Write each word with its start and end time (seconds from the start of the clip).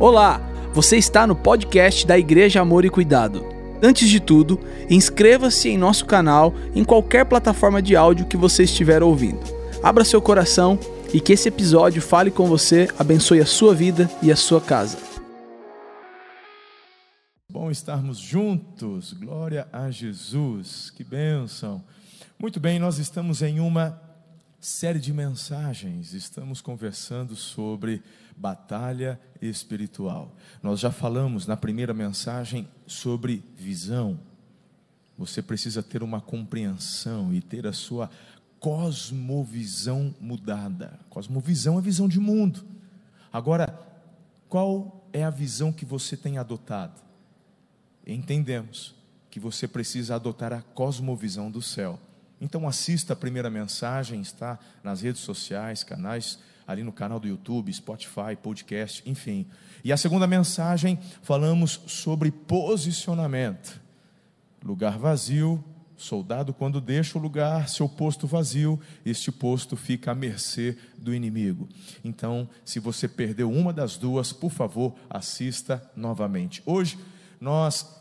Olá, 0.00 0.40
você 0.72 0.96
está 0.96 1.26
no 1.26 1.34
podcast 1.34 2.06
da 2.06 2.16
Igreja 2.16 2.60
Amor 2.60 2.84
e 2.84 2.88
Cuidado. 2.88 3.44
Antes 3.82 4.08
de 4.08 4.20
tudo, 4.20 4.60
inscreva-se 4.88 5.70
em 5.70 5.76
nosso 5.76 6.06
canal 6.06 6.54
em 6.72 6.84
qualquer 6.84 7.24
plataforma 7.24 7.82
de 7.82 7.96
áudio 7.96 8.26
que 8.26 8.36
você 8.36 8.62
estiver 8.62 9.02
ouvindo. 9.02 9.40
Abra 9.82 10.04
seu 10.04 10.22
coração 10.22 10.78
e 11.12 11.20
que 11.20 11.32
esse 11.32 11.48
episódio 11.48 12.00
fale 12.00 12.30
com 12.30 12.46
você, 12.46 12.86
abençoe 12.96 13.40
a 13.40 13.46
sua 13.46 13.74
vida 13.74 14.08
e 14.22 14.30
a 14.30 14.36
sua 14.36 14.60
casa. 14.60 14.98
Bom 17.50 17.68
estarmos 17.68 18.18
juntos, 18.18 19.12
glória 19.12 19.66
a 19.72 19.90
Jesus, 19.90 20.92
que 20.96 21.02
bênção. 21.02 21.82
Muito 22.38 22.60
bem, 22.60 22.78
nós 22.78 22.98
estamos 22.98 23.42
em 23.42 23.58
uma 23.58 24.00
série 24.60 25.00
de 25.00 25.12
mensagens, 25.12 26.14
estamos 26.14 26.60
conversando 26.60 27.34
sobre 27.34 28.00
batalha 28.38 29.20
espiritual. 29.42 30.34
Nós 30.62 30.80
já 30.80 30.90
falamos 30.90 31.46
na 31.46 31.56
primeira 31.56 31.92
mensagem 31.92 32.68
sobre 32.86 33.44
visão. 33.56 34.18
Você 35.16 35.42
precisa 35.42 35.82
ter 35.82 36.02
uma 36.02 36.20
compreensão 36.20 37.34
e 37.34 37.40
ter 37.42 37.66
a 37.66 37.72
sua 37.72 38.08
cosmovisão 38.60 40.14
mudada. 40.20 40.98
Cosmovisão 41.10 41.78
é 41.78 41.82
visão 41.82 42.08
de 42.08 42.20
mundo. 42.20 42.64
Agora, 43.32 43.78
qual 44.48 45.08
é 45.12 45.24
a 45.24 45.30
visão 45.30 45.72
que 45.72 45.84
você 45.84 46.16
tem 46.16 46.38
adotado? 46.38 47.00
Entendemos 48.06 48.94
que 49.30 49.40
você 49.40 49.68
precisa 49.68 50.14
adotar 50.14 50.52
a 50.52 50.62
cosmovisão 50.62 51.50
do 51.50 51.60
céu. 51.60 52.00
Então 52.40 52.68
assista 52.68 53.12
a 53.12 53.16
primeira 53.16 53.50
mensagem, 53.50 54.20
está 54.20 54.58
nas 54.82 55.02
redes 55.02 55.22
sociais, 55.22 55.82
canais 55.82 56.38
ali 56.68 56.82
no 56.82 56.92
canal 56.92 57.18
do 57.18 57.26
YouTube, 57.26 57.72
Spotify, 57.72 58.36
podcast, 58.40 59.02
enfim. 59.06 59.46
E 59.82 59.90
a 59.90 59.96
segunda 59.96 60.26
mensagem 60.26 60.98
falamos 61.22 61.80
sobre 61.86 62.30
posicionamento. 62.30 63.80
Lugar 64.62 64.98
vazio, 64.98 65.64
soldado 65.96 66.52
quando 66.52 66.78
deixa 66.78 67.16
o 67.16 67.22
lugar, 67.22 67.70
seu 67.70 67.88
posto 67.88 68.26
vazio, 68.26 68.78
este 69.02 69.32
posto 69.32 69.76
fica 69.76 70.10
à 70.10 70.14
mercê 70.14 70.76
do 70.98 71.14
inimigo. 71.14 71.66
Então, 72.04 72.46
se 72.66 72.78
você 72.78 73.08
perdeu 73.08 73.50
uma 73.50 73.72
das 73.72 73.96
duas, 73.96 74.30
por 74.30 74.50
favor, 74.50 74.94
assista 75.08 75.82
novamente. 75.96 76.62
Hoje 76.66 76.98
nós 77.40 77.98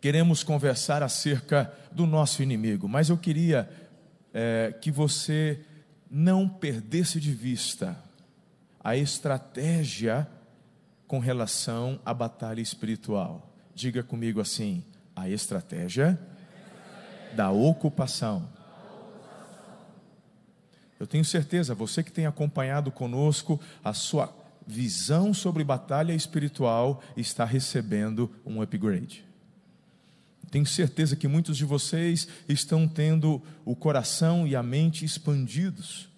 queremos 0.00 0.42
conversar 0.42 1.02
acerca 1.02 1.70
do 1.92 2.06
nosso 2.06 2.42
inimigo, 2.42 2.88
mas 2.88 3.10
eu 3.10 3.18
queria 3.18 3.68
é, 4.32 4.74
que 4.80 4.90
você 4.90 5.60
não 6.10 6.48
perdesse 6.48 7.20
de 7.20 7.32
vista 7.32 7.96
a 8.82 8.96
estratégia 8.96 10.28
com 11.06 11.18
relação 11.18 12.00
à 12.04 12.14
batalha 12.14 12.60
espiritual. 12.60 13.52
Diga 13.74 14.02
comigo 14.02 14.40
assim: 14.40 14.84
a 15.14 15.28
estratégia 15.28 16.18
da 17.34 17.50
ocupação. 17.50 18.48
Eu 20.98 21.06
tenho 21.06 21.24
certeza, 21.24 21.74
você 21.74 22.02
que 22.02 22.10
tem 22.10 22.26
acompanhado 22.26 22.90
conosco, 22.90 23.60
a 23.84 23.92
sua 23.92 24.34
visão 24.66 25.32
sobre 25.32 25.62
batalha 25.62 26.12
espiritual 26.12 27.00
está 27.16 27.44
recebendo 27.44 28.30
um 28.44 28.60
upgrade. 28.60 29.27
Tenho 30.50 30.66
certeza 30.66 31.16
que 31.16 31.28
muitos 31.28 31.56
de 31.56 31.64
vocês 31.64 32.26
estão 32.48 32.88
tendo 32.88 33.42
o 33.64 33.76
coração 33.76 34.46
e 34.46 34.56
a 34.56 34.62
mente 34.62 35.04
expandidos 35.04 36.08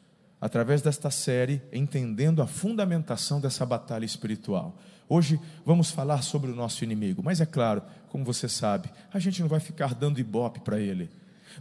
através 0.41 0.81
desta 0.81 1.11
série, 1.11 1.61
entendendo 1.73 2.41
a 2.41 2.47
fundamentação 2.47 3.41
dessa 3.41 3.67
batalha 3.67 4.05
espiritual. 4.05 4.79
Hoje 5.09 5.39
vamos 5.67 5.91
falar 5.91 6.23
sobre 6.23 6.51
o 6.51 6.55
nosso 6.55 6.85
inimigo, 6.85 7.23
mas 7.23 7.41
é 7.41 7.47
claro, 7.47 7.83
como 8.09 8.25
você 8.25 8.49
sabe, 8.49 8.89
a 9.13 9.19
gente 9.19 9.41
não 9.41 9.49
vai 9.49 9.61
ficar 9.61 9.95
dando 9.95 10.21
ibope 10.21 10.61
para 10.61 10.81
ele. 10.81 11.11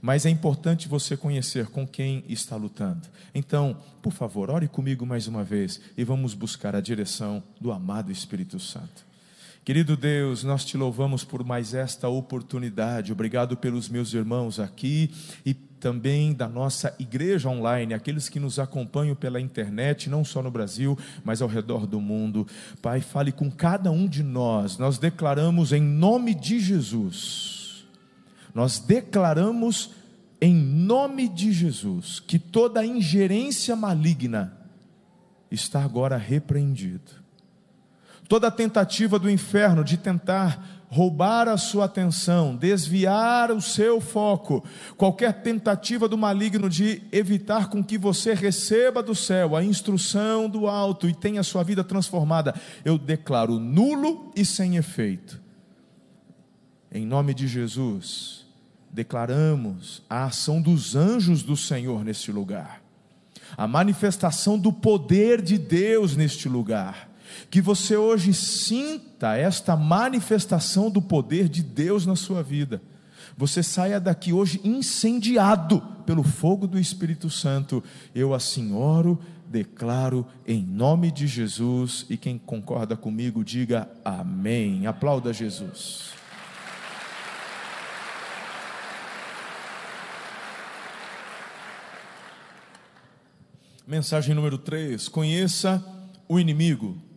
Mas 0.01 0.25
é 0.25 0.29
importante 0.29 0.87
você 0.87 1.17
conhecer 1.17 1.65
com 1.65 1.85
quem 1.85 2.23
está 2.29 2.55
lutando. 2.55 3.07
Então, 3.33 3.75
por 4.03 4.13
favor, 4.13 4.51
ore 4.51 4.67
comigo 4.67 5.03
mais 5.03 5.27
uma 5.27 5.43
vez 5.43 5.81
e 5.97 6.03
vamos 6.03 6.35
buscar 6.35 6.75
a 6.75 6.81
direção 6.81 7.43
do 7.59 7.71
amado 7.71 8.11
Espírito 8.11 8.59
Santo. 8.59 9.08
Querido 9.63 9.95
Deus, 9.95 10.43
nós 10.43 10.65
te 10.65 10.77
louvamos 10.77 11.23
por 11.23 11.43
mais 11.43 11.73
esta 11.73 12.07
oportunidade. 12.07 13.11
Obrigado 13.11 13.55
pelos 13.55 13.87
meus 13.87 14.13
irmãos 14.13 14.59
aqui 14.59 15.11
e 15.45 15.53
também 15.53 16.33
da 16.33 16.47
nossa 16.47 16.95
igreja 16.97 17.49
online, 17.49 17.93
aqueles 17.93 18.27
que 18.27 18.39
nos 18.39 18.57
acompanham 18.57 19.15
pela 19.15 19.39
internet, 19.39 20.09
não 20.09 20.25
só 20.25 20.41
no 20.41 20.49
Brasil, 20.49 20.97
mas 21.23 21.41
ao 21.41 21.47
redor 21.47 21.85
do 21.85 22.01
mundo. 22.01 22.47
Pai, 22.81 22.99
fale 22.99 23.31
com 23.31 23.49
cada 23.51 23.91
um 23.91 24.07
de 24.07 24.23
nós. 24.23 24.77
Nós 24.77 24.97
declaramos 24.97 25.71
em 25.71 25.81
nome 25.81 26.33
de 26.33 26.59
Jesus. 26.59 27.85
Nós 28.53 28.79
declaramos 28.79 29.91
em 30.41 30.55
nome 30.55 31.29
de 31.29 31.51
Jesus 31.51 32.19
que 32.19 32.39
toda 32.39 32.85
ingerência 32.85 33.75
maligna 33.75 34.57
está 35.51 35.83
agora 35.83 36.17
repreendido 36.17 37.28
toda 38.29 38.51
tentativa 38.51 39.17
do 39.17 39.27
inferno 39.27 39.83
de 39.83 39.97
tentar 39.97 40.63
roubar 40.87 41.47
a 41.47 41.57
sua 41.57 41.85
atenção, 41.85 42.55
desviar 42.55 43.51
o 43.51 43.59
seu 43.59 43.99
foco, 43.99 44.63
qualquer 44.95 45.41
tentativa 45.41 46.07
do 46.07 46.17
maligno 46.17 46.69
de 46.69 47.01
evitar 47.11 47.69
com 47.69 47.83
que 47.83 47.97
você 47.97 48.35
receba 48.35 49.01
do 49.01 49.15
céu 49.15 49.55
a 49.55 49.63
instrução 49.63 50.47
do 50.47 50.67
alto 50.67 51.09
e 51.09 51.13
tenha 51.13 51.43
sua 51.43 51.63
vida 51.63 51.83
transformada, 51.83 52.53
eu 52.85 52.97
declaro 52.99 53.59
nulo 53.59 54.31
e 54.35 54.45
sem 54.45 54.77
efeito. 54.77 55.41
Em 56.91 57.05
nome 57.05 57.33
de 57.33 57.47
Jesus, 57.47 58.45
declaramos 58.91 60.03
a 60.09 60.25
ação 60.25 60.61
dos 60.61 60.95
anjos 60.95 61.41
do 61.41 61.57
Senhor 61.57 62.03
neste 62.03 62.31
lugar, 62.31 62.81
a 63.57 63.67
manifestação 63.67 64.57
do 64.57 64.71
poder 64.71 65.41
de 65.41 65.57
Deus 65.57 66.15
neste 66.15 66.47
lugar 66.47 67.08
que 67.49 67.61
você 67.61 67.95
hoje 67.95 68.33
sinta 68.33 69.35
esta 69.35 69.75
manifestação 69.75 70.89
do 70.89 71.01
poder 71.01 71.47
de 71.49 71.61
Deus 71.63 72.05
na 72.05 72.15
sua 72.15 72.41
vida. 72.41 72.81
Você 73.37 73.63
saia 73.63 73.99
daqui 73.99 74.33
hoje 74.33 74.59
incendiado 74.63 75.81
pelo 76.05 76.23
fogo 76.23 76.67
do 76.67 76.77
Espírito 76.77 77.29
Santo. 77.29 77.83
Eu 78.13 78.33
assim 78.33 78.73
oro, 78.73 79.19
declaro 79.47 80.25
em 80.45 80.61
nome 80.61 81.09
de 81.11 81.25
Jesus. 81.25 82.05
E 82.09 82.17
quem 82.17 82.37
concorda 82.37 82.97
comigo, 82.97 83.43
diga 83.43 83.89
amém. 84.03 84.87
Aplauda 84.87 85.31
Jesus. 85.31 86.11
Mensagem 93.87 94.35
número 94.35 94.57
3: 94.57 95.07
Conheça 95.07 95.83
o 96.27 96.39
inimigo. 96.39 97.08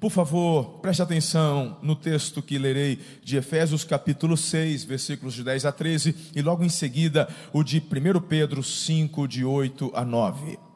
Por 0.00 0.10
favor, 0.10 0.78
preste 0.80 1.02
atenção 1.02 1.76
no 1.82 1.94
texto 1.94 2.40
que 2.40 2.56
lerei 2.56 2.98
de 3.22 3.36
Efésios 3.36 3.84
capítulo 3.84 4.34
6, 4.34 4.84
versículos 4.84 5.34
de 5.34 5.44
10 5.44 5.66
a 5.66 5.72
13, 5.72 6.16
e 6.34 6.40
logo 6.40 6.64
em 6.64 6.70
seguida 6.70 7.28
o 7.52 7.62
de 7.62 7.80
1 7.80 8.18
Pedro 8.22 8.62
5, 8.62 9.28
de 9.28 9.44
8 9.44 9.92
a 9.94 10.02
9. 10.02 10.69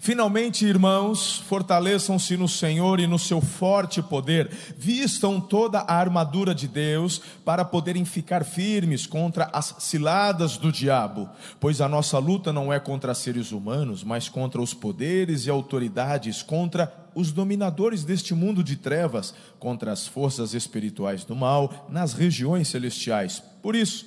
Finalmente, 0.00 0.64
irmãos, 0.64 1.38
fortaleçam-se 1.48 2.36
no 2.36 2.46
Senhor 2.46 3.00
e 3.00 3.06
no 3.06 3.18
seu 3.18 3.40
forte 3.40 4.00
poder, 4.00 4.48
vistam 4.76 5.40
toda 5.40 5.80
a 5.80 5.94
armadura 5.96 6.54
de 6.54 6.68
Deus 6.68 7.20
para 7.44 7.64
poderem 7.64 8.04
ficar 8.04 8.44
firmes 8.44 9.06
contra 9.06 9.50
as 9.52 9.74
ciladas 9.80 10.56
do 10.56 10.70
diabo, 10.70 11.28
pois 11.58 11.80
a 11.80 11.88
nossa 11.88 12.16
luta 12.18 12.52
não 12.52 12.72
é 12.72 12.78
contra 12.78 13.12
seres 13.12 13.50
humanos, 13.50 14.04
mas 14.04 14.28
contra 14.28 14.62
os 14.62 14.72
poderes 14.72 15.46
e 15.46 15.50
autoridades, 15.50 16.42
contra 16.42 16.94
os 17.12 17.32
dominadores 17.32 18.04
deste 18.04 18.32
mundo 18.34 18.62
de 18.62 18.76
trevas, 18.76 19.34
contra 19.58 19.90
as 19.90 20.06
forças 20.06 20.54
espirituais 20.54 21.24
do 21.24 21.34
mal 21.34 21.88
nas 21.90 22.12
regiões 22.12 22.68
celestiais. 22.68 23.42
Por 23.60 23.74
isso, 23.74 24.06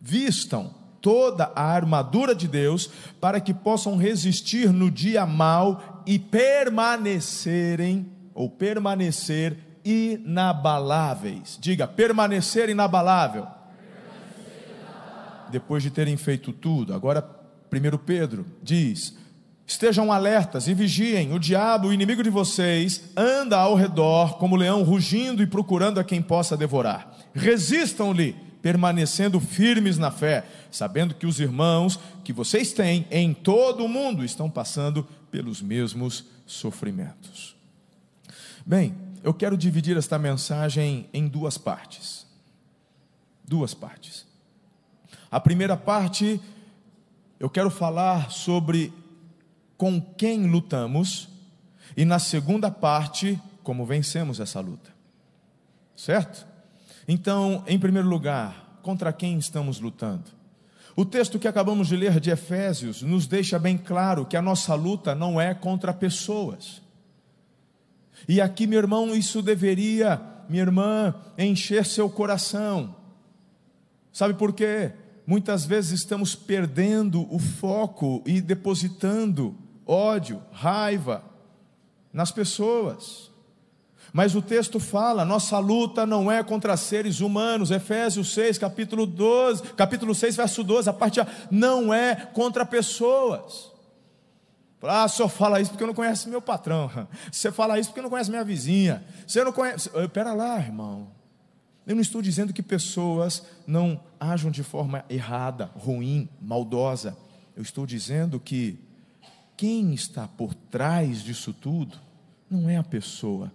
vistam 0.00 0.85
toda 1.06 1.52
a 1.54 1.62
armadura 1.62 2.34
de 2.34 2.48
Deus, 2.48 2.90
para 3.20 3.38
que 3.38 3.54
possam 3.54 3.96
resistir 3.96 4.72
no 4.72 4.90
dia 4.90 5.24
mal 5.24 6.02
e 6.04 6.18
permanecerem, 6.18 8.10
ou 8.34 8.50
permanecer 8.50 9.56
inabaláveis. 9.84 11.56
Diga, 11.60 11.86
permanecer 11.86 12.68
inabalável. 12.68 13.46
Depois 15.48 15.80
de 15.80 15.92
terem 15.92 16.16
feito 16.16 16.52
tudo, 16.52 16.92
agora 16.92 17.24
1 17.72 17.98
Pedro 17.98 18.44
diz: 18.60 19.16
Estejam 19.64 20.10
alertas 20.10 20.66
e 20.66 20.74
vigiem, 20.74 21.32
o 21.32 21.38
diabo, 21.38 21.86
o 21.86 21.92
inimigo 21.92 22.24
de 22.24 22.30
vocês, 22.30 23.10
anda 23.16 23.56
ao 23.56 23.76
redor 23.76 24.38
como 24.38 24.56
leão 24.56 24.82
rugindo 24.82 25.40
e 25.40 25.46
procurando 25.46 26.00
a 26.00 26.04
quem 26.04 26.20
possa 26.20 26.56
devorar. 26.56 27.16
Resistam-lhe 27.32 28.45
permanecendo 28.66 29.38
firmes 29.38 29.96
na 29.96 30.10
fé, 30.10 30.44
sabendo 30.72 31.14
que 31.14 31.24
os 31.24 31.38
irmãos 31.38 32.00
que 32.24 32.32
vocês 32.32 32.72
têm 32.72 33.06
em 33.12 33.32
todo 33.32 33.84
o 33.84 33.88
mundo 33.88 34.24
estão 34.24 34.50
passando 34.50 35.06
pelos 35.30 35.62
mesmos 35.62 36.24
sofrimentos. 36.44 37.54
Bem, 38.66 38.92
eu 39.22 39.32
quero 39.32 39.56
dividir 39.56 39.96
esta 39.96 40.18
mensagem 40.18 41.08
em 41.14 41.28
duas 41.28 41.56
partes. 41.56 42.26
Duas 43.44 43.72
partes. 43.72 44.26
A 45.30 45.38
primeira 45.38 45.76
parte, 45.76 46.40
eu 47.38 47.48
quero 47.48 47.70
falar 47.70 48.32
sobre 48.32 48.92
com 49.76 50.00
quem 50.00 50.48
lutamos, 50.48 51.28
e 51.96 52.04
na 52.04 52.18
segunda 52.18 52.68
parte, 52.68 53.40
como 53.62 53.86
vencemos 53.86 54.40
essa 54.40 54.58
luta. 54.58 54.90
Certo? 55.94 56.55
Então, 57.08 57.62
em 57.66 57.78
primeiro 57.78 58.08
lugar, 58.08 58.80
contra 58.82 59.12
quem 59.12 59.38
estamos 59.38 59.80
lutando? 59.80 60.24
O 60.96 61.04
texto 61.04 61.38
que 61.38 61.46
acabamos 61.46 61.88
de 61.88 61.96
ler 61.96 62.18
de 62.18 62.30
Efésios 62.30 63.02
nos 63.02 63.26
deixa 63.26 63.58
bem 63.58 63.76
claro 63.76 64.24
que 64.24 64.36
a 64.36 64.42
nossa 64.42 64.74
luta 64.74 65.14
não 65.14 65.40
é 65.40 65.54
contra 65.54 65.92
pessoas. 65.92 66.80
E 68.26 68.40
aqui, 68.40 68.66
meu 68.66 68.78
irmão, 68.78 69.14
isso 69.14 69.42
deveria, 69.42 70.20
minha 70.48 70.62
irmã, 70.62 71.14
encher 71.36 71.84
seu 71.84 72.08
coração. 72.08 72.96
Sabe 74.10 74.34
por 74.34 74.54
quê? 74.54 74.92
Muitas 75.26 75.66
vezes 75.66 76.00
estamos 76.00 76.34
perdendo 76.34 77.26
o 77.34 77.38
foco 77.38 78.22
e 78.24 78.40
depositando 78.40 79.54
ódio, 79.84 80.42
raiva 80.50 81.22
nas 82.10 82.32
pessoas. 82.32 83.30
Mas 84.16 84.34
o 84.34 84.40
texto 84.40 84.80
fala, 84.80 85.26
nossa 85.26 85.58
luta 85.58 86.06
não 86.06 86.32
é 86.32 86.42
contra 86.42 86.74
seres 86.78 87.20
humanos. 87.20 87.70
Efésios 87.70 88.32
6, 88.32 88.56
capítulo 88.56 89.04
12, 89.04 89.62
capítulo 89.74 90.14
6, 90.14 90.36
verso 90.36 90.64
12, 90.64 90.88
a 90.88 90.92
parte 90.94 91.20
A, 91.20 91.26
não 91.50 91.92
é 91.92 92.16
contra 92.32 92.64
pessoas. 92.64 93.70
Ah, 94.80 95.06
senhor 95.06 95.28
fala 95.28 95.60
isso 95.60 95.70
porque 95.70 95.82
eu 95.82 95.88
não 95.88 95.92
conhece 95.92 96.30
meu 96.30 96.40
patrão. 96.40 96.90
Você 97.30 97.52
fala 97.52 97.78
isso 97.78 97.90
porque 97.90 98.00
não 98.00 98.08
conhece 98.08 98.30
minha 98.30 98.42
vizinha. 98.42 99.04
Você 99.26 99.44
não 99.44 99.52
conhece. 99.52 99.90
Pera 100.14 100.32
lá, 100.32 100.58
irmão. 100.60 101.08
Eu 101.86 101.94
não 101.94 102.00
estou 102.00 102.22
dizendo 102.22 102.54
que 102.54 102.62
pessoas 102.62 103.42
não 103.66 104.00
ajam 104.18 104.50
de 104.50 104.62
forma 104.62 105.04
errada, 105.10 105.70
ruim, 105.76 106.26
maldosa. 106.40 107.14
Eu 107.54 107.62
estou 107.62 107.84
dizendo 107.84 108.40
que 108.40 108.78
quem 109.58 109.92
está 109.92 110.26
por 110.26 110.54
trás 110.54 111.22
disso 111.22 111.52
tudo 111.52 111.98
não 112.50 112.66
é 112.70 112.78
a 112.78 112.82
pessoa, 112.82 113.52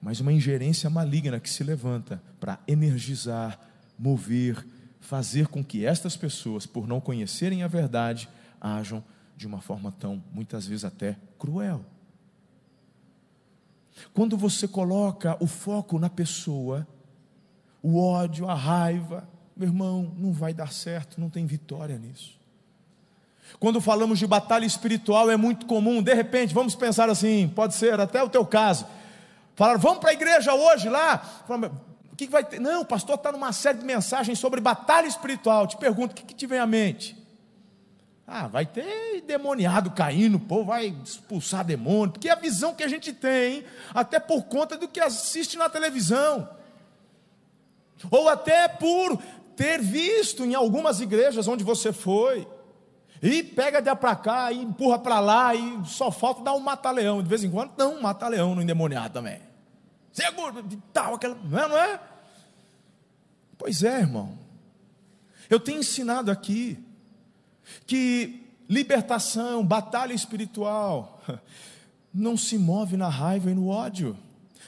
mas 0.00 0.20
uma 0.20 0.32
ingerência 0.32 0.88
maligna 0.88 1.40
que 1.40 1.50
se 1.50 1.64
levanta 1.64 2.22
para 2.38 2.58
energizar, 2.66 3.58
mover, 3.98 4.66
fazer 5.00 5.48
com 5.48 5.64
que 5.64 5.84
estas 5.84 6.16
pessoas, 6.16 6.66
por 6.66 6.86
não 6.86 7.00
conhecerem 7.00 7.62
a 7.62 7.68
verdade, 7.68 8.28
ajam 8.60 9.02
de 9.36 9.46
uma 9.46 9.60
forma 9.60 9.92
tão, 9.92 10.22
muitas 10.32 10.66
vezes 10.66 10.84
até 10.84 11.16
cruel. 11.38 11.84
Quando 14.12 14.36
você 14.36 14.68
coloca 14.68 15.36
o 15.40 15.46
foco 15.46 15.98
na 15.98 16.08
pessoa, 16.08 16.86
o 17.82 18.00
ódio, 18.00 18.48
a 18.48 18.54
raiva, 18.54 19.28
meu 19.56 19.68
irmão, 19.68 20.12
não 20.16 20.32
vai 20.32 20.54
dar 20.54 20.72
certo, 20.72 21.20
não 21.20 21.28
tem 21.28 21.46
vitória 21.46 21.98
nisso. 21.98 22.38
Quando 23.58 23.80
falamos 23.80 24.18
de 24.18 24.26
batalha 24.26 24.66
espiritual, 24.66 25.30
é 25.30 25.36
muito 25.36 25.66
comum, 25.66 26.02
de 26.02 26.14
repente, 26.14 26.54
vamos 26.54 26.74
pensar 26.74 27.08
assim, 27.08 27.48
pode 27.48 27.74
ser 27.74 27.98
até 27.98 28.22
o 28.22 28.28
teu 28.28 28.44
caso. 28.44 28.86
Falar, 29.58 29.76
vamos 29.76 29.98
para 29.98 30.10
a 30.10 30.12
igreja 30.12 30.54
hoje 30.54 30.88
lá. 30.88 31.20
O 32.12 32.14
que, 32.14 32.28
vai 32.28 32.44
ter? 32.44 32.60
Não, 32.60 32.82
o 32.82 32.84
pastor 32.84 33.16
está 33.16 33.32
numa 33.32 33.52
série 33.52 33.78
de 33.78 33.84
mensagens 33.84 34.38
sobre 34.38 34.60
batalha 34.60 35.08
espiritual. 35.08 35.66
Te 35.66 35.76
pergunto, 35.76 36.12
o 36.12 36.14
que, 36.14 36.22
que 36.22 36.32
te 36.32 36.46
vem 36.46 36.60
à 36.60 36.66
mente? 36.66 37.18
Ah, 38.24 38.46
vai 38.46 38.64
ter 38.64 39.20
demoniado 39.26 39.90
caindo, 39.90 40.38
povo 40.38 40.66
vai 40.66 40.94
expulsar 41.04 41.64
demônio, 41.64 42.12
porque 42.12 42.28
é 42.28 42.32
a 42.32 42.36
visão 42.36 42.72
que 42.72 42.84
a 42.84 42.88
gente 42.88 43.12
tem, 43.12 43.64
até 43.92 44.20
por 44.20 44.44
conta 44.44 44.78
do 44.78 44.86
que 44.86 45.00
assiste 45.00 45.56
na 45.56 45.68
televisão, 45.68 46.48
ou 48.12 48.28
até 48.28 48.68
por 48.68 49.20
ter 49.56 49.80
visto 49.80 50.44
em 50.44 50.54
algumas 50.54 51.00
igrejas 51.00 51.48
onde 51.48 51.64
você 51.64 51.92
foi, 51.92 52.46
e 53.20 53.42
pega 53.42 53.82
de 53.82 53.92
para 53.96 54.14
cá, 54.14 54.52
e 54.52 54.62
empurra 54.62 55.00
para 55.00 55.18
lá, 55.18 55.52
e 55.52 55.80
só 55.86 56.12
falta 56.12 56.44
dar 56.44 56.52
um 56.52 56.60
mata-leão, 56.60 57.20
de 57.20 57.28
vez 57.28 57.42
em 57.42 57.50
quando, 57.50 57.72
não, 57.76 57.94
um 57.96 58.02
mata-leão 58.02 58.54
no 58.54 58.62
endemoniado 58.62 59.14
também, 59.14 59.47
seguro, 60.12 60.64
tal, 60.92 61.14
aquela, 61.14 61.34
não 61.34 61.58
é, 61.58 61.68
não 61.68 61.78
é? 61.78 62.00
Pois 63.56 63.82
é, 63.82 64.00
irmão, 64.00 64.38
eu 65.50 65.58
tenho 65.58 65.80
ensinado 65.80 66.30
aqui, 66.30 66.78
que 67.86 68.46
libertação, 68.68 69.64
batalha 69.64 70.12
espiritual, 70.12 71.20
não 72.12 72.36
se 72.36 72.58
move 72.58 72.96
na 72.96 73.08
raiva 73.08 73.50
e 73.50 73.54
no 73.54 73.68
ódio. 73.68 74.16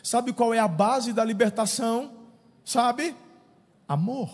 Sabe 0.02 0.32
qual 0.32 0.54
é 0.54 0.58
a 0.58 0.68
base 0.68 1.12
da 1.12 1.24
libertação? 1.24 2.12
Sabe? 2.64 3.14
Amor. 3.86 4.30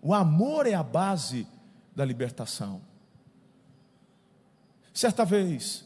O 0.00 0.14
amor 0.14 0.66
é 0.66 0.74
a 0.74 0.82
base 0.82 1.46
da 1.94 2.04
libertação. 2.04 2.80
Certa 4.94 5.24
vez, 5.24 5.85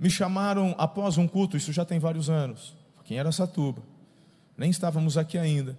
me 0.00 0.08
chamaram 0.08 0.74
após 0.78 1.18
um 1.18 1.28
culto, 1.28 1.58
isso 1.58 1.74
já 1.74 1.84
tem 1.84 1.98
vários 1.98 2.30
anos, 2.30 2.74
aqui 2.98 3.14
em 3.14 3.20
Aracatuba, 3.20 3.82
nem 4.56 4.70
estávamos 4.70 5.18
aqui 5.18 5.36
ainda. 5.36 5.78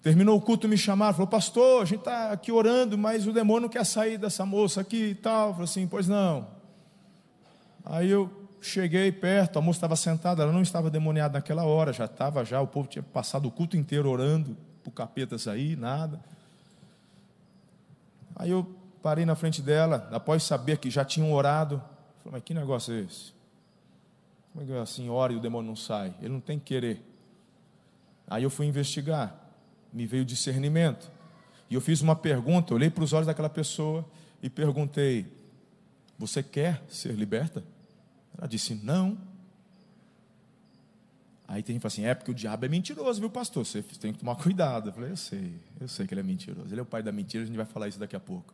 Terminou 0.00 0.36
o 0.36 0.40
culto, 0.40 0.68
me 0.68 0.76
chamaram, 0.78 1.14
falou, 1.14 1.26
pastor, 1.26 1.82
a 1.82 1.84
gente 1.84 2.00
está 2.00 2.30
aqui 2.30 2.52
orando, 2.52 2.96
mas 2.96 3.26
o 3.26 3.32
demônio 3.32 3.68
quer 3.68 3.84
sair 3.84 4.18
dessa 4.18 4.44
moça 4.46 4.82
aqui 4.82 5.10
e 5.10 5.14
tal. 5.14 5.52
falei 5.52 5.64
assim, 5.64 5.86
pois 5.86 6.06
não. 6.06 6.46
Aí 7.84 8.10
eu 8.10 8.30
cheguei 8.60 9.10
perto, 9.10 9.58
a 9.58 9.62
moça 9.62 9.78
estava 9.78 9.96
sentada, 9.96 10.42
ela 10.42 10.52
não 10.52 10.62
estava 10.62 10.90
demoniada 10.90 11.38
naquela 11.38 11.64
hora, 11.64 11.92
já 11.92 12.04
estava 12.04 12.44
já, 12.44 12.60
o 12.60 12.66
povo 12.66 12.86
tinha 12.86 13.02
passado 13.02 13.46
o 13.46 13.50
culto 13.50 13.76
inteiro 13.76 14.08
orando 14.08 14.56
para 14.82 14.90
o 14.90 14.92
capeta 14.92 15.38
sair, 15.38 15.76
nada. 15.76 16.20
Aí 18.36 18.50
eu 18.50 18.76
parei 19.02 19.24
na 19.24 19.34
frente 19.34 19.62
dela, 19.62 20.08
após 20.12 20.42
saber 20.42 20.78
que 20.78 20.90
já 20.90 21.04
tinham 21.04 21.32
orado, 21.32 21.82
falei, 22.24 22.32
mas 22.32 22.42
que 22.42 22.52
negócio 22.52 22.92
é 22.92 23.00
esse? 23.00 23.32
Como 24.52 24.64
é 24.64 24.66
que 24.66 24.72
é 24.72 24.80
assim, 24.80 25.08
ora 25.08 25.32
e 25.32 25.36
o 25.36 25.40
demônio 25.40 25.68
não 25.68 25.76
sai? 25.76 26.14
Ele 26.20 26.30
não 26.30 26.40
tem 26.40 26.58
que 26.58 26.64
querer. 26.66 27.00
Aí 28.26 28.42
eu 28.42 28.50
fui 28.50 28.66
investigar 28.66 29.44
me 29.94 30.06
veio 30.06 30.24
discernimento. 30.24 31.10
E 31.70 31.74
eu 31.74 31.80
fiz 31.80 32.00
uma 32.00 32.16
pergunta, 32.16 32.74
olhei 32.74 32.90
para 32.90 33.04
os 33.04 33.12
olhos 33.12 33.28
daquela 33.28 33.48
pessoa 33.48 34.04
e 34.42 34.50
perguntei: 34.50 35.26
Você 36.18 36.42
quer 36.42 36.82
ser 36.88 37.12
liberta? 37.12 37.62
Ela 38.36 38.48
disse: 38.48 38.74
Não. 38.74 39.16
Aí 41.46 41.62
tem 41.62 41.74
gente 41.74 41.80
que 41.80 41.88
fala 41.88 41.92
assim: 41.92 42.04
É 42.04 42.14
porque 42.14 42.32
o 42.32 42.34
diabo 42.34 42.66
é 42.66 42.68
mentiroso, 42.68 43.20
viu, 43.20 43.30
pastor? 43.30 43.64
Você 43.64 43.82
tem 43.82 44.12
que 44.12 44.18
tomar 44.18 44.34
cuidado. 44.34 44.88
Eu 44.88 44.92
falei: 44.92 45.12
Eu 45.12 45.16
sei, 45.16 45.54
eu 45.80 45.86
sei 45.86 46.06
que 46.06 46.12
ele 46.12 46.20
é 46.20 46.24
mentiroso. 46.24 46.74
Ele 46.74 46.80
é 46.80 46.82
o 46.82 46.86
pai 46.86 47.02
da 47.02 47.12
mentira, 47.12 47.44
a 47.44 47.46
gente 47.46 47.56
vai 47.56 47.66
falar 47.66 47.86
isso 47.86 47.98
daqui 47.98 48.16
a 48.16 48.20
pouco. 48.20 48.52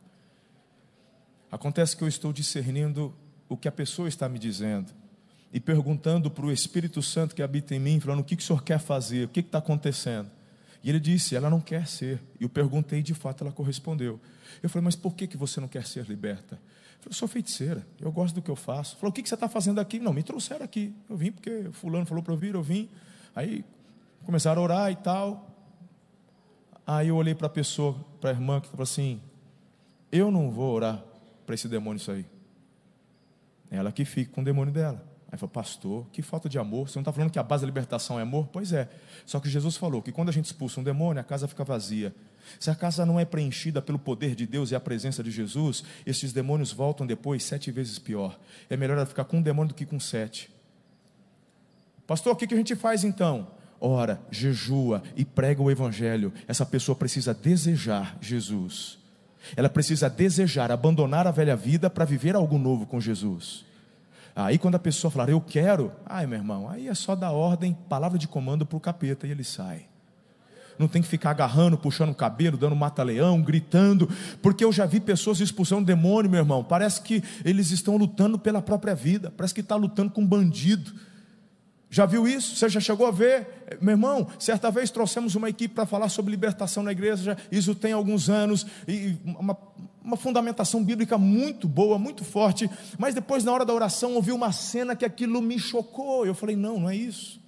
Acontece 1.51 1.97
que 1.97 2.05
eu 2.05 2.09
estou 2.09 2.33
discernindo 2.33 3.13
o 3.51 3.57
que 3.57 3.67
a 3.67 3.73
pessoa 3.73 4.09
está 4.09 4.29
me 4.29 4.39
dizendo 4.39 4.93
e 5.53 5.59
perguntando 5.59 6.31
para 6.31 6.47
o 6.47 6.53
Espírito 6.53 7.03
Santo 7.03 7.35
que 7.35 7.43
habita 7.43 7.75
em 7.75 7.81
mim, 7.81 7.99
falando: 7.99 8.21
O 8.21 8.25
que, 8.25 8.37
que 8.37 8.43
o 8.43 8.47
senhor 8.47 8.63
quer 8.63 8.79
fazer? 8.79 9.25
O 9.25 9.29
que 9.29 9.41
está 9.41 9.59
acontecendo? 9.59 10.31
E 10.83 10.89
ele 10.89 11.01
disse: 11.01 11.35
ela 11.35 11.51
não 11.51 11.61
quer 11.61 11.87
ser. 11.89 12.23
E 12.39 12.45
eu 12.45 12.49
perguntei, 12.49 13.03
de 13.03 13.13
fato 13.13 13.43
ela 13.43 13.53
correspondeu. 13.53 14.21
Eu 14.63 14.71
falei: 14.71 14.85
mas 14.85 14.95
por 14.95 15.15
que, 15.15 15.27
que 15.27 15.37
você 15.37 15.61
não 15.61 15.67
quer 15.67 15.85
ser 15.85 16.07
liberta? 16.07 16.55
Eu 16.55 17.03
falei: 17.03 17.09
eu 17.09 17.13
sou 17.13 17.27
feiticeira, 17.27 17.85
eu 18.01 18.13
gosto 18.13 18.37
do 18.37 18.41
que 18.41 18.51
eu 18.51 18.57
faço. 18.57 18.97
Falou: 18.97 19.11
o 19.11 19.13
que, 19.13 19.21
que 19.23 19.29
você 19.29 19.35
está 19.35 19.49
fazendo 19.49 19.81
aqui? 19.81 19.99
Não, 19.99 20.13
me 20.13 20.23
trouxeram 20.23 20.65
aqui. 20.65 20.95
Eu 21.09 21.17
vim 21.17 21.33
porque 21.33 21.69
Fulano 21.73 22.07
falou 22.07 22.23
para 22.23 22.33
eu 22.33 22.39
vir, 22.39 22.55
eu 22.55 22.63
vim. 22.63 22.89
Aí 23.35 23.65
começaram 24.25 24.63
a 24.63 24.65
orar 24.65 24.93
e 24.93 24.97
tal. 24.97 25.49
Aí 26.87 27.09
eu 27.09 27.17
olhei 27.17 27.35
para 27.35 27.49
a 27.49 27.51
pessoa, 27.51 27.95
para 28.21 28.31
a 28.31 28.33
irmã, 28.33 28.61
que 28.61 28.69
falou 28.69 28.85
assim: 28.85 29.21
eu 30.13 30.31
não 30.31 30.53
vou 30.53 30.73
orar 30.73 31.03
para 31.45 31.57
esse 31.57 31.67
demônio 31.67 32.01
sair. 32.01 32.27
Ela 33.71 33.93
que 33.93 34.05
fica 34.05 34.33
com 34.33 34.41
o 34.41 34.45
demônio 34.45 34.73
dela. 34.73 35.05
Aí 35.33 35.39
falou, 35.39 35.51
pastor, 35.51 36.07
que 36.13 36.23
falta 36.23 36.49
de 36.49 36.59
amor. 36.59 36.89
Você 36.89 36.99
não 36.99 37.03
está 37.03 37.13
falando 37.13 37.31
que 37.31 37.39
a 37.39 37.43
base 37.43 37.63
da 37.63 37.67
libertação 37.67 38.19
é 38.19 38.23
amor? 38.23 38.49
Pois 38.53 38.73
é. 38.73 38.89
Só 39.25 39.39
que 39.39 39.49
Jesus 39.49 39.77
falou 39.77 40.03
que 40.03 40.11
quando 40.11 40.29
a 40.29 40.33
gente 40.33 40.47
expulsa 40.47 40.81
um 40.81 40.83
demônio, 40.83 41.21
a 41.21 41.25
casa 41.25 41.47
fica 41.47 41.63
vazia. 41.63 42.13
Se 42.59 42.69
a 42.69 42.75
casa 42.75 43.07
não 43.07 43.21
é 43.21 43.25
preenchida 43.25 43.81
pelo 43.81 43.99
poder 43.99 44.35
de 44.35 44.45
Deus 44.45 44.73
e 44.73 44.75
a 44.75 44.81
presença 44.81 45.23
de 45.23 45.31
Jesus, 45.31 45.85
esses 46.05 46.33
demônios 46.33 46.73
voltam 46.73 47.07
depois 47.07 47.45
sete 47.45 47.71
vezes 47.71 47.97
pior. 47.97 48.41
É 48.69 48.77
melhor 48.77 48.97
ela 48.97 49.07
ficar 49.07 49.25
com 49.25 49.39
um 49.39 49.43
demônio 49.43 49.69
do 49.69 49.75
que 49.75 49.87
com 49.87 50.01
sete. 50.01 50.51
Pastor, 52.09 52.33
o 52.33 52.37
que 52.37 52.53
a 52.53 52.57
gente 52.57 52.75
faz 52.75 53.05
então? 53.05 53.53
Ora, 53.81 54.21
jejua 54.33 55.03
e 55.17 55.25
prega 55.25 55.63
o 55.63 55.71
Evangelho. 55.71 56.33
Essa 56.49 56.67
pessoa 56.67 56.97
precisa 56.97 57.33
desejar 57.33 58.19
Jesus. 58.21 59.00
Ela 59.57 59.69
precisa 59.69 60.09
desejar 60.09 60.71
abandonar 60.71 61.27
a 61.27 61.31
velha 61.31 61.57
vida 61.57 61.89
para 61.91 62.05
viver 62.05 62.35
algo 62.35 62.59
novo 62.59 62.87
com 62.87 63.01
Jesus. 63.01 63.65
Aí 64.35 64.59
quando 64.59 64.77
a 64.77 64.79
pessoa 64.79 65.11
falar, 65.11 65.29
eu 65.29 65.41
quero, 65.41 65.93
ai 66.07 66.27
meu 66.27 66.39
irmão, 66.39 66.69
aí 66.69 66.89
é 66.89 66.95
só 66.95 67.15
dar 67.15 67.33
ordem, 67.33 67.77
palavra 67.89 68.19
de 68.19 68.29
comando 68.29 68.65
para 68.65 68.77
o 68.77 68.81
capeta 68.81 69.27
e 69.27 69.31
ele 69.31 69.45
sai. 69.45 69.87
Não 70.79 70.89
tem 70.89 71.03
que 71.03 71.09
ficar 71.09 71.31
agarrando, 71.31 71.77
puxando 71.77 72.11
o 72.11 72.15
cabelo, 72.15 72.57
dando 72.57 72.75
mata-leão, 72.75 73.43
gritando, 73.43 74.09
porque 74.41 74.65
eu 74.65 74.73
já 74.73 74.87
vi 74.87 74.99
pessoas 74.99 75.39
expulsando 75.41 75.85
demônio, 75.85 76.31
meu 76.31 76.41
irmão. 76.41 76.65
Parece 76.65 77.03
que 77.03 77.23
eles 77.45 77.71
estão 77.71 77.99
lutando 77.99 78.39
pela 78.39 78.63
própria 78.63 78.95
vida, 78.95 79.31
parece 79.37 79.53
que 79.53 79.61
está 79.61 79.77
lutando 79.77 80.11
com 80.11 80.23
um 80.23 80.27
bandido. 80.27 80.91
Já 81.91 82.07
viu 82.07 82.27
isso? 82.29 82.55
Você 82.55 82.69
já 82.69 82.79
chegou 82.79 83.05
a 83.05 83.11
ver? 83.11 83.67
Meu 83.81 83.93
irmão, 83.95 84.29
certa 84.39 84.71
vez 84.71 84.91
trouxemos 84.91 85.35
uma 85.35 85.49
equipe 85.49 85.75
para 85.75 85.85
falar 85.85 86.09
sobre 86.09 86.31
libertação 86.31 86.85
na 86.85 86.93
igreja, 86.93 87.37
isso 87.51 87.75
tem 87.75 87.93
alguns 87.93 88.31
anos, 88.31 88.65
e 88.87 89.17
uma, 89.25 89.59
uma 90.03 90.17
fundamentação 90.17 90.85
bíblica 90.85 91.19
muito 91.19 91.67
boa, 91.67 91.99
muito 91.99 92.25
forte, 92.25 92.71
mas 92.97 93.13
depois, 93.13 93.43
na 93.43 93.53
hora 93.53 93.65
da 93.65 93.75
oração, 93.75 94.15
ouvi 94.15 94.31
uma 94.31 94.53
cena 94.53 94.95
que 94.95 95.05
aquilo 95.05 95.43
me 95.43 95.59
chocou. 95.59 96.25
Eu 96.25 96.35
falei: 96.35 96.55
não, 96.55 96.79
não 96.79 96.89
é 96.89 96.95
isso. 96.95 97.41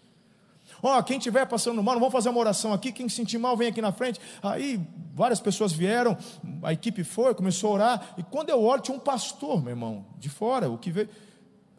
Ó, 0.82 0.98
oh, 0.98 1.02
quem 1.04 1.18
estiver 1.18 1.46
passando 1.46 1.80
mal, 1.80 1.94
vamos 1.94 2.12
fazer 2.12 2.28
uma 2.28 2.40
oração 2.40 2.72
aqui. 2.72 2.90
Quem 2.90 3.08
se 3.08 3.14
sentir 3.14 3.38
mal, 3.38 3.56
vem 3.56 3.68
aqui 3.68 3.80
na 3.80 3.92
frente. 3.92 4.20
Aí 4.42 4.80
várias 5.14 5.38
pessoas 5.38 5.72
vieram, 5.72 6.18
a 6.64 6.72
equipe 6.72 7.04
foi, 7.04 7.32
começou 7.34 7.70
a 7.70 7.74
orar. 7.74 8.14
E 8.18 8.24
quando 8.24 8.50
eu 8.50 8.60
olho, 8.60 8.82
tinha 8.82 8.96
um 8.96 9.00
pastor, 9.00 9.62
meu 9.62 9.70
irmão, 9.70 10.04
de 10.18 10.28
fora, 10.28 10.68
o 10.68 10.76
que 10.76 10.90
veio. 10.90 11.08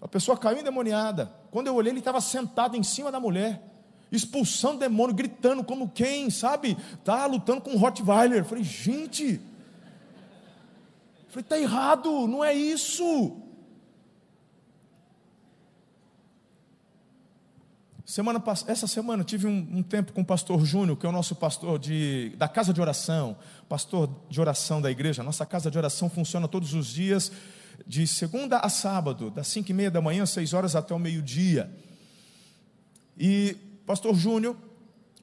A 0.03 0.07
pessoa 0.07 0.37
caiu 0.37 0.59
endemoniada. 0.59 1.31
Quando 1.49 1.67
eu 1.67 1.75
olhei, 1.75 1.93
ele 1.93 1.99
estava 1.99 2.19
sentado 2.19 2.75
em 2.75 2.83
cima 2.83 3.09
da 3.09 3.21
mulher, 3.21 3.63
expulsando 4.11 4.79
demônio, 4.79 5.15
gritando 5.15 5.63
como 5.63 5.89
quem, 5.89 6.29
sabe? 6.29 6.77
Tá 7.05 7.25
lutando 7.25 7.61
com 7.61 7.71
um 7.71 7.77
Rottweiler. 7.77 8.39
Eu 8.39 8.45
falei, 8.45 8.65
gente. 8.65 9.39
Falei, 11.29 11.43
tá 11.47 11.57
errado, 11.57 12.27
não 12.27 12.43
é 12.43 12.53
isso. 12.53 13.37
Semana, 18.03 18.43
essa 18.67 18.87
semana 18.87 19.23
tive 19.23 19.47
um, 19.47 19.69
um, 19.71 19.81
tempo 19.81 20.11
com 20.11 20.19
o 20.19 20.25
pastor 20.25 20.65
Júnior, 20.65 20.97
que 20.97 21.05
é 21.05 21.09
o 21.09 21.13
nosso 21.13 21.33
pastor 21.33 21.79
de, 21.79 22.35
da 22.37 22.49
casa 22.49 22.73
de 22.73 22.81
oração, 22.81 23.37
pastor 23.69 24.09
de 24.29 24.41
oração 24.41 24.81
da 24.81 24.91
igreja. 24.91 25.23
Nossa 25.23 25.45
casa 25.45 25.71
de 25.71 25.77
oração 25.77 26.09
funciona 26.09 26.45
todos 26.45 26.73
os 26.73 26.87
dias 26.87 27.31
de 27.85 28.07
segunda 28.07 28.59
a 28.59 28.69
sábado, 28.69 29.29
das 29.29 29.47
cinco 29.47 29.71
e 29.71 29.73
meia 29.73 29.91
da 29.91 30.01
manhã, 30.01 30.25
seis 30.25 30.53
horas 30.53 30.75
até 30.75 30.93
o 30.93 30.99
meio-dia. 30.99 31.69
E 33.17 33.55
pastor 33.85 34.15
Júnior 34.15 34.55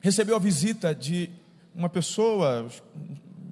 recebeu 0.01 0.37
a 0.37 0.39
visita 0.39 0.95
de 0.95 1.31
uma 1.75 1.89
pessoa, 1.89 2.69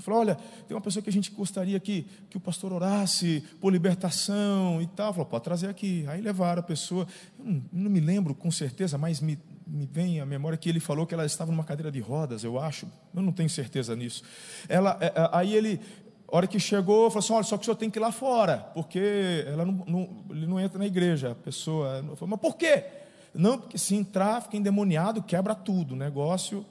falou: 0.01 0.21
Olha, 0.21 0.35
tem 0.67 0.77
uma 0.77 0.81
pessoa 0.81 1.03
que 1.03 1.11
a 1.11 1.13
gente 1.13 1.31
gostaria 1.31 1.79
que, 1.81 2.07
que 2.29 2.37
o 2.37 2.41
pastor 2.41 2.73
orasse 2.73 3.43
por 3.61 3.73
libertação 3.73 4.81
e 4.83 4.87
tal. 4.87 5.13
Falou: 5.13 5.27
Pode 5.27 5.45
trazer 5.45 5.69
aqui. 5.69 6.05
Aí 6.09 6.21
levaram 6.21 6.61
a 6.61 6.63
pessoa, 6.63 7.07
não, 7.39 7.63
não 7.73 7.91
me 7.91 8.01
lembro 8.01 8.35
com 8.35 8.51
certeza, 8.51 8.99
mas 8.99 9.21
me, 9.21 9.39
me 9.67 9.87
vem 9.87 10.21
à 10.21 10.27
memória 10.27 10.59
que 10.59 10.69
ele 10.69 10.81
falou 10.81 11.07
que 11.07 11.15
ela 11.15 11.27
estava 11.27 11.51
numa 11.51 11.65
cadeira 11.65 11.91
de 11.91 12.01
rodas, 12.01 12.45
eu 12.45 12.59
acho, 12.59 12.87
eu 13.15 13.23
não 13.23 13.33
tenho 13.33 13.51
certeza 13.51 13.95
nisso. 13.95 14.23
Ela, 14.69 14.97
é, 15.01 15.07
é, 15.07 15.31
aí 15.33 15.55
ele 15.55 15.81
a 16.31 16.37
hora 16.37 16.47
que 16.47 16.61
chegou, 16.61 17.11
falou 17.11 17.21
assim: 17.21 17.33
olha, 17.33 17.43
só 17.43 17.57
que 17.57 17.63
o 17.63 17.65
senhor 17.65 17.77
tem 17.77 17.89
que 17.89 17.99
ir 17.99 18.01
lá 18.01 18.13
fora, 18.13 18.59
porque 18.75 19.45
ela 19.47 19.65
não, 19.65 19.85
não, 19.87 20.25
ele 20.31 20.47
não 20.47 20.61
entra 20.61 20.79
na 20.79 20.87
igreja. 20.87 21.33
A 21.33 21.35
pessoa 21.35 22.03
falou, 22.17 22.29
mas 22.29 22.41
por 22.41 22.57
quê? 22.57 22.85
Não, 23.35 23.59
porque 23.59 23.79
se 23.79 23.95
entrar, 23.95 24.43
fica 24.43 24.57
endemoniado, 24.57 25.23
quebra 25.23 25.55
tudo 25.55 25.95
o 25.95 25.97
negócio. 25.97 26.65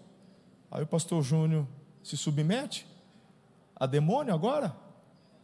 Aí 0.69 0.83
o 0.83 0.87
pastor 0.87 1.23
Júnior 1.23 1.65
se 2.03 2.15
submete 2.15 2.85
a 3.75 3.85
demônio 3.85 4.33
agora? 4.33 4.75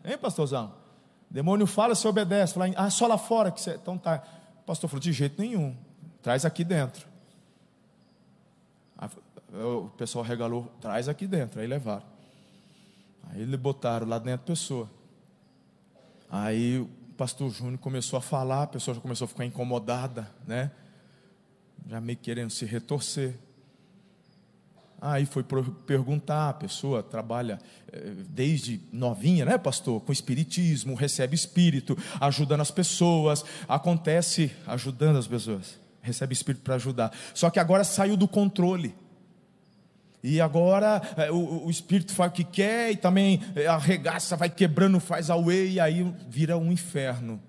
Hein, 0.06 0.18
pastorzão? 0.18 0.74
Demônio 1.30 1.66
fala, 1.66 1.96
você 1.96 2.08
obedece. 2.08 2.54
Fala, 2.54 2.72
ah, 2.76 2.90
só 2.92 3.08
lá 3.08 3.18
fora 3.18 3.52
que 3.52 3.60
você. 3.60 3.76
Então 3.76 3.98
tá. 3.98 4.24
O 4.62 4.66
pastor 4.66 4.90
falou: 4.90 5.02
de 5.02 5.12
jeito 5.12 5.42
nenhum, 5.42 5.76
traz 6.22 6.46
aqui 6.46 6.64
dentro. 6.64 7.08
o 9.52 9.90
pessoal 9.98 10.24
regalou, 10.24 10.72
traz 10.80 11.10
aqui 11.10 11.26
dentro. 11.26 11.60
Aí 11.60 11.66
levaram. 11.66 12.13
Aí 13.34 13.42
eles 13.42 13.60
botaram 13.60 14.08
lá 14.08 14.20
dentro 14.20 14.44
a 14.44 14.48
pessoa. 14.48 14.90
Aí 16.30 16.78
o 16.78 16.88
pastor 17.18 17.50
Júnior 17.50 17.80
começou 17.80 18.18
a 18.18 18.22
falar, 18.22 18.64
a 18.64 18.68
pessoa 18.68 18.94
já 18.94 19.02
começou 19.02 19.26
a 19.26 19.28
ficar 19.28 19.44
incomodada, 19.44 20.30
né? 20.46 20.72
Já 21.88 22.00
meio 22.00 22.18
querendo 22.20 22.52
se 22.52 22.64
retorcer. 22.64 23.36
Aí 25.02 25.26
foi 25.26 25.44
perguntar, 25.86 26.50
a 26.50 26.54
pessoa 26.54 27.02
trabalha 27.02 27.60
eh, 27.92 28.14
desde 28.30 28.80
novinha, 28.92 29.46
né, 29.46 29.58
pastor? 29.58 30.00
Com 30.02 30.14
espiritismo, 30.14 30.94
recebe 30.94 31.36
espírito, 31.36 31.98
ajudando 32.22 32.62
as 32.62 32.72
pessoas, 32.72 33.44
acontece 33.68 34.52
ajudando 34.68 35.18
as 35.18 35.28
pessoas, 35.28 35.80
recebe 36.02 36.34
espírito 36.34 36.62
para 36.62 36.76
ajudar. 36.76 37.12
Só 37.34 37.50
que 37.50 37.60
agora 37.60 37.84
saiu 37.84 38.16
do 38.16 38.28
controle. 38.28 38.96
E 40.24 40.40
agora 40.40 41.02
é, 41.18 41.30
o, 41.30 41.66
o, 41.66 41.70
espírito 41.70 42.14
faz 42.14 42.32
o 42.32 42.34
que 42.34 42.46
quer 42.46 42.92
e 42.92 42.96
também 42.96 43.42
é, 43.56 43.68
arregaça, 43.68 44.38
vai 44.38 44.50
quebrando, 44.50 44.98
faz 45.02 45.30
a 45.30 45.36
e 45.54 45.82
aí 45.82 46.02
vira 46.30 46.58
um 46.58 46.72
inferno. 46.72 47.42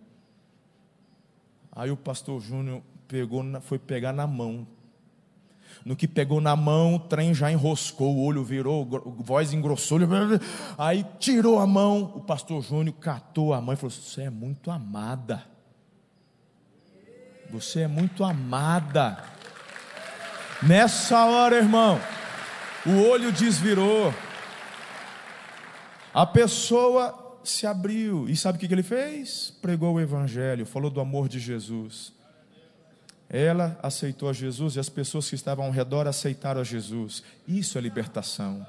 Aí 1.70 1.92
o 1.92 1.96
pastor 1.96 2.40
Júnior 2.40 2.82
pegou, 3.06 3.44
foi 3.60 3.78
pegar 3.78 4.12
na 4.12 4.26
mão. 4.26 4.66
No 5.84 5.94
que 5.94 6.08
pegou 6.08 6.40
na 6.40 6.56
mão, 6.56 6.96
o 6.96 6.98
trem 6.98 7.32
já 7.32 7.50
enroscou, 7.50 8.16
o 8.16 8.24
olho 8.24 8.42
virou, 8.42 8.84
voz 9.18 9.52
engrossou, 9.52 9.98
aí 10.76 11.06
tirou 11.20 11.60
a 11.60 11.66
mão. 11.66 12.12
O 12.16 12.20
pastor 12.22 12.60
Júnior 12.60 12.96
catou 12.96 13.54
a 13.54 13.60
mão 13.60 13.74
e 13.74 13.76
falou: 13.76 13.90
Você 13.90 14.22
é 14.22 14.30
muito 14.30 14.70
amada. 14.70 15.44
Você 17.50 17.82
é 17.82 17.88
muito 17.88 18.24
amada. 18.24 19.22
Nessa 20.62 21.24
hora, 21.24 21.56
irmão 21.56 22.00
o 22.86 23.08
olho 23.08 23.32
desvirou, 23.32 24.12
a 26.12 26.26
pessoa 26.26 27.38
se 27.42 27.66
abriu, 27.66 28.28
e 28.28 28.36
sabe 28.36 28.56
o 28.56 28.60
que 28.60 28.72
ele 28.72 28.82
fez? 28.82 29.52
Pregou 29.60 29.94
o 29.94 30.00
Evangelho, 30.00 30.64
falou 30.64 30.90
do 30.90 31.00
amor 31.00 31.28
de 31.28 31.38
Jesus. 31.38 32.12
Ela 33.28 33.78
aceitou 33.82 34.28
a 34.28 34.32
Jesus 34.32 34.76
e 34.76 34.80
as 34.80 34.88
pessoas 34.88 35.28
que 35.28 35.34
estavam 35.34 35.64
ao 35.64 35.70
redor 35.70 36.06
aceitaram 36.06 36.60
a 36.60 36.64
Jesus. 36.64 37.22
Isso 37.48 37.76
é 37.78 37.80
libertação. 37.80 38.66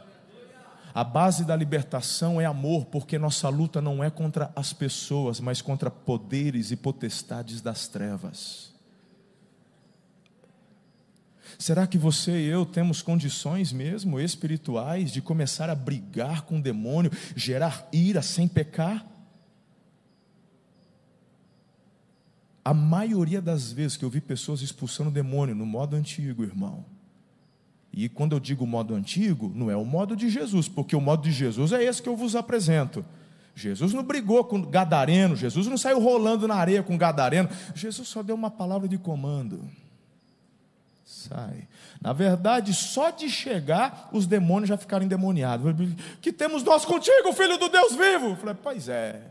A 0.94 1.04
base 1.04 1.44
da 1.44 1.56
libertação 1.56 2.40
é 2.40 2.46
amor, 2.46 2.86
porque 2.86 3.20
nossa 3.20 3.50
luta 3.50 3.82
não 3.82 4.02
é 4.02 4.10
contra 4.10 4.50
as 4.56 4.72
pessoas, 4.72 5.42
mas 5.42 5.62
contra 5.62 5.92
poderes 5.92 6.72
e 6.72 6.78
potestades 6.78 7.60
das 7.62 7.88
trevas. 7.88 8.75
Será 11.58 11.88
que 11.88 11.98
você 11.98 12.32
e 12.32 12.48
eu 12.48 12.66
temos 12.66 13.02
condições 13.02 13.72
mesmo 13.72 14.20
espirituais 14.20 15.12
de 15.12 15.22
começar 15.22 15.70
a 15.70 15.76
brigar 15.76 16.42
com 16.44 16.58
o 16.58 16.62
demônio, 16.62 17.12
gerar 17.36 17.88
ira 17.92 18.22
sem 18.22 18.48
pecar? 18.48 19.06
A 22.64 22.74
maioria 22.74 23.42
das 23.42 23.72
vezes 23.72 23.96
que 23.96 24.04
eu 24.04 24.10
vi 24.10 24.20
pessoas 24.20 24.62
expulsando 24.62 25.10
o 25.10 25.14
demônio 25.14 25.54
no 25.54 25.66
modo 25.66 25.96
antigo, 25.96 26.44
irmão. 26.44 26.84
E 27.94 28.10
quando 28.10 28.36
eu 28.36 28.40
digo 28.40 28.68
modo 28.68 28.94
antigo, 28.94 29.52
não 29.56 29.72
é 29.72 29.78
o 29.78 29.86
modo 29.86 30.16
de 30.16 30.30
Jesus, 30.30 30.68
porque 30.68 30.96
o 30.96 31.02
modo 31.02 31.24
de 31.24 31.32
Jesus 31.32 31.72
é 31.72 31.82
esse 31.84 32.02
que 32.02 32.10
eu 32.10 32.18
vos 32.18 32.36
apresento. 32.36 33.06
Jesus 33.56 33.94
não 33.94 34.04
brigou 34.04 34.44
com 34.44 34.62
gadareno, 34.62 35.36
Jesus 35.36 35.68
não 35.68 35.78
saiu 35.78 36.02
rolando 36.02 36.46
na 36.46 36.56
areia 36.56 36.84
com 36.84 36.98
gadareno, 36.98 37.48
Jesus 37.74 38.10
só 38.10 38.22
deu 38.22 38.36
uma 38.36 38.52
palavra 38.52 38.86
de 38.86 38.98
comando. 38.98 39.66
Sai. 41.28 41.68
Na 42.02 42.14
verdade, 42.14 42.74
só 42.74 43.10
de 43.10 43.30
chegar, 43.30 44.10
os 44.12 44.28
demônios 44.28 44.70
já 44.70 44.78
ficaram 44.78 45.06
endemoniados. 45.06 45.66
Que 46.22 46.32
temos 46.32 46.64
nós 46.64 46.86
contigo, 46.86 47.34
filho 47.34 47.58
do 47.58 47.70
Deus 47.70 47.96
vivo. 47.96 48.28
Eu 48.28 48.36
falei, 48.36 48.56
pois 48.62 48.88
é. 48.88 49.22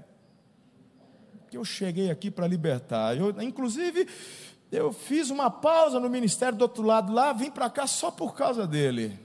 Que 1.51 1.57
eu 1.57 1.65
cheguei 1.65 2.11
aqui 2.11 2.31
para 2.31 2.47
libertar. 2.47 3.17
Eu, 3.17 3.41
inclusive, 3.41 4.09
eu 4.73 4.93
fiz 4.93 5.31
uma 5.31 5.51
pausa 5.51 6.01
no 6.01 6.11
ministério 6.11 6.59
do 6.59 6.63
outro 6.63 6.83
lado 6.83 7.13
lá, 7.13 7.33
vim 7.33 7.51
para 7.51 7.71
cá 7.71 7.87
só 7.87 8.11
por 8.11 8.35
causa 8.35 8.67
dele. 8.67 9.19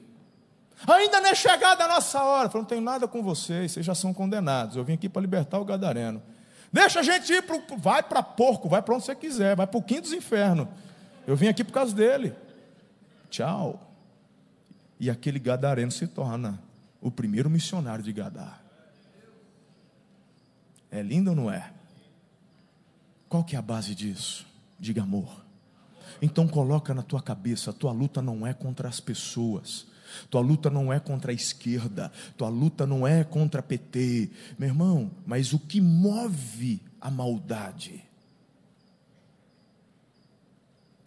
Ainda 0.87 1.19
não 1.19 1.29
é 1.29 1.35
chegada 1.35 1.85
a 1.85 1.87
nossa 1.87 2.23
hora. 2.23 2.45
Eu 2.45 2.51
falei, 2.51 2.61
não 2.61 2.69
tenho 2.69 2.81
nada 2.81 3.07
com 3.07 3.23
vocês, 3.23 3.71
vocês 3.71 3.85
já 3.85 3.95
são 3.95 4.13
condenados. 4.13 4.75
Eu 4.75 4.83
vim 4.83 4.93
aqui 4.93 5.09
para 5.09 5.21
libertar 5.21 5.59
o 5.59 5.65
gadareno. 5.65 6.21
Deixa 6.71 6.99
a 6.99 7.03
gente 7.03 7.33
ir, 7.33 7.41
pro, 7.41 7.61
vai 7.77 8.03
para 8.03 8.21
porco, 8.21 8.69
vai 8.69 8.81
para 8.81 8.93
onde 8.93 9.05
você 9.05 9.15
quiser, 9.15 9.55
vai 9.55 9.65
para 9.65 9.77
o 9.77 9.81
quinto 9.81 10.03
dos 10.03 10.13
infernos. 10.13 10.67
Eu 11.25 11.35
vim 11.35 11.47
aqui 11.47 11.63
por 11.63 11.73
causa 11.73 11.93
dele. 11.93 12.33
Tchau. 13.29 13.85
E 14.99 15.09
aquele 15.09 15.39
gadareno 15.39 15.91
se 15.91 16.07
torna 16.07 16.61
o 17.01 17.09
primeiro 17.09 17.49
missionário 17.49 18.03
de 18.03 18.11
Gadar. 18.11 18.61
É 20.91 21.01
lindo 21.01 21.29
ou 21.29 21.35
não 21.35 21.51
é? 21.51 21.71
Qual 23.29 23.43
que 23.43 23.55
é 23.55 23.59
a 23.59 23.61
base 23.61 23.93
disso? 23.93 24.45
Diga 24.79 25.03
amor. 25.03 25.45
Então 26.21 26.47
coloca 26.47 26.93
na 26.93 27.03
tua 27.03 27.21
cabeça, 27.21 27.71
tua 27.71 27.91
luta 27.91 28.21
não 28.21 28.45
é 28.45 28.53
contra 28.53 28.89
as 28.89 28.99
pessoas. 28.99 29.87
Tua 30.29 30.41
luta 30.41 30.71
não 30.71 30.91
é 30.91 30.99
contra 30.99 31.31
a 31.31 31.35
esquerda, 31.35 32.11
tua 32.35 32.49
luta 32.49 32.87
não 32.87 33.07
é 33.07 33.23
contra 33.23 33.61
PT, 33.61 34.31
meu 34.57 34.67
irmão, 34.67 35.11
mas 35.23 35.53
o 35.53 35.59
que 35.59 35.79
move 35.79 36.81
a 36.99 37.11
maldade 37.11 38.08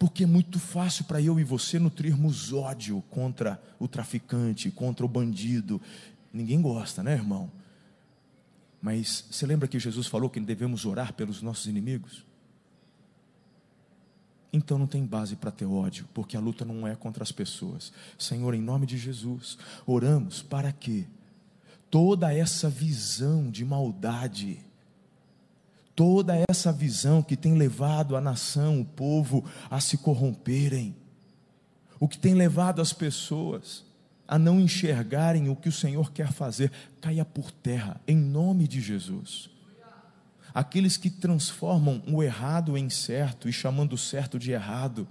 porque 0.03 0.25
é 0.25 0.27
muito 0.27 0.59
fácil 0.59 1.05
para 1.05 1.21
eu 1.21 1.39
e 1.39 1.45
você 1.45 1.79
nutrirmos 1.79 2.51
ódio 2.51 3.01
contra 3.09 3.57
o 3.79 3.87
traficante, 3.87 4.69
contra 4.69 5.05
o 5.05 5.07
bandido. 5.07 5.81
Ninguém 6.33 6.61
gosta, 6.61 7.01
né, 7.01 7.13
irmão? 7.13 7.49
Mas 8.81 9.23
você 9.31 9.45
lembra 9.45 9.65
que 9.65 9.79
Jesus 9.79 10.05
falou 10.07 10.29
que 10.29 10.41
devemos 10.41 10.85
orar 10.85 11.13
pelos 11.13 11.41
nossos 11.41 11.67
inimigos? 11.67 12.25
então 14.51 14.77
não 14.77 14.87
tem 14.87 15.05
base 15.05 15.37
para 15.37 15.51
ter 15.51 15.65
ódio, 15.65 16.05
porque 16.13 16.35
a 16.35 16.39
luta 16.41 16.65
não 16.65 16.85
é 16.85 16.97
contra 16.97 17.23
as 17.23 17.31
pessoas. 17.31 17.93
Senhor, 18.19 18.53
em 18.53 18.61
nome 18.61 18.85
de 18.85 18.97
Jesus, 18.97 19.57
oramos 19.85 20.41
para 20.41 20.73
que 20.73 21.07
toda 21.89 22.31
essa 22.33 22.69
visão 22.69 23.49
de 23.49 23.63
maldade, 23.63 24.59
toda 25.95 26.33
essa 26.49 26.71
visão 26.71 27.21
que 27.21 27.35
tem 27.35 27.55
levado 27.55 28.15
a 28.15 28.21
nação, 28.21 28.81
o 28.81 28.85
povo 28.85 29.43
a 29.69 29.79
se 29.79 29.97
corromperem, 29.97 30.95
o 31.99 32.07
que 32.07 32.17
tem 32.17 32.33
levado 32.33 32.81
as 32.81 32.93
pessoas 32.93 33.85
a 34.27 34.39
não 34.39 34.59
enxergarem 34.59 35.49
o 35.49 35.55
que 35.55 35.69
o 35.69 35.71
Senhor 35.71 36.11
quer 36.11 36.31
fazer, 36.31 36.71
caia 36.99 37.25
por 37.25 37.51
terra, 37.51 37.99
em 38.07 38.15
nome 38.15 38.67
de 38.67 38.81
Jesus 38.81 39.53
aqueles 40.53 40.97
que 40.97 41.09
transformam 41.09 42.03
o 42.07 42.21
errado 42.21 42.77
em 42.77 42.89
certo 42.89 43.49
e 43.49 43.53
chamando 43.53 43.93
o 43.93 43.97
certo 43.97 44.37
de 44.37 44.51
errado. 44.51 45.07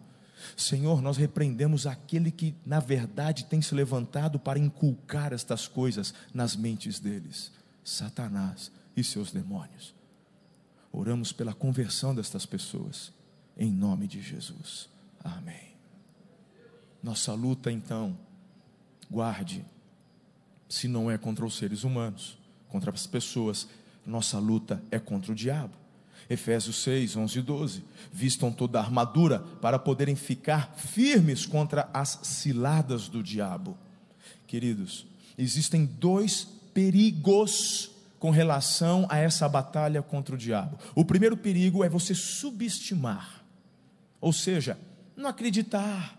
Senhor, 0.56 1.02
nós 1.02 1.16
repreendemos 1.16 1.86
aquele 1.86 2.30
que, 2.30 2.54
na 2.64 2.80
verdade, 2.80 3.44
tem 3.44 3.60
se 3.60 3.74
levantado 3.74 4.38
para 4.38 4.58
inculcar 4.58 5.32
estas 5.32 5.66
coisas 5.66 6.14
nas 6.32 6.54
mentes 6.54 7.00
deles, 7.00 7.50
Satanás 7.84 8.70
e 8.96 9.02
seus 9.02 9.32
demônios. 9.32 9.94
Oramos 10.92 11.32
pela 11.32 11.54
conversão 11.54 12.14
destas 12.14 12.44
pessoas, 12.44 13.12
em 13.56 13.72
nome 13.72 14.06
de 14.06 14.20
Jesus. 14.20 14.90
Amém. 15.24 15.72
Nossa 17.02 17.32
luta, 17.32 17.72
então, 17.72 18.16
guarde, 19.10 19.64
se 20.68 20.86
não 20.86 21.10
é 21.10 21.16
contra 21.16 21.44
os 21.46 21.56
seres 21.56 21.82
humanos, 21.82 22.38
contra 22.68 22.90
as 22.90 23.06
pessoas, 23.06 23.66
nossa 24.06 24.38
luta 24.38 24.82
é 24.90 24.98
contra 24.98 25.32
o 25.32 25.34
diabo. 25.34 25.74
Efésios 26.28 26.82
6, 26.82 27.16
11 27.16 27.38
e 27.38 27.42
12. 27.42 27.84
Vistam 28.12 28.52
toda 28.52 28.78
a 28.78 28.82
armadura 28.82 29.40
para 29.60 29.78
poderem 29.78 30.14
ficar 30.14 30.74
firmes 30.76 31.46
contra 31.46 31.88
as 31.92 32.20
ciladas 32.22 33.08
do 33.08 33.22
diabo. 33.22 33.76
Queridos, 34.46 35.06
existem 35.36 35.84
dois 35.84 36.46
perigos 36.72 37.91
com 38.22 38.30
relação 38.30 39.04
a 39.08 39.18
essa 39.18 39.48
batalha 39.48 40.00
contra 40.00 40.36
o 40.36 40.38
diabo. 40.38 40.78
O 40.94 41.04
primeiro 41.04 41.36
perigo 41.36 41.82
é 41.82 41.88
você 41.88 42.14
subestimar, 42.14 43.44
ou 44.20 44.32
seja, 44.32 44.78
não 45.16 45.28
acreditar, 45.28 46.16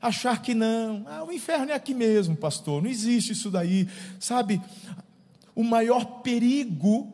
achar 0.00 0.40
que 0.40 0.54
não, 0.54 1.04
ah, 1.08 1.24
o 1.24 1.32
inferno 1.32 1.72
é 1.72 1.74
aqui 1.74 1.94
mesmo, 1.94 2.36
pastor, 2.36 2.80
não 2.80 2.88
existe 2.88 3.32
isso 3.32 3.50
daí, 3.50 3.88
sabe? 4.20 4.62
o 5.52 5.64
maior 5.64 6.20
perigo 6.22 7.12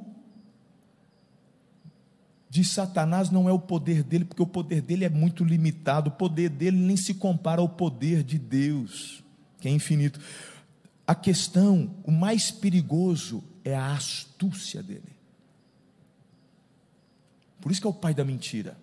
de 2.50 2.62
Satanás 2.64 3.30
não 3.30 3.48
é 3.48 3.52
o 3.52 3.58
poder 3.58 4.02
dele, 4.02 4.26
porque 4.26 4.42
o 4.42 4.46
poder 4.46 4.82
dele 4.82 5.06
é 5.06 5.08
muito 5.08 5.42
limitado, 5.42 6.10
o 6.10 6.12
poder 6.12 6.50
dele 6.50 6.76
nem 6.76 6.98
se 6.98 7.14
compara 7.14 7.62
ao 7.62 7.68
poder 7.70 8.22
de 8.22 8.38
Deus, 8.38 9.24
que 9.58 9.68
é 9.68 9.70
infinito. 9.70 10.20
A 11.06 11.14
questão, 11.14 11.94
o 12.04 12.10
mais 12.10 12.50
perigoso 12.50 13.42
é 13.64 13.74
a 13.74 13.92
astúcia 13.92 14.82
dele. 14.82 15.16
Por 17.60 17.70
isso 17.70 17.80
que 17.80 17.86
é 17.86 17.90
o 17.90 17.94
pai 17.94 18.12
da 18.12 18.24
mentira. 18.24 18.76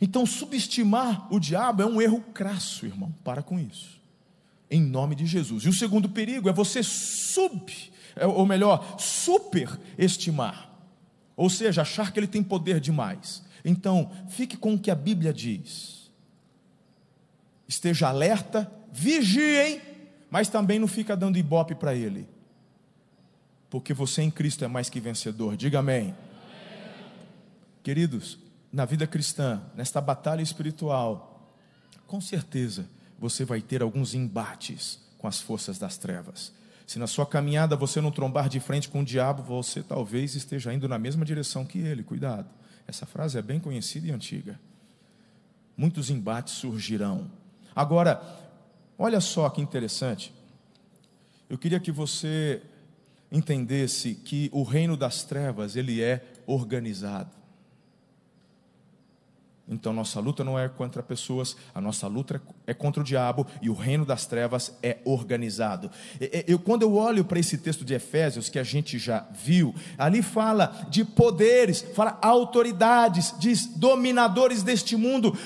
Então, 0.00 0.26
subestimar 0.26 1.32
o 1.32 1.38
diabo 1.38 1.82
é 1.82 1.86
um 1.86 2.00
erro 2.00 2.20
crasso, 2.32 2.84
irmão. 2.84 3.14
Para 3.22 3.42
com 3.42 3.58
isso. 3.58 4.00
Em 4.70 4.80
nome 4.80 5.14
de 5.14 5.24
Jesus. 5.24 5.64
E 5.64 5.68
o 5.68 5.72
segundo 5.72 6.08
perigo 6.08 6.48
é 6.48 6.52
você 6.52 6.82
sub 6.82 7.72
é, 8.16 8.26
ou 8.26 8.46
melhor, 8.46 8.96
superestimar, 8.98 10.70
ou 11.36 11.50
seja, 11.50 11.82
achar 11.82 12.12
que 12.12 12.20
ele 12.20 12.26
tem 12.26 12.42
poder 12.42 12.78
demais. 12.78 13.42
Então, 13.64 14.10
fique 14.28 14.56
com 14.56 14.74
o 14.74 14.78
que 14.78 14.90
a 14.90 14.94
Bíblia 14.94 15.32
diz. 15.32 16.12
Esteja 17.66 18.08
alerta, 18.08 18.70
vigiem, 18.92 19.80
mas 20.30 20.48
também 20.48 20.78
não 20.78 20.86
fica 20.86 21.16
dando 21.16 21.38
ibope 21.38 21.74
para 21.74 21.94
ele. 21.94 22.28
Porque 23.74 23.92
você 23.92 24.22
em 24.22 24.30
Cristo 24.30 24.64
é 24.64 24.68
mais 24.68 24.88
que 24.88 25.00
vencedor. 25.00 25.56
Diga 25.56 25.80
amém. 25.80 26.02
amém. 26.02 26.14
Queridos, 27.82 28.38
na 28.72 28.84
vida 28.84 29.04
cristã, 29.04 29.60
nesta 29.74 30.00
batalha 30.00 30.42
espiritual, 30.42 31.52
com 32.06 32.20
certeza 32.20 32.88
você 33.18 33.44
vai 33.44 33.60
ter 33.60 33.82
alguns 33.82 34.14
embates 34.14 35.00
com 35.18 35.26
as 35.26 35.40
forças 35.40 35.76
das 35.76 35.98
trevas. 35.98 36.52
Se 36.86 37.00
na 37.00 37.08
sua 37.08 37.26
caminhada 37.26 37.74
você 37.74 38.00
não 38.00 38.12
trombar 38.12 38.48
de 38.48 38.60
frente 38.60 38.88
com 38.88 39.00
o 39.00 39.04
diabo, 39.04 39.42
você 39.42 39.82
talvez 39.82 40.36
esteja 40.36 40.72
indo 40.72 40.88
na 40.88 40.96
mesma 40.96 41.24
direção 41.24 41.64
que 41.64 41.80
ele. 41.80 42.04
Cuidado. 42.04 42.48
Essa 42.86 43.06
frase 43.06 43.38
é 43.38 43.42
bem 43.42 43.58
conhecida 43.58 44.06
e 44.06 44.12
antiga. 44.12 44.60
Muitos 45.76 46.10
embates 46.10 46.54
surgirão. 46.54 47.28
Agora, 47.74 48.22
olha 48.96 49.20
só 49.20 49.50
que 49.50 49.60
interessante. 49.60 50.32
Eu 51.50 51.58
queria 51.58 51.80
que 51.80 51.90
você 51.90 52.62
entendesse 53.34 54.14
que 54.14 54.48
o 54.52 54.62
reino 54.62 54.96
das 54.96 55.24
trevas, 55.24 55.74
ele 55.74 56.00
é 56.00 56.24
organizado. 56.46 57.30
Então, 59.66 59.94
nossa 59.94 60.20
luta 60.20 60.44
não 60.44 60.58
é 60.58 60.68
contra 60.68 61.02
pessoas, 61.02 61.56
a 61.74 61.80
nossa 61.80 62.06
luta 62.06 62.40
é 62.66 62.74
contra 62.74 63.00
o 63.00 63.04
diabo 63.04 63.46
e 63.62 63.70
o 63.70 63.74
reino 63.74 64.04
das 64.04 64.26
trevas 64.26 64.76
é 64.82 64.98
organizado. 65.06 65.90
Eu, 66.46 66.58
quando 66.58 66.82
eu 66.82 66.94
olho 66.94 67.24
para 67.24 67.38
esse 67.38 67.56
texto 67.56 67.82
de 67.82 67.94
Efésios, 67.94 68.50
que 68.50 68.58
a 68.58 68.62
gente 68.62 68.98
já 68.98 69.26
viu, 69.32 69.74
ali 69.96 70.20
fala 70.20 70.86
de 70.90 71.02
poderes, 71.02 71.80
fala 71.94 72.18
autoridades, 72.20 73.34
diz 73.38 73.66
dominadores 73.66 74.62
deste 74.62 74.96
mundo, 74.96 75.36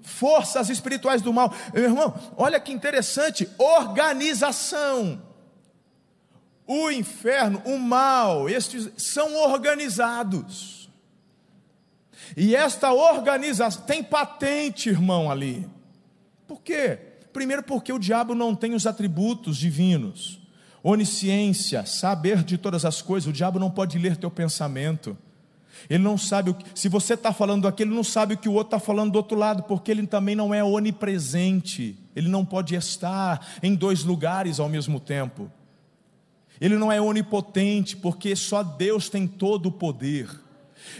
forças 0.00 0.70
espirituais 0.70 1.20
do 1.20 1.32
mal. 1.32 1.52
Meu 1.74 1.84
irmão, 1.84 2.14
olha 2.34 2.58
que 2.58 2.72
interessante: 2.72 3.46
organização. 3.58 5.25
O 6.66 6.90
inferno, 6.90 7.62
o 7.64 7.78
mal, 7.78 8.48
estes 8.48 8.90
são 8.96 9.36
organizados. 9.36 10.90
E 12.36 12.56
esta 12.56 12.92
organização 12.92 13.82
tem 13.82 14.02
patente, 14.02 14.88
irmão, 14.88 15.30
ali. 15.30 15.68
Por 16.46 16.60
quê? 16.60 16.98
Primeiro, 17.32 17.62
porque 17.62 17.92
o 17.92 17.98
diabo 17.98 18.34
não 18.34 18.54
tem 18.54 18.74
os 18.74 18.86
atributos 18.86 19.58
divinos, 19.58 20.40
onisciência, 20.82 21.84
saber 21.84 22.42
de 22.42 22.56
todas 22.56 22.84
as 22.84 23.02
coisas. 23.02 23.28
O 23.28 23.32
diabo 23.32 23.58
não 23.58 23.70
pode 23.70 23.98
ler 23.98 24.16
teu 24.16 24.30
pensamento. 24.30 25.16
Ele 25.88 26.02
não 26.02 26.16
sabe 26.16 26.50
o 26.50 26.54
que, 26.54 26.64
se 26.74 26.88
você 26.88 27.14
está 27.14 27.32
falando 27.32 27.68
aquilo, 27.68 27.90
ele 27.90 27.96
não 27.96 28.04
sabe 28.04 28.34
o 28.34 28.38
que 28.38 28.48
o 28.48 28.54
outro 28.54 28.76
está 28.76 28.80
falando 28.84 29.12
do 29.12 29.16
outro 29.16 29.38
lado, 29.38 29.64
porque 29.64 29.90
ele 29.90 30.06
também 30.06 30.34
não 30.34 30.52
é 30.52 30.64
onipresente. 30.64 31.98
Ele 32.14 32.28
não 32.28 32.44
pode 32.44 32.74
estar 32.74 33.46
em 33.62 33.74
dois 33.74 34.02
lugares 34.02 34.58
ao 34.58 34.68
mesmo 34.68 34.98
tempo. 34.98 35.50
Ele 36.60 36.76
não 36.76 36.90
é 36.90 37.00
onipotente, 37.00 37.96
porque 37.96 38.34
só 38.34 38.62
Deus 38.62 39.08
tem 39.08 39.26
todo 39.26 39.66
o 39.66 39.72
poder. 39.72 40.28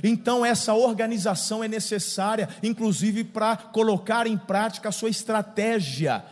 Então, 0.03 0.45
essa 0.45 0.75
organização 0.75 1.63
é 1.63 1.69
necessária, 1.69 2.49
inclusive 2.63 3.25
para 3.25 3.57
colocar 3.57 4.27
em 4.27 4.37
prática 4.37 4.89
a 4.89 4.93
sua 4.93 5.09
estratégia. 5.09 6.25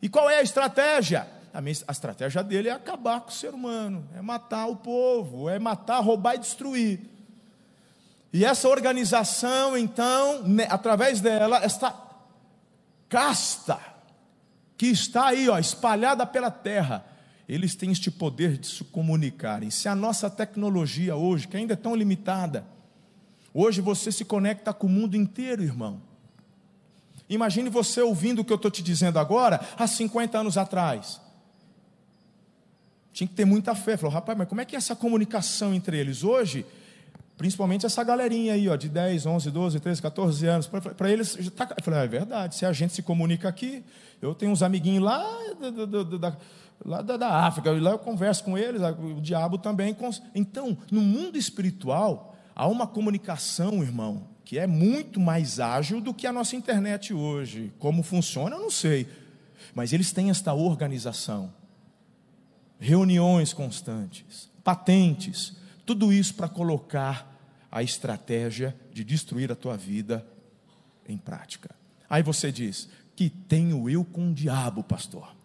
E 0.00 0.08
qual 0.08 0.28
é 0.28 0.38
a 0.38 0.42
estratégia? 0.42 1.26
A, 1.52 1.90
estratégia 1.90 2.44
dele 2.44 2.68
é 2.68 2.72
acabar 2.72 3.20
com 3.20 3.30
o 3.30 3.32
ser 3.32 3.52
humano, 3.52 4.08
é 4.16 4.22
matar 4.22 4.66
o 4.66 4.76
povo, 4.76 5.48
é 5.48 5.58
matar, 5.58 6.00
roubar 6.00 6.36
e 6.36 6.38
destruir. 6.38 7.00
E 8.32 8.44
essa 8.44 8.68
organização, 8.68 9.76
então, 9.76 10.44
né, 10.44 10.68
através 10.70 11.20
dela, 11.20 11.58
esta 11.58 11.92
casta 13.08 13.80
que 14.76 14.86
está 14.86 15.26
aí, 15.26 15.48
ó, 15.48 15.58
espalhada 15.58 16.24
pela 16.24 16.50
terra, 16.50 17.04
eles 17.52 17.74
têm 17.74 17.90
este 17.90 18.10
poder 18.10 18.56
de 18.56 18.66
se 18.66 18.84
comunicarem. 18.84 19.70
Se 19.70 19.88
a 19.88 19.94
nossa 19.94 20.30
tecnologia 20.30 21.16
hoje, 21.16 21.48
que 21.48 21.56
ainda 21.56 21.72
é 21.72 21.76
tão 21.76 21.94
limitada, 21.94 22.64
Hoje 23.52 23.80
você 23.80 24.12
se 24.12 24.24
conecta 24.24 24.72
com 24.72 24.86
o 24.86 24.90
mundo 24.90 25.16
inteiro, 25.16 25.62
irmão. 25.62 26.00
Imagine 27.28 27.68
você 27.68 28.00
ouvindo 28.00 28.40
o 28.40 28.44
que 28.44 28.52
eu 28.52 28.56
estou 28.56 28.70
te 28.70 28.82
dizendo 28.82 29.18
agora, 29.18 29.60
há 29.76 29.86
50 29.86 30.38
anos 30.38 30.56
atrás. 30.56 31.20
Tinha 33.12 33.26
que 33.26 33.34
ter 33.34 33.44
muita 33.44 33.74
fé. 33.74 33.96
Falou, 33.96 34.14
rapaz, 34.14 34.38
mas 34.38 34.48
como 34.48 34.60
é 34.60 34.64
que 34.64 34.76
é 34.76 34.78
essa 34.78 34.94
comunicação 34.94 35.74
entre 35.74 35.98
eles? 35.98 36.22
Hoje, 36.22 36.64
principalmente 37.36 37.86
essa 37.86 38.02
galerinha 38.04 38.54
aí, 38.54 38.68
ó, 38.68 38.76
de 38.76 38.88
10, 38.88 39.26
11, 39.26 39.50
12, 39.50 39.80
13, 39.80 40.02
14 40.02 40.46
anos, 40.46 40.66
para 40.68 41.10
eles, 41.10 41.36
tá, 41.56 41.74
eu 41.76 41.84
falei, 41.84 42.00
ah, 42.00 42.04
é 42.04 42.08
verdade, 42.08 42.54
se 42.54 42.64
a 42.64 42.72
gente 42.72 42.92
se 42.94 43.02
comunica 43.02 43.48
aqui, 43.48 43.84
eu 44.22 44.34
tenho 44.34 44.52
uns 44.52 44.62
amiguinhos 44.62 45.02
lá 45.02 45.24
da, 45.60 45.86
da, 45.86 46.02
da, 46.02 46.36
lá 46.84 47.02
da, 47.02 47.16
da 47.16 47.46
África, 47.46 47.70
lá 47.72 47.90
eu 47.90 47.98
converso 47.98 48.44
com 48.44 48.56
eles, 48.56 48.80
o 48.82 49.20
diabo 49.20 49.58
também. 49.58 49.96
Então, 50.34 50.76
no 50.90 51.00
mundo 51.00 51.36
espiritual, 51.36 52.36
há 52.54 52.66
uma 52.66 52.86
comunicação, 52.86 53.82
irmão, 53.82 54.28
que 54.44 54.58
é 54.58 54.66
muito 54.66 55.20
mais 55.20 55.60
ágil 55.60 56.00
do 56.00 56.12
que 56.12 56.26
a 56.26 56.32
nossa 56.32 56.56
internet 56.56 57.14
hoje. 57.14 57.72
Como 57.78 58.02
funciona, 58.02 58.56
eu 58.56 58.60
não 58.60 58.70
sei. 58.70 59.06
Mas 59.74 59.92
eles 59.92 60.12
têm 60.12 60.30
esta 60.30 60.52
organização, 60.54 61.52
reuniões 62.78 63.52
constantes, 63.52 64.50
patentes, 64.64 65.56
tudo 65.86 66.12
isso 66.12 66.34
para 66.34 66.48
colocar 66.48 67.30
a 67.70 67.82
estratégia 67.82 68.76
de 68.92 69.04
destruir 69.04 69.52
a 69.52 69.56
tua 69.56 69.76
vida 69.76 70.26
em 71.08 71.16
prática. 71.16 71.70
Aí 72.08 72.22
você 72.22 72.50
diz: 72.50 72.88
que 73.14 73.28
tenho 73.28 73.88
eu 73.88 74.04
com 74.04 74.30
o 74.30 74.34
diabo, 74.34 74.82
pastor? 74.82 75.39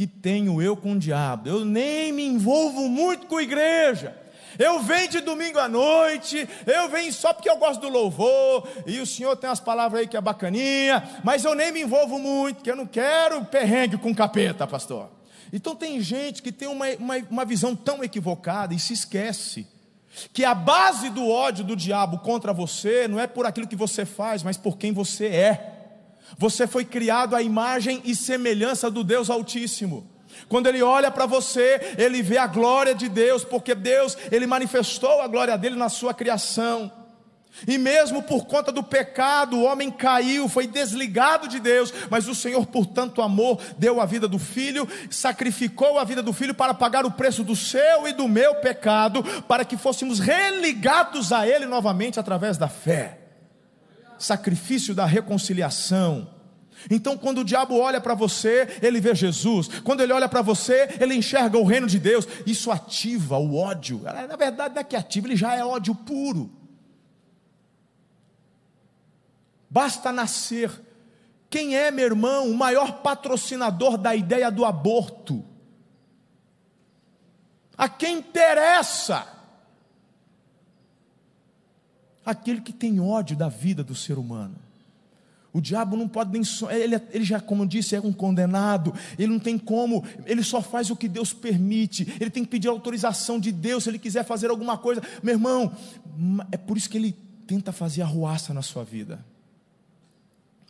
Que 0.00 0.06
tenho 0.06 0.62
eu 0.62 0.74
com 0.74 0.92
o 0.92 0.98
diabo? 0.98 1.46
Eu 1.46 1.62
nem 1.62 2.10
me 2.10 2.24
envolvo 2.24 2.88
muito 2.88 3.26
com 3.26 3.36
a 3.36 3.42
igreja. 3.42 4.16
Eu 4.58 4.80
venho 4.80 5.10
de 5.10 5.20
domingo 5.20 5.58
à 5.58 5.68
noite, 5.68 6.48
eu 6.66 6.88
venho 6.88 7.12
só 7.12 7.34
porque 7.34 7.50
eu 7.50 7.58
gosto 7.58 7.82
do 7.82 7.90
louvor, 7.90 8.66
e 8.86 8.98
o 8.98 9.04
senhor 9.04 9.36
tem 9.36 9.50
umas 9.50 9.60
palavras 9.60 10.00
aí 10.00 10.08
que 10.08 10.16
é 10.16 10.20
bacaninha, 10.22 11.06
mas 11.22 11.44
eu 11.44 11.54
nem 11.54 11.70
me 11.70 11.82
envolvo 11.82 12.18
muito, 12.18 12.56
porque 12.56 12.70
eu 12.70 12.76
não 12.76 12.86
quero 12.86 13.44
perrengue 13.44 13.98
com 13.98 14.14
capeta, 14.14 14.66
pastor. 14.66 15.10
Então 15.52 15.76
tem 15.76 16.00
gente 16.00 16.40
que 16.40 16.50
tem 16.50 16.66
uma, 16.66 16.86
uma, 16.98 17.16
uma 17.30 17.44
visão 17.44 17.76
tão 17.76 18.02
equivocada 18.02 18.72
e 18.72 18.78
se 18.78 18.94
esquece 18.94 19.66
que 20.32 20.46
a 20.46 20.54
base 20.54 21.10
do 21.10 21.28
ódio 21.28 21.62
do 21.62 21.76
diabo 21.76 22.20
contra 22.20 22.54
você 22.54 23.06
não 23.06 23.20
é 23.20 23.26
por 23.26 23.44
aquilo 23.44 23.68
que 23.68 23.76
você 23.76 24.06
faz, 24.06 24.42
mas 24.42 24.56
por 24.56 24.78
quem 24.78 24.94
você 24.94 25.26
é. 25.26 25.79
Você 26.38 26.66
foi 26.66 26.84
criado 26.84 27.34
à 27.34 27.42
imagem 27.42 28.00
e 28.04 28.14
semelhança 28.14 28.90
do 28.90 29.04
Deus 29.04 29.30
Altíssimo. 29.30 30.08
Quando 30.48 30.68
ele 30.68 30.82
olha 30.82 31.10
para 31.10 31.26
você, 31.26 31.94
ele 31.98 32.22
vê 32.22 32.38
a 32.38 32.46
glória 32.46 32.94
de 32.94 33.08
Deus, 33.08 33.44
porque 33.44 33.74
Deus, 33.74 34.16
ele 34.30 34.46
manifestou 34.46 35.20
a 35.20 35.26
glória 35.26 35.56
dele 35.58 35.76
na 35.76 35.88
sua 35.88 36.14
criação. 36.14 36.90
E 37.66 37.76
mesmo 37.76 38.22
por 38.22 38.46
conta 38.46 38.70
do 38.70 38.82
pecado, 38.82 39.56
o 39.56 39.64
homem 39.64 39.90
caiu, 39.90 40.48
foi 40.48 40.66
desligado 40.66 41.48
de 41.48 41.58
Deus, 41.58 41.92
mas 42.08 42.28
o 42.28 42.34
Senhor, 42.34 42.64
por 42.66 42.86
tanto 42.86 43.20
amor, 43.20 43.60
deu 43.76 44.00
a 44.00 44.06
vida 44.06 44.28
do 44.28 44.38
filho, 44.38 44.88
sacrificou 45.10 45.98
a 45.98 46.04
vida 46.04 46.22
do 46.22 46.32
filho 46.32 46.54
para 46.54 46.72
pagar 46.72 47.04
o 47.04 47.10
preço 47.10 47.42
do 47.42 47.56
seu 47.56 48.06
e 48.06 48.12
do 48.12 48.28
meu 48.28 48.56
pecado, 48.56 49.22
para 49.42 49.64
que 49.64 49.76
fôssemos 49.76 50.20
religados 50.20 51.32
a 51.32 51.46
Ele 51.46 51.66
novamente 51.66 52.20
através 52.20 52.56
da 52.56 52.68
fé. 52.68 53.19
Sacrifício 54.20 54.94
da 54.94 55.04
reconciliação 55.04 56.40
então, 56.88 57.18
quando 57.18 57.38
o 57.38 57.44
diabo 57.44 57.78
olha 57.78 58.00
para 58.00 58.14
você, 58.14 58.78
ele 58.80 59.00
vê 59.00 59.14
Jesus. 59.14 59.68
Quando 59.82 60.00
ele 60.00 60.12
olha 60.12 60.28
para 60.28 60.40
você, 60.40 60.96
ele 61.00 61.14
enxerga 61.14 61.58
o 61.58 61.64
reino 61.64 61.86
de 61.86 61.98
Deus. 61.98 62.26
Isso 62.46 62.70
ativa 62.70 63.36
o 63.36 63.56
ódio. 63.56 64.00
Na 64.02 64.36
verdade, 64.36 64.74
não 64.74 64.80
é 64.80 64.84
que 64.84 64.96
ativa, 64.96 65.26
ele 65.26 65.36
já 65.36 65.54
é 65.54 65.64
ódio 65.64 65.94
puro. 65.94 66.50
Basta 69.68 70.10
nascer. 70.12 70.70
Quem 71.50 71.76
é, 71.76 71.90
meu 71.90 72.06
irmão, 72.06 72.48
o 72.48 72.56
maior 72.56 73.02
patrocinador 73.02 73.98
da 73.98 74.14
ideia 74.14 74.50
do 74.50 74.64
aborto? 74.64 75.44
A 77.76 77.88
quem 77.88 78.18
interessa? 78.18 79.26
Aquele 82.24 82.60
que 82.60 82.72
tem 82.72 83.00
ódio 83.00 83.36
da 83.36 83.48
vida 83.48 83.82
do 83.82 83.94
ser 83.94 84.18
humano. 84.18 84.56
O 85.52 85.60
diabo 85.60 85.96
não 85.96 86.06
pode 86.06 86.30
nem. 86.30 86.42
Ele, 86.70 87.00
ele 87.10 87.24
já, 87.24 87.40
como 87.40 87.64
eu 87.64 87.66
disse, 87.66 87.96
é 87.96 88.00
um 88.00 88.12
condenado. 88.12 88.94
Ele 89.18 89.32
não 89.32 89.38
tem 89.38 89.58
como. 89.58 90.04
Ele 90.24 90.42
só 90.42 90.62
faz 90.62 90.90
o 90.90 90.96
que 90.96 91.08
Deus 91.08 91.32
permite. 91.32 92.06
Ele 92.20 92.30
tem 92.30 92.44
que 92.44 92.50
pedir 92.50 92.68
autorização 92.68 93.40
de 93.40 93.50
Deus 93.50 93.84
se 93.84 93.90
ele 93.90 93.98
quiser 93.98 94.24
fazer 94.24 94.50
alguma 94.50 94.78
coisa. 94.78 95.02
Meu 95.22 95.34
irmão, 95.34 95.72
é 96.52 96.56
por 96.56 96.76
isso 96.76 96.88
que 96.88 96.98
ele 96.98 97.16
tenta 97.46 97.72
fazer 97.72 98.02
arruaça 98.02 98.54
na 98.54 98.62
sua 98.62 98.84
vida. 98.84 99.24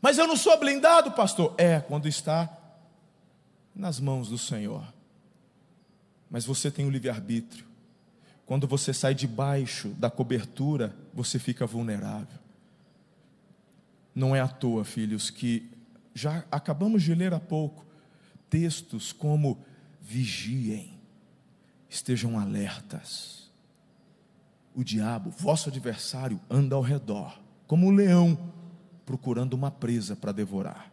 Mas 0.00 0.16
eu 0.16 0.26
não 0.26 0.36
sou 0.36 0.58
blindado, 0.58 1.12
pastor. 1.12 1.54
É, 1.58 1.78
quando 1.80 2.08
está 2.08 2.48
nas 3.74 4.00
mãos 4.00 4.28
do 4.28 4.38
Senhor. 4.38 4.82
Mas 6.30 6.46
você 6.46 6.70
tem 6.70 6.86
o 6.86 6.90
livre-arbítrio. 6.90 7.66
Quando 8.50 8.66
você 8.66 8.92
sai 8.92 9.14
debaixo 9.14 9.90
da 9.90 10.10
cobertura, 10.10 10.92
você 11.14 11.38
fica 11.38 11.64
vulnerável. 11.64 12.36
Não 14.12 14.34
é 14.34 14.40
à 14.40 14.48
toa, 14.48 14.84
filhos, 14.84 15.30
que 15.30 15.70
já 16.12 16.44
acabamos 16.50 17.04
de 17.04 17.14
ler 17.14 17.32
há 17.32 17.38
pouco 17.38 17.86
textos 18.48 19.12
como 19.12 19.56
vigiem, 20.02 20.98
estejam 21.88 22.40
alertas. 22.40 23.48
O 24.74 24.82
diabo, 24.82 25.30
vosso 25.30 25.68
adversário, 25.68 26.40
anda 26.50 26.74
ao 26.74 26.82
redor, 26.82 27.40
como 27.68 27.86
um 27.86 27.92
leão, 27.92 28.36
procurando 29.06 29.54
uma 29.54 29.70
presa 29.70 30.16
para 30.16 30.32
devorar. 30.32 30.90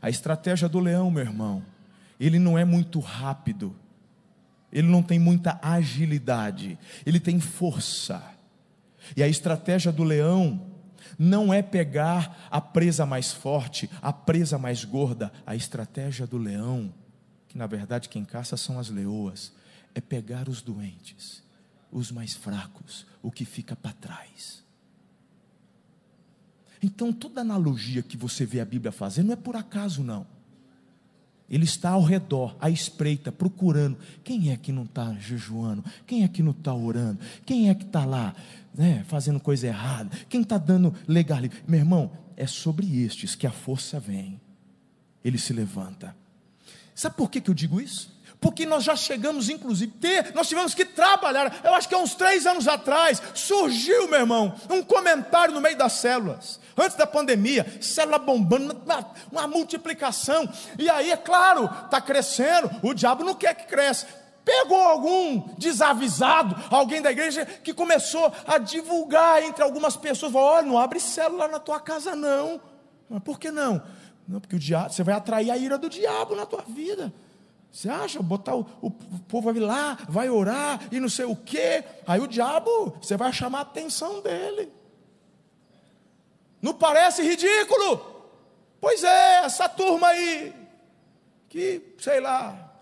A 0.00 0.08
estratégia 0.08 0.68
do 0.68 0.78
leão, 0.78 1.10
meu 1.10 1.24
irmão, 1.24 1.60
ele 2.20 2.38
não 2.38 2.56
é 2.56 2.64
muito 2.64 3.00
rápido, 3.00 3.74
ele 4.74 4.88
não 4.88 5.02
tem 5.02 5.20
muita 5.20 5.58
agilidade, 5.62 6.76
ele 7.06 7.20
tem 7.20 7.38
força. 7.38 8.22
E 9.16 9.22
a 9.22 9.28
estratégia 9.28 9.92
do 9.92 10.02
leão 10.02 10.74
não 11.16 11.54
é 11.54 11.62
pegar 11.62 12.48
a 12.50 12.60
presa 12.60 13.06
mais 13.06 13.32
forte, 13.32 13.88
a 14.02 14.12
presa 14.12 14.58
mais 14.58 14.84
gorda, 14.84 15.32
a 15.46 15.54
estratégia 15.54 16.26
do 16.26 16.36
leão, 16.36 16.92
que 17.46 17.56
na 17.56 17.68
verdade 17.68 18.08
quem 18.08 18.24
caça 18.24 18.56
são 18.56 18.78
as 18.78 18.90
leoas, 18.90 19.52
é 19.94 20.00
pegar 20.00 20.48
os 20.48 20.60
doentes, 20.60 21.42
os 21.92 22.10
mais 22.10 22.34
fracos, 22.34 23.06
o 23.22 23.30
que 23.30 23.44
fica 23.44 23.76
para 23.76 23.92
trás. 23.92 24.64
Então 26.82 27.12
toda 27.12 27.42
analogia 27.42 28.02
que 28.02 28.16
você 28.16 28.44
vê 28.44 28.60
a 28.60 28.64
Bíblia 28.64 28.90
fazer 28.90 29.22
não 29.22 29.32
é 29.32 29.36
por 29.36 29.54
acaso 29.54 30.02
não. 30.02 30.33
Ele 31.48 31.64
está 31.64 31.90
ao 31.90 32.02
redor, 32.02 32.56
à 32.58 32.70
espreita, 32.70 33.30
procurando. 33.30 33.98
Quem 34.22 34.50
é 34.50 34.56
que 34.56 34.72
não 34.72 34.84
está 34.84 35.12
jejuando? 35.14 35.84
Quem 36.06 36.24
é 36.24 36.28
que 36.28 36.42
não 36.42 36.52
está 36.52 36.72
orando? 36.72 37.18
Quem 37.44 37.68
é 37.68 37.74
que 37.74 37.84
está 37.84 38.04
lá 38.04 38.34
né, 38.74 39.04
fazendo 39.08 39.38
coisa 39.38 39.66
errada? 39.66 40.10
Quem 40.28 40.40
está 40.40 40.56
dando 40.56 40.94
legal? 41.06 41.40
Meu 41.68 41.80
irmão, 41.80 42.10
é 42.36 42.46
sobre 42.46 43.02
estes 43.02 43.34
que 43.34 43.46
a 43.46 43.50
força 43.50 44.00
vem. 44.00 44.40
Ele 45.22 45.38
se 45.38 45.52
levanta. 45.52 46.16
Sabe 46.94 47.16
por 47.16 47.30
que, 47.30 47.40
que 47.40 47.50
eu 47.50 47.54
digo 47.54 47.80
isso? 47.80 48.13
Porque 48.44 48.66
nós 48.66 48.84
já 48.84 48.94
chegamos, 48.94 49.48
inclusive, 49.48 49.90
ter, 49.92 50.34
nós 50.34 50.46
tivemos 50.46 50.74
que 50.74 50.84
trabalhar. 50.84 51.60
Eu 51.64 51.72
acho 51.72 51.88
que 51.88 51.94
há 51.94 51.98
uns 51.98 52.14
três 52.14 52.46
anos 52.46 52.68
atrás 52.68 53.22
surgiu, 53.32 54.06
meu 54.06 54.20
irmão, 54.20 54.54
um 54.68 54.82
comentário 54.82 55.54
no 55.54 55.62
meio 55.62 55.78
das 55.78 55.94
células, 55.94 56.60
antes 56.76 56.94
da 56.94 57.06
pandemia, 57.06 57.64
célula 57.80 58.18
bombando, 58.18 58.78
uma, 58.84 59.12
uma 59.32 59.48
multiplicação. 59.48 60.46
E 60.78 60.90
aí, 60.90 61.10
é 61.10 61.16
claro, 61.16 61.70
está 61.86 62.02
crescendo. 62.02 62.70
O 62.82 62.92
diabo 62.92 63.24
não 63.24 63.34
quer 63.34 63.54
que 63.54 63.64
cresça. 63.64 64.06
Pegou 64.44 64.78
algum 64.78 65.54
desavisado, 65.56 66.54
alguém 66.70 67.00
da 67.00 67.10
igreja 67.10 67.46
que 67.46 67.72
começou 67.72 68.30
a 68.46 68.58
divulgar 68.58 69.42
entre 69.42 69.64
algumas 69.64 69.96
pessoas, 69.96 70.34
olha, 70.34 70.66
não 70.66 70.78
abre 70.78 71.00
célula 71.00 71.48
na 71.48 71.58
tua 71.58 71.80
casa 71.80 72.14
não. 72.14 72.60
Mas 73.08 73.22
por 73.22 73.40
que 73.40 73.50
não? 73.50 73.82
Não, 74.28 74.38
porque 74.38 74.56
o 74.56 74.58
diabo, 74.58 74.92
você 74.92 75.02
vai 75.02 75.14
atrair 75.14 75.50
a 75.50 75.56
ira 75.56 75.78
do 75.78 75.88
diabo 75.88 76.36
na 76.36 76.44
tua 76.44 76.60
vida. 76.60 77.10
Você 77.74 77.88
acha? 77.88 78.22
Botar 78.22 78.54
o, 78.54 78.64
o, 78.80 78.88
povo 78.88 79.52
vai 79.52 79.60
lá, 79.60 79.98
vai 80.08 80.30
orar 80.30 80.80
e 80.92 81.00
não 81.00 81.08
sei 81.08 81.24
o 81.24 81.34
quê. 81.34 81.82
Aí 82.06 82.20
o 82.20 82.28
diabo, 82.28 82.96
você 83.02 83.16
vai 83.16 83.32
chamar 83.32 83.58
a 83.58 83.62
atenção 83.62 84.22
dele. 84.22 84.70
Não 86.62 86.72
parece 86.72 87.20
ridículo? 87.20 87.98
Pois 88.80 89.02
é, 89.02 89.44
essa 89.44 89.68
turma 89.68 90.06
aí, 90.06 90.54
que, 91.48 91.96
sei 91.98 92.20
lá, 92.20 92.78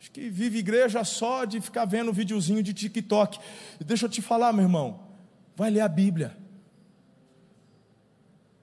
acho 0.00 0.10
que 0.10 0.30
vive 0.30 0.56
igreja 0.56 1.04
só 1.04 1.44
de 1.44 1.60
ficar 1.60 1.84
vendo 1.84 2.10
videozinho 2.10 2.62
de 2.62 2.72
TikTok. 2.72 3.38
Deixa 3.78 4.06
eu 4.06 4.10
te 4.10 4.22
falar, 4.22 4.54
meu 4.54 4.64
irmão, 4.64 5.00
vai 5.54 5.68
ler 5.68 5.82
a 5.82 5.88
Bíblia. 5.88 6.34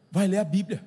Vai 0.10 0.28
ler 0.28 0.40
a 0.40 0.44
Bíblia. 0.44 0.84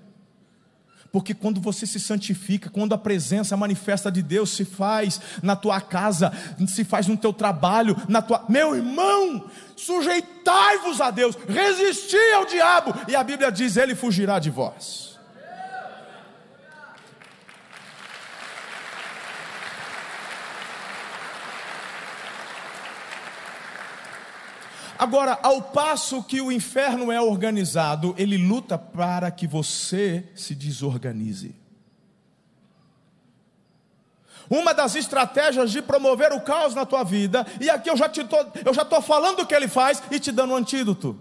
Porque 1.12 1.34
quando 1.34 1.60
você 1.60 1.86
se 1.86 1.98
santifica, 1.98 2.70
quando 2.70 2.94
a 2.94 2.98
presença 2.98 3.56
manifesta 3.56 4.10
de 4.10 4.22
Deus 4.22 4.50
se 4.50 4.64
faz 4.64 5.20
na 5.42 5.56
tua 5.56 5.80
casa, 5.80 6.32
se 6.68 6.84
faz 6.84 7.06
no 7.06 7.16
teu 7.16 7.32
trabalho, 7.32 7.96
na 8.08 8.22
tua. 8.22 8.44
Meu 8.48 8.76
irmão, 8.76 9.44
sujeitai-vos 9.76 11.00
a 11.00 11.10
Deus, 11.10 11.36
resisti 11.48 12.16
ao 12.34 12.46
diabo, 12.46 12.94
e 13.08 13.16
a 13.16 13.24
Bíblia 13.24 13.50
diz: 13.50 13.76
ele 13.76 13.94
fugirá 13.94 14.38
de 14.38 14.50
vós. 14.50 15.09
Agora, 25.00 25.38
ao 25.42 25.62
passo 25.62 26.22
que 26.22 26.42
o 26.42 26.52
inferno 26.52 27.10
é 27.10 27.18
organizado, 27.18 28.14
ele 28.18 28.36
luta 28.36 28.76
para 28.76 29.30
que 29.30 29.46
você 29.46 30.28
se 30.34 30.54
desorganize. 30.54 31.56
Uma 34.50 34.74
das 34.74 34.94
estratégias 34.96 35.70
de 35.70 35.80
promover 35.80 36.34
o 36.34 36.42
caos 36.42 36.74
na 36.74 36.84
tua 36.84 37.02
vida, 37.02 37.46
e 37.58 37.70
aqui 37.70 37.88
eu 37.88 37.96
já 37.96 38.08
estou 38.08 39.00
falando 39.00 39.40
o 39.40 39.46
que 39.46 39.54
ele 39.54 39.68
faz 39.68 40.02
e 40.10 40.20
te 40.20 40.30
dando 40.30 40.52
um 40.52 40.56
antídoto. 40.56 41.18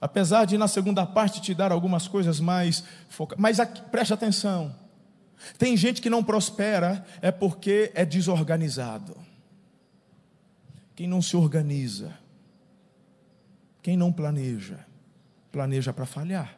Apesar 0.00 0.46
de 0.46 0.56
na 0.56 0.66
segunda 0.66 1.04
parte 1.04 1.42
te 1.42 1.54
dar 1.54 1.70
algumas 1.70 2.08
coisas 2.08 2.40
mais 2.40 2.82
focadas, 3.10 3.38
mas 3.38 3.60
aqui, 3.60 3.82
preste 3.90 4.14
atenção. 4.14 4.74
Tem 5.58 5.76
gente 5.76 6.00
que 6.00 6.08
não 6.08 6.24
prospera 6.24 7.04
é 7.20 7.30
porque 7.30 7.92
é 7.94 8.06
desorganizado. 8.06 9.14
Quem 10.96 11.06
não 11.06 11.20
se 11.20 11.36
organiza, 11.36 12.18
quem 13.82 13.96
não 13.96 14.12
planeja, 14.12 14.78
planeja 15.50 15.92
para 15.92 16.06
falhar. 16.06 16.56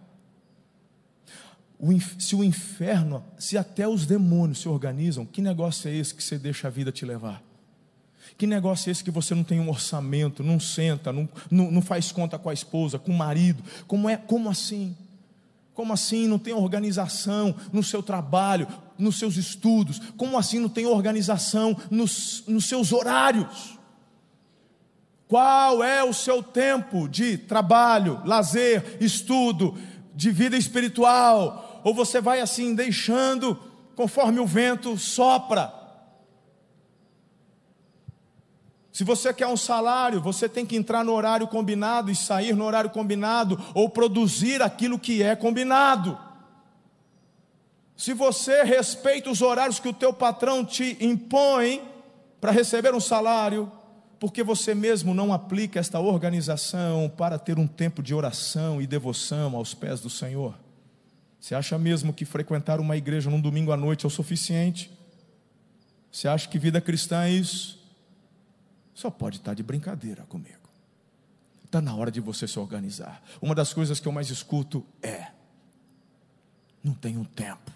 se 2.18 2.34
o 2.34 2.44
inferno, 2.44 3.24
se 3.38 3.56
até 3.56 3.86
os 3.86 4.06
demônios 4.06 4.60
se 4.60 4.68
organizam, 4.68 5.24
que 5.24 5.40
negócio 5.40 5.88
é 5.88 5.94
esse 5.94 6.14
que 6.14 6.22
você 6.22 6.38
deixa 6.38 6.68
a 6.68 6.70
vida 6.70 6.92
te 6.92 7.04
levar? 7.04 7.42
Que 8.38 8.46
negócio 8.46 8.88
é 8.88 8.92
esse 8.92 9.04
que 9.04 9.10
você 9.10 9.34
não 9.34 9.44
tem 9.44 9.60
um 9.60 9.68
orçamento, 9.68 10.42
não 10.42 10.58
senta, 10.58 11.12
não, 11.12 11.28
não, 11.50 11.70
não 11.70 11.82
faz 11.82 12.10
conta 12.10 12.38
com 12.38 12.48
a 12.48 12.54
esposa, 12.54 12.98
com 12.98 13.12
o 13.12 13.16
marido? 13.16 13.62
Como 13.86 14.08
é? 14.08 14.16
Como 14.16 14.48
assim? 14.48 14.96
Como 15.74 15.92
assim 15.92 16.26
não 16.26 16.38
tem 16.38 16.52
organização 16.52 17.54
no 17.72 17.82
seu 17.82 18.02
trabalho, 18.02 18.66
nos 18.98 19.18
seus 19.18 19.36
estudos? 19.36 19.98
Como 20.16 20.38
assim 20.38 20.58
não 20.58 20.68
tem 20.68 20.86
organização 20.86 21.76
nos, 21.90 22.44
nos 22.46 22.66
seus 22.66 22.92
horários? 22.92 23.78
Qual 25.32 25.82
é 25.82 26.04
o 26.04 26.12
seu 26.12 26.42
tempo 26.42 27.08
de 27.08 27.38
trabalho, 27.38 28.20
lazer, 28.22 28.98
estudo, 29.00 29.74
de 30.14 30.30
vida 30.30 30.58
espiritual? 30.58 31.80
Ou 31.82 31.94
você 31.94 32.20
vai 32.20 32.40
assim 32.40 32.74
deixando 32.74 33.58
conforme 33.96 34.40
o 34.40 34.46
vento 34.46 34.94
sopra? 34.98 35.72
Se 38.92 39.04
você 39.04 39.32
quer 39.32 39.46
um 39.46 39.56
salário, 39.56 40.20
você 40.20 40.50
tem 40.50 40.66
que 40.66 40.76
entrar 40.76 41.02
no 41.02 41.14
horário 41.14 41.48
combinado 41.48 42.10
e 42.10 42.14
sair 42.14 42.54
no 42.54 42.66
horário 42.66 42.90
combinado, 42.90 43.58
ou 43.72 43.88
produzir 43.88 44.60
aquilo 44.60 44.98
que 44.98 45.22
é 45.22 45.34
combinado. 45.34 46.20
Se 47.96 48.12
você 48.12 48.64
respeita 48.64 49.30
os 49.30 49.40
horários 49.40 49.80
que 49.80 49.88
o 49.88 49.94
teu 49.94 50.12
patrão 50.12 50.62
te 50.62 50.98
impõe 51.00 51.82
para 52.38 52.52
receber 52.52 52.94
um 52.94 53.00
salário, 53.00 53.72
porque 54.22 54.44
você 54.44 54.72
mesmo 54.72 55.12
não 55.12 55.32
aplica 55.32 55.80
esta 55.80 55.98
organização 55.98 57.08
para 57.08 57.40
ter 57.40 57.58
um 57.58 57.66
tempo 57.66 58.00
de 58.00 58.14
oração 58.14 58.80
e 58.80 58.86
devoção 58.86 59.56
aos 59.56 59.74
pés 59.74 59.98
do 59.98 60.08
Senhor? 60.08 60.56
Você 61.40 61.56
acha 61.56 61.76
mesmo 61.76 62.12
que 62.12 62.24
frequentar 62.24 62.78
uma 62.78 62.96
igreja 62.96 63.28
num 63.28 63.40
domingo 63.40 63.72
à 63.72 63.76
noite 63.76 64.04
é 64.04 64.06
o 64.06 64.10
suficiente? 64.10 64.96
Você 66.12 66.28
acha 66.28 66.48
que 66.48 66.56
vida 66.56 66.80
cristã 66.80 67.24
é 67.24 67.32
isso? 67.32 67.84
Só 68.94 69.10
pode 69.10 69.38
estar 69.38 69.54
de 69.54 69.62
brincadeira 69.64 70.22
comigo. 70.28 70.68
Está 71.64 71.80
na 71.80 71.92
hora 71.92 72.12
de 72.12 72.20
você 72.20 72.46
se 72.46 72.60
organizar. 72.60 73.20
Uma 73.40 73.56
das 73.56 73.74
coisas 73.74 73.98
que 73.98 74.06
eu 74.06 74.12
mais 74.12 74.30
escuto 74.30 74.86
é: 75.02 75.32
não 76.80 76.94
tenho 76.94 77.24
tempo. 77.24 77.72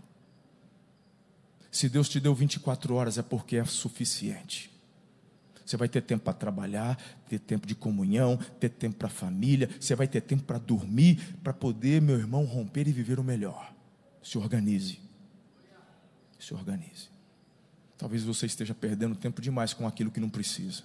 Se 1.73 1.89
Deus 1.89 2.09
te 2.09 2.21
deu 2.21 2.33
24 2.37 2.95
horas 2.95 3.19
é 3.19 3.23
porque 3.23 3.57
é 3.57 3.65
suficiente. 3.65 4.76
Você 5.67 5.77
vai 5.77 5.89
ter 5.89 6.01
tempo 6.01 6.23
para 6.23 6.33
trabalhar, 6.33 6.97
ter 7.29 7.41
tempo 7.41 7.67
de 7.67 7.75
comunhão, 7.75 8.37
ter 8.61 8.69
tempo 8.69 8.97
para 8.97 9.09
a 9.09 9.11
família, 9.11 9.69
você 9.81 9.97
vai 9.97 10.07
ter 10.07 10.21
tempo 10.21 10.45
para 10.45 10.59
dormir, 10.59 11.37
para 11.43 11.53
poder, 11.53 12.01
meu 12.01 12.17
irmão, 12.17 12.45
romper 12.45 12.87
e 12.87 12.93
viver 12.93 13.19
o 13.19 13.25
melhor. 13.25 13.75
Se 14.23 14.39
organize. 14.39 15.01
Se 16.39 16.55
organize. 16.55 17.09
Talvez 17.99 18.23
você 18.23 18.47
esteja 18.47 18.75
perdendo 18.75 19.17
tempo 19.17 19.43
demais 19.43 19.75
com 19.75 19.89
aquilo 19.89 20.13
que 20.13 20.21
não 20.21 20.31
precisa. 20.31 20.85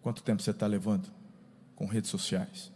Quanto 0.00 0.22
tempo 0.22 0.40
você 0.40 0.52
está 0.52 0.68
levando 0.68 1.10
com 1.74 1.86
redes 1.86 2.10
sociais? 2.10 2.70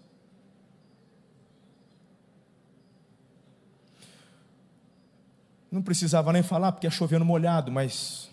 Não 5.71 5.83
precisava 5.83 6.33
nem 6.33 6.43
falar 6.43 6.73
porque 6.73 6.87
é 6.87 6.91
chovendo 6.91 7.25
molhado, 7.25 7.71
mas 7.71 8.28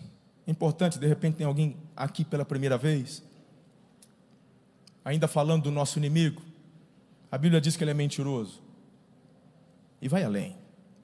importante, 0.46 0.98
de 0.98 1.06
repente 1.06 1.36
tem 1.36 1.46
alguém 1.46 1.76
aqui 1.96 2.24
pela 2.24 2.44
primeira 2.44 2.78
vez, 2.78 3.22
ainda 5.04 5.26
falando 5.26 5.64
do 5.64 5.70
nosso 5.70 5.98
inimigo. 5.98 6.42
A 7.30 7.38
Bíblia 7.38 7.60
diz 7.60 7.76
que 7.76 7.84
ele 7.84 7.90
é 7.90 7.94
mentiroso. 7.94 8.62
E 10.00 10.08
vai 10.08 10.22
além. 10.22 10.56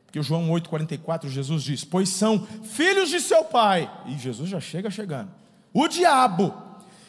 Porque 0.07 0.23
João 0.23 0.49
8,44, 0.51 1.29
Jesus 1.29 1.63
diz: 1.63 1.85
Pois 1.85 2.09
são 2.11 2.47
filhos 2.47 3.09
de 3.09 3.21
seu 3.21 3.45
pai. 3.45 3.91
E 4.07 4.19
Jesus 4.19 4.49
já 4.49 4.61
chega 4.61 4.91
chegando. 4.91 5.31
O 5.73 5.89
diabo 5.89 6.55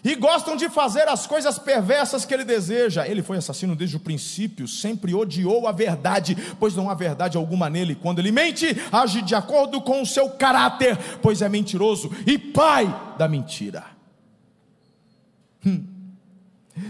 e 0.04 0.16
gostam 0.16 0.56
de 0.56 0.70
fazer 0.70 1.08
as 1.08 1.26
coisas 1.26 1.58
perversas 1.58 2.26
que 2.26 2.34
ele 2.34 2.44
deseja. 2.44 3.08
Ele 3.08 3.24
foi 3.24 3.38
assassino 3.38 3.76
desde 3.76 3.96
o 3.96 4.00
princípio, 4.00 4.68
sempre 4.68 5.14
odiou 5.16 5.68
a 5.68 5.72
verdade, 5.72 6.36
pois 6.60 6.76
não 6.76 6.90
há 6.90 6.94
verdade 6.94 7.38
alguma 7.38 7.70
nele. 7.70 7.96
Quando 7.96 8.20
ele 8.20 8.32
mente, 8.32 8.76
age 8.92 9.22
de 9.22 9.34
acordo 9.34 9.82
com 9.82 10.02
o 10.02 10.06
seu 10.06 10.30
caráter, 10.32 10.98
pois 11.22 11.42
é 11.42 11.48
mentiroso 11.48 12.12
e 12.28 12.38
pai 12.38 13.16
da 13.18 13.28
mentira. 13.28 13.86
Hum. 15.66 15.86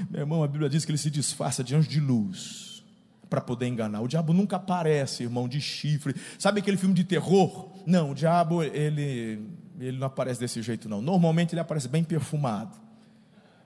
Meu 0.10 0.22
irmão, 0.22 0.44
a 0.44 0.48
Bíblia 0.48 0.70
diz 0.70 0.84
que 0.84 0.92
ele 0.92 0.98
se 0.98 1.12
disfarça 1.12 1.64
de 1.64 1.76
anjo 1.76 1.90
de 1.90 2.00
luz 2.00 2.84
para 3.30 3.42
poder 3.42 3.68
enganar. 3.68 4.02
O 4.02 4.08
diabo 4.08 4.34
nunca 4.34 4.56
aparece, 4.56 5.24
irmão, 5.24 5.48
de 5.48 5.60
chifre. 5.60 6.16
Sabe 6.40 6.62
aquele 6.62 6.78
filme 6.78 6.96
de 6.96 7.04
terror? 7.04 7.70
Não, 7.86 8.12
o 8.12 8.16
diabo 8.16 8.64
ele 8.64 9.42
ele 9.80 9.98
não 9.98 10.08
aparece 10.08 10.40
desse 10.40 10.62
jeito 10.62 10.88
não. 10.88 11.02
Normalmente 11.02 11.54
ele 11.54 11.60
aparece 11.60 11.88
bem 11.88 12.04
perfumado 12.04 12.83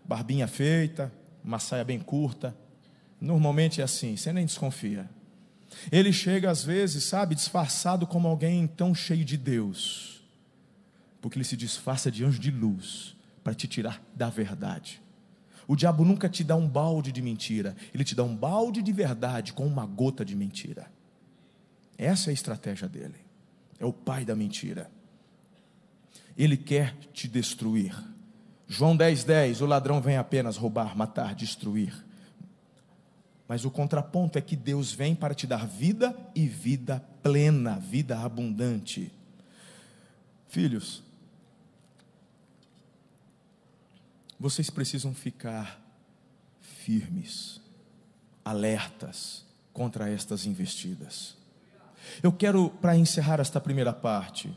barbinha 0.07 0.47
feita, 0.47 1.11
uma 1.43 1.59
saia 1.59 1.83
bem 1.83 1.99
curta. 1.99 2.55
Normalmente 3.19 3.81
é 3.81 3.83
assim, 3.83 4.15
você 4.15 4.31
nem 4.31 4.45
desconfia. 4.45 5.09
Ele 5.91 6.13
chega 6.13 6.49
às 6.49 6.63
vezes, 6.63 7.03
sabe, 7.03 7.35
disfarçado 7.35 8.07
como 8.07 8.27
alguém 8.27 8.65
tão 8.67 8.95
cheio 8.95 9.25
de 9.25 9.37
Deus, 9.37 10.23
porque 11.21 11.37
ele 11.37 11.45
se 11.45 11.57
disfarça 11.57 12.09
de 12.09 12.23
anjo 12.23 12.39
de 12.39 12.51
luz 12.51 13.15
para 13.43 13.53
te 13.53 13.67
tirar 13.67 14.01
da 14.15 14.29
verdade. 14.29 15.01
O 15.67 15.75
diabo 15.75 16.05
nunca 16.05 16.29
te 16.29 16.43
dá 16.43 16.55
um 16.55 16.67
balde 16.67 17.11
de 17.11 17.21
mentira, 17.21 17.75
ele 17.93 18.05
te 18.05 18.15
dá 18.15 18.23
um 18.23 18.35
balde 18.35 18.81
de 18.81 18.91
verdade 18.93 19.51
com 19.51 19.65
uma 19.67 19.85
gota 19.85 20.23
de 20.23 20.35
mentira. 20.35 20.89
Essa 21.97 22.29
é 22.29 22.31
a 22.31 22.33
estratégia 22.33 22.87
dele. 22.87 23.15
É 23.79 23.85
o 23.85 23.91
pai 23.91 24.23
da 24.23 24.35
mentira. 24.35 24.89
Ele 26.37 26.55
quer 26.55 26.95
te 27.11 27.27
destruir. 27.27 27.95
João 28.67 28.97
10,10: 28.97 29.25
10, 29.25 29.61
o 29.61 29.65
ladrão 29.65 30.01
vem 30.01 30.17
apenas 30.17 30.57
roubar, 30.57 30.95
matar, 30.97 31.33
destruir. 31.33 32.05
Mas 33.47 33.63
o 33.63 33.71
contraponto 33.71 34.37
é 34.37 34.41
que 34.41 34.57
Deus 34.57 34.91
vem 34.91 35.15
para 35.15 35.33
te 35.33 35.47
dar 35.47 35.65
vida 35.65 36.15
e 36.35 36.45
vida 36.47 37.01
plena, 37.23 37.79
vida 37.79 38.19
abundante. 38.19 39.11
Filhos, 40.49 41.01
vocês 44.37 44.69
precisam 44.69 45.13
ficar 45.13 45.81
firmes, 46.61 47.61
alertas 48.43 49.45
contra 49.71 50.09
estas 50.09 50.45
investidas. 50.45 51.37
Eu 52.21 52.31
quero, 52.31 52.69
para 52.69 52.97
encerrar 52.97 53.39
esta 53.39 53.61
primeira 53.61 53.93
parte, 53.93 54.53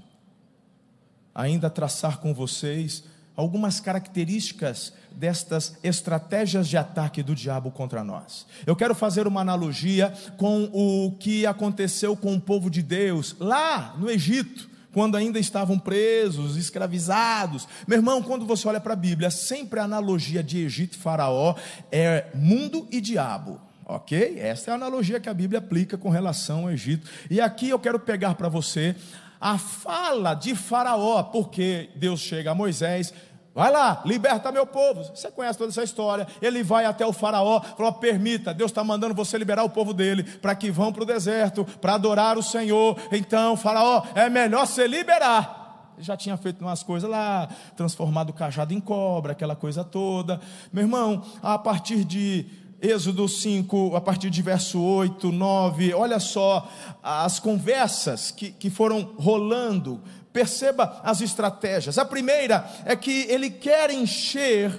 ainda 1.34 1.70
traçar 1.70 2.18
com 2.18 2.34
vocês 2.34 3.04
algumas 3.40 3.80
características 3.80 4.92
destas 5.10 5.76
estratégias 5.82 6.68
de 6.68 6.76
ataque 6.76 7.22
do 7.22 7.34
diabo 7.34 7.70
contra 7.70 8.04
nós. 8.04 8.46
Eu 8.66 8.76
quero 8.76 8.94
fazer 8.94 9.26
uma 9.26 9.40
analogia 9.40 10.12
com 10.36 10.64
o 10.72 11.12
que 11.18 11.46
aconteceu 11.46 12.16
com 12.16 12.34
o 12.34 12.40
povo 12.40 12.70
de 12.70 12.82
Deus 12.82 13.34
lá 13.40 13.94
no 13.98 14.10
Egito 14.10 14.68
quando 14.92 15.16
ainda 15.16 15.38
estavam 15.38 15.78
presos, 15.78 16.56
escravizados. 16.56 17.66
Meu 17.86 17.98
irmão, 17.98 18.22
quando 18.22 18.44
você 18.44 18.66
olha 18.66 18.80
para 18.80 18.92
a 18.92 18.96
Bíblia, 18.96 19.30
sempre 19.30 19.78
a 19.78 19.84
analogia 19.84 20.42
de 20.42 20.64
Egito 20.64 20.94
e 20.94 20.98
Faraó 20.98 21.54
é 21.92 22.26
mundo 22.34 22.88
e 22.90 23.00
diabo. 23.00 23.60
Ok? 23.84 24.36
Essa 24.38 24.70
é 24.70 24.72
a 24.72 24.76
analogia 24.76 25.20
que 25.20 25.28
a 25.28 25.34
Bíblia 25.34 25.60
aplica 25.60 25.96
com 25.96 26.10
relação 26.10 26.62
ao 26.62 26.70
Egito. 26.72 27.08
E 27.30 27.40
aqui 27.40 27.68
eu 27.68 27.78
quero 27.78 28.00
pegar 28.00 28.34
para 28.34 28.48
você 28.48 28.96
a 29.40 29.56
fala 29.56 30.34
de 30.34 30.54
Faraó, 30.54 31.22
porque 31.22 31.88
Deus 31.96 32.20
chega 32.20 32.50
a 32.50 32.54
Moisés, 32.54 33.14
vai 33.54 33.70
lá, 33.70 34.02
liberta 34.04 34.52
meu 34.52 34.66
povo. 34.66 35.04
Você 35.04 35.30
conhece 35.30 35.58
toda 35.58 35.70
essa 35.70 35.82
história. 35.82 36.26
Ele 36.40 36.62
vai 36.62 36.84
até 36.84 37.04
o 37.06 37.12
Faraó, 37.12 37.60
falou: 37.60 37.92
permita, 37.94 38.54
Deus 38.54 38.70
está 38.70 38.82
mandando 38.84 39.14
você 39.14 39.36
liberar 39.38 39.64
o 39.64 39.70
povo 39.70 39.92
dele, 39.92 40.22
para 40.22 40.54
que 40.54 40.70
vão 40.70 40.92
para 40.92 41.02
o 41.02 41.06
deserto, 41.06 41.64
para 41.80 41.94
adorar 41.94 42.38
o 42.38 42.42
Senhor. 42.42 42.96
Então, 43.12 43.56
Faraó, 43.56 44.02
é 44.14 44.28
melhor 44.28 44.66
se 44.66 44.86
liberar 44.86 45.60
já 46.02 46.16
tinha 46.16 46.36
feito 46.36 46.62
umas 46.62 46.82
coisas 46.82 47.08
lá, 47.08 47.46
transformado 47.76 48.30
o 48.30 48.32
cajado 48.32 48.72
em 48.72 48.80
cobra, 48.80 49.32
aquela 49.32 49.54
coisa 49.54 49.84
toda. 49.84 50.40
Meu 50.72 50.84
irmão, 50.84 51.22
a 51.42 51.58
partir 51.58 52.04
de 52.04 52.46
Êxodo 52.80 53.28
5, 53.28 53.94
a 53.94 54.00
partir 54.00 54.30
de 54.30 54.40
verso 54.40 54.80
8, 54.80 55.30
9, 55.30 55.92
olha 55.92 56.18
só 56.18 56.66
as 57.02 57.38
conversas 57.38 58.30
que, 58.30 58.50
que 58.52 58.70
foram 58.70 59.12
rolando, 59.18 60.00
perceba 60.32 61.00
as 61.02 61.20
estratégias. 61.20 61.98
A 61.98 62.04
primeira 62.04 62.68
é 62.84 62.94
que 62.94 63.22
ele 63.28 63.50
quer 63.50 63.90
encher 63.90 64.78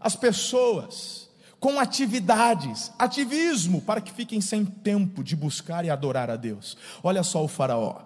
as 0.00 0.14
pessoas 0.14 1.28
com 1.58 1.80
atividades, 1.80 2.92
ativismo, 2.98 3.80
para 3.80 4.00
que 4.00 4.12
fiquem 4.12 4.40
sem 4.40 4.64
tempo 4.64 5.24
de 5.24 5.34
buscar 5.34 5.84
e 5.84 5.90
adorar 5.90 6.28
a 6.28 6.36
Deus. 6.36 6.76
Olha 7.02 7.22
só 7.22 7.42
o 7.42 7.48
Faraó. 7.48 8.02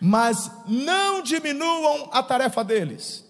Mas 0.00 0.50
não 0.66 1.22
diminuam 1.22 2.10
a 2.12 2.22
tarefa 2.22 2.62
deles 2.62 3.24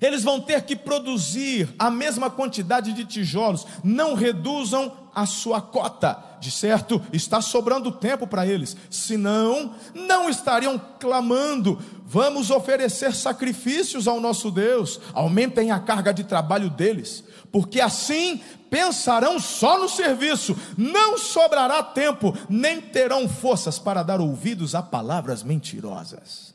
eles 0.00 0.22
vão 0.22 0.40
ter 0.40 0.62
que 0.62 0.76
produzir 0.76 1.74
a 1.78 1.90
mesma 1.90 2.28
quantidade 2.28 2.92
de 2.92 3.04
tijolos, 3.04 3.66
não 3.82 4.14
reduzam 4.14 5.07
a 5.20 5.26
sua 5.26 5.60
cota. 5.60 6.24
De 6.40 6.50
certo, 6.50 7.02
está 7.12 7.40
sobrando 7.40 7.90
tempo 7.90 8.26
para 8.26 8.46
eles. 8.46 8.76
Senão, 8.88 9.74
não 9.92 10.28
estariam 10.28 10.80
clamando: 11.00 11.82
vamos 12.04 12.50
oferecer 12.50 13.12
sacrifícios 13.12 14.06
ao 14.06 14.20
nosso 14.20 14.50
Deus. 14.50 15.00
Aumentem 15.12 15.72
a 15.72 15.80
carga 15.80 16.14
de 16.14 16.22
trabalho 16.22 16.70
deles, 16.70 17.24
porque 17.50 17.80
assim 17.80 18.40
pensarão 18.70 19.40
só 19.40 19.78
no 19.78 19.88
serviço, 19.88 20.56
não 20.76 21.18
sobrará 21.18 21.82
tempo, 21.82 22.36
nem 22.48 22.80
terão 22.80 23.28
forças 23.28 23.78
para 23.78 24.02
dar 24.02 24.20
ouvidos 24.20 24.74
a 24.74 24.82
palavras 24.82 25.42
mentirosas. 25.42 26.54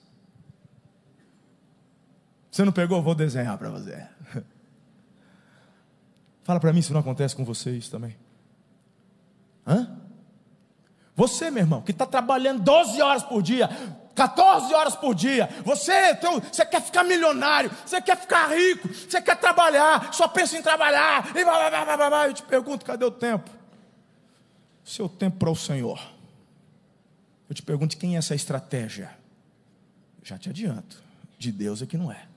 Você 2.50 2.64
não 2.64 2.72
pegou? 2.72 3.02
Vou 3.02 3.16
desenhar 3.16 3.58
para 3.58 3.70
você. 3.72 4.06
Fala 6.44 6.60
para 6.60 6.72
mim 6.72 6.84
se 6.84 6.94
não 6.94 7.00
acontece 7.00 7.36
com 7.36 7.44
vocês 7.44 7.90
também. 7.90 8.16
Hã? 9.66 10.00
Você, 11.16 11.52
meu 11.52 11.62
irmão, 11.62 11.82
que 11.82 11.92
está 11.92 12.06
trabalhando 12.06 12.62
12 12.62 13.02
horas 13.02 13.24
por 13.24 13.42
dia, 13.42 13.70
14 14.16 14.74
horas 14.74 14.96
por 14.96 15.14
dia, 15.14 15.48
você, 15.64 16.16
teu, 16.16 16.40
você 16.40 16.66
quer 16.66 16.82
ficar 16.82 17.04
milionário, 17.04 17.72
você 17.86 18.02
quer 18.02 18.18
ficar 18.18 18.48
rico, 18.48 18.88
você 18.88 19.22
quer 19.22 19.36
trabalhar, 19.38 20.14
só 20.14 20.28
pensa 20.28 20.58
em 20.58 20.62
trabalhar, 20.62 21.30
e 21.36 21.44
blá, 21.44 21.70
blá, 21.70 21.86
blá, 21.86 21.98
blá, 21.98 22.10
blá. 22.10 22.28
eu 22.28 22.34
te 22.34 22.44
pergunto, 22.44 22.86
cadê 22.86 23.06
o 23.06 23.12
tempo? 23.12 23.50
Seu 24.84 25.08
tempo 25.08 25.38
para 25.38 25.50
o 25.50 25.56
Senhor. 25.56 26.00
Eu 27.48 27.56
te 27.56 27.62
pergunto, 27.62 27.98
quem 27.98 28.16
é 28.16 28.18
essa 28.18 28.36
estratégia? 28.36 29.12
Já 30.24 30.38
te 30.38 30.50
adianto, 30.50 31.02
de 31.38 31.52
Deus 31.52 31.82
é 31.82 31.86
que 31.86 31.98
não 31.98 32.12
é. 32.12 32.33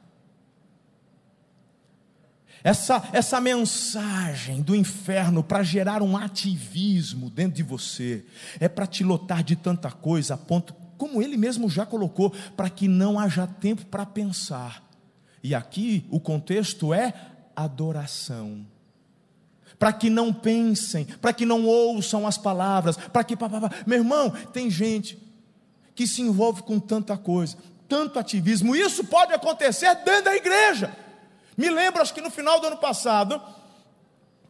Essa, 2.64 3.08
essa 3.12 3.40
mensagem 3.40 4.60
do 4.60 4.74
inferno 4.74 5.42
para 5.42 5.62
gerar 5.62 6.02
um 6.02 6.16
ativismo 6.16 7.30
dentro 7.30 7.56
de 7.56 7.62
você, 7.62 8.24
é 8.58 8.68
para 8.68 8.86
te 8.86 9.04
lotar 9.04 9.42
de 9.44 9.54
tanta 9.54 9.90
coisa, 9.90 10.34
a 10.34 10.36
ponto, 10.36 10.74
como 10.98 11.22
ele 11.22 11.36
mesmo 11.36 11.68
já 11.68 11.86
colocou, 11.86 12.32
para 12.56 12.68
que 12.68 12.88
não 12.88 13.18
haja 13.18 13.46
tempo 13.46 13.86
para 13.86 14.04
pensar. 14.04 14.82
E 15.42 15.54
aqui 15.54 16.04
o 16.10 16.18
contexto 16.18 16.92
é 16.92 17.14
adoração. 17.54 18.66
Para 19.78 19.92
que 19.92 20.08
não 20.08 20.32
pensem, 20.32 21.04
para 21.04 21.32
que 21.32 21.44
não 21.44 21.66
ouçam 21.66 22.26
as 22.26 22.38
palavras, 22.38 22.96
para 22.96 23.22
que. 23.22 23.36
Pá, 23.36 23.48
pá, 23.48 23.60
pá. 23.60 23.70
Meu 23.86 23.98
irmão, 23.98 24.30
tem 24.52 24.70
gente 24.70 25.18
que 25.94 26.06
se 26.06 26.22
envolve 26.22 26.62
com 26.62 26.80
tanta 26.80 27.16
coisa, 27.16 27.56
tanto 27.86 28.18
ativismo. 28.18 28.74
Isso 28.74 29.04
pode 29.04 29.32
acontecer 29.32 29.94
dentro 29.96 30.24
da 30.24 30.34
igreja. 30.34 31.05
Me 31.56 31.70
lembro, 31.70 32.02
acho 32.02 32.12
que 32.12 32.20
no 32.20 32.30
final 32.30 32.60
do 32.60 32.66
ano 32.66 32.76
passado, 32.76 33.40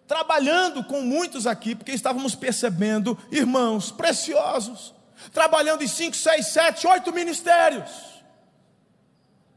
trabalhando 0.06 0.82
com 0.84 1.00
muitos 1.00 1.46
aqui, 1.46 1.74
porque 1.74 1.92
estávamos 1.92 2.34
percebendo 2.34 3.18
irmãos 3.30 3.90
preciosos, 3.90 4.94
trabalhando 5.32 5.82
em 5.82 5.88
cinco, 5.88 6.16
seis, 6.16 6.48
sete, 6.48 6.86
oito 6.86 7.12
ministérios. 7.12 7.90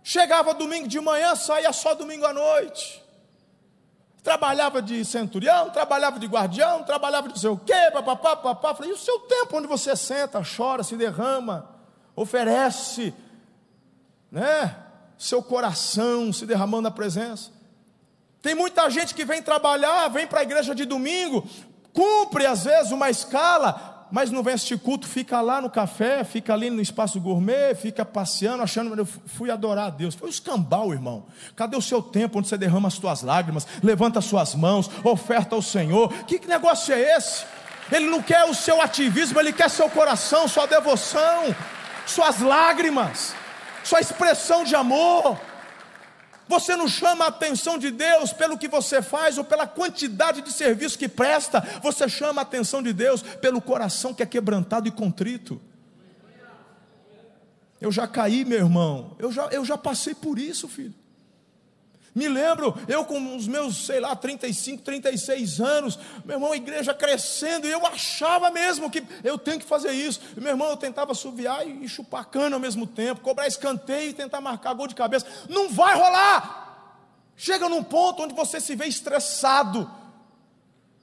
Chegava 0.03 0.53
domingo 0.53 0.87
de 0.87 0.99
manhã, 0.99 1.35
saía 1.35 1.71
só 1.71 1.93
domingo 1.93 2.25
à 2.25 2.33
noite. 2.33 3.03
Trabalhava 4.23 4.81
de 4.81 5.03
centurião, 5.05 5.69
trabalhava 5.69 6.19
de 6.19 6.27
guardião, 6.27 6.83
trabalhava 6.83 7.27
de 7.27 7.33
não 7.35 7.39
sei 7.39 7.49
o 7.49 7.57
quê, 7.57 7.91
papapá, 7.93 8.35
papapá. 8.35 8.75
Falei, 8.75 8.91
e 8.91 8.93
o 8.93 8.97
seu 8.97 9.19
tempo 9.21 9.57
onde 9.57 9.67
você 9.67 9.95
senta, 9.95 10.41
chora, 10.43 10.83
se 10.83 10.95
derrama, 10.95 11.69
oferece, 12.15 13.13
né? 14.31 14.75
Seu 15.19 15.43
coração 15.43 16.31
se 16.31 16.45
derramando 16.45 16.83
na 16.83 16.91
presença. 16.91 17.51
Tem 18.41 18.55
muita 18.55 18.89
gente 18.89 19.13
que 19.13 19.25
vem 19.25 19.43
trabalhar, 19.43 20.07
vem 20.07 20.25
para 20.25 20.39
a 20.39 20.43
igreja 20.43 20.73
de 20.73 20.85
domingo, 20.85 21.45
cumpre 21.91 22.45
às 22.45 22.63
vezes 22.63 22.93
uma 22.93 23.09
escala, 23.09 24.07
mas 24.09 24.31
não 24.31 24.41
vem 24.41 24.53
assistir 24.53 24.79
culto, 24.79 25.05
fica 25.05 25.41
lá 25.41 25.59
no 25.59 25.69
café, 25.69 26.23
fica 26.23 26.53
ali 26.53 26.69
no 26.69 26.81
espaço 26.81 27.19
gourmet, 27.19 27.75
fica 27.75 28.05
passeando, 28.05 28.63
achando, 28.63 28.95
eu 28.95 29.05
fui 29.05 29.51
adorar 29.51 29.87
a 29.87 29.89
Deus. 29.89 30.15
Foi 30.15 30.29
o 30.29 30.31
escambau, 30.31 30.93
irmão. 30.93 31.25
Cadê 31.53 31.75
o 31.75 31.81
seu 31.81 32.01
tempo 32.01 32.39
onde 32.39 32.47
você 32.47 32.57
derrama 32.57 32.87
as 32.87 32.93
suas 32.93 33.21
lágrimas, 33.21 33.67
levanta 33.83 34.19
as 34.19 34.25
suas 34.25 34.55
mãos, 34.55 34.89
oferta 35.03 35.53
ao 35.53 35.61
Senhor? 35.61 36.13
Que 36.23 36.39
negócio 36.47 36.93
é 36.93 37.17
esse? 37.17 37.45
Ele 37.91 38.05
não 38.09 38.23
quer 38.23 38.45
o 38.45 38.53
seu 38.53 38.81
ativismo, 38.81 39.37
ele 39.37 39.51
quer 39.51 39.69
seu 39.69 39.89
coração, 39.89 40.47
sua 40.47 40.65
devoção, 40.65 41.53
suas 42.05 42.39
lágrimas 42.39 43.35
sua 43.89 43.99
expressão 43.99 44.63
de 44.63 44.75
amor. 44.75 45.39
Você 46.47 46.75
não 46.75 46.87
chama 46.87 47.25
a 47.25 47.29
atenção 47.29 47.77
de 47.77 47.89
Deus 47.91 48.31
pelo 48.31 48.57
que 48.57 48.67
você 48.67 49.01
faz 49.01 49.37
ou 49.37 49.43
pela 49.43 49.67
quantidade 49.67 50.41
de 50.41 50.51
serviço 50.51 50.97
que 50.97 51.07
presta, 51.07 51.61
você 51.81 52.07
chama 52.07 52.41
a 52.41 52.43
atenção 52.43 52.81
de 52.81 52.93
Deus 52.93 53.21
pelo 53.21 53.61
coração 53.61 54.13
que 54.13 54.23
é 54.23 54.25
quebrantado 54.25 54.87
e 54.87 54.91
contrito. 54.91 55.59
Eu 57.81 57.91
já 57.91 58.07
caí, 58.07 58.43
meu 58.45 58.57
irmão, 58.57 59.15
eu 59.17 59.31
já, 59.31 59.45
eu 59.47 59.63
já 59.63 59.77
passei 59.77 60.13
por 60.13 60.37
isso, 60.37 60.67
filho. 60.67 60.93
Me 62.19 62.27
lembro, 62.27 62.77
eu 62.85 63.05
com 63.05 63.33
os 63.33 63.47
meus, 63.47 63.85
sei 63.85 64.01
lá, 64.01 64.13
35, 64.13 64.83
36 64.83 65.61
anos, 65.61 65.97
meu 66.25 66.35
irmão, 66.35 66.51
a 66.51 66.57
igreja 66.57 66.93
crescendo, 66.93 67.65
e 67.65 67.71
eu 67.71 67.85
achava 67.85 68.51
mesmo 68.51 68.91
que 68.91 69.01
eu 69.23 69.37
tenho 69.37 69.57
que 69.57 69.65
fazer 69.65 69.93
isso. 69.93 70.19
E, 70.35 70.39
meu 70.41 70.49
irmão, 70.49 70.67
eu 70.67 70.75
tentava 70.75 71.13
subiar 71.13 71.65
e 71.65 71.87
chupar 71.87 72.25
cana 72.25 72.57
ao 72.57 72.59
mesmo 72.59 72.85
tempo, 72.85 73.21
cobrar 73.21 73.47
escanteio 73.47 74.09
e 74.09 74.13
tentar 74.13 74.41
marcar 74.41 74.73
gol 74.73 74.85
de 74.85 74.95
cabeça. 74.95 75.25
Não 75.47 75.69
vai 75.69 75.95
rolar! 75.95 76.97
Chega 77.37 77.69
num 77.69 77.81
ponto 77.81 78.23
onde 78.23 78.33
você 78.33 78.59
se 78.59 78.75
vê 78.75 78.85
estressado. 78.85 79.89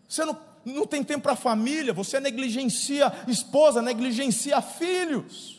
Você 0.07 0.23
não, 0.23 0.39
não 0.67 0.87
tem 0.87 1.03
tempo 1.03 1.23
para 1.23 1.33
a 1.33 1.37
família, 1.37 1.95
você 1.95 2.21
negligencia 2.21 3.11
esposa, 3.27 3.81
negligencia 3.81 4.61
filhos 4.61 5.56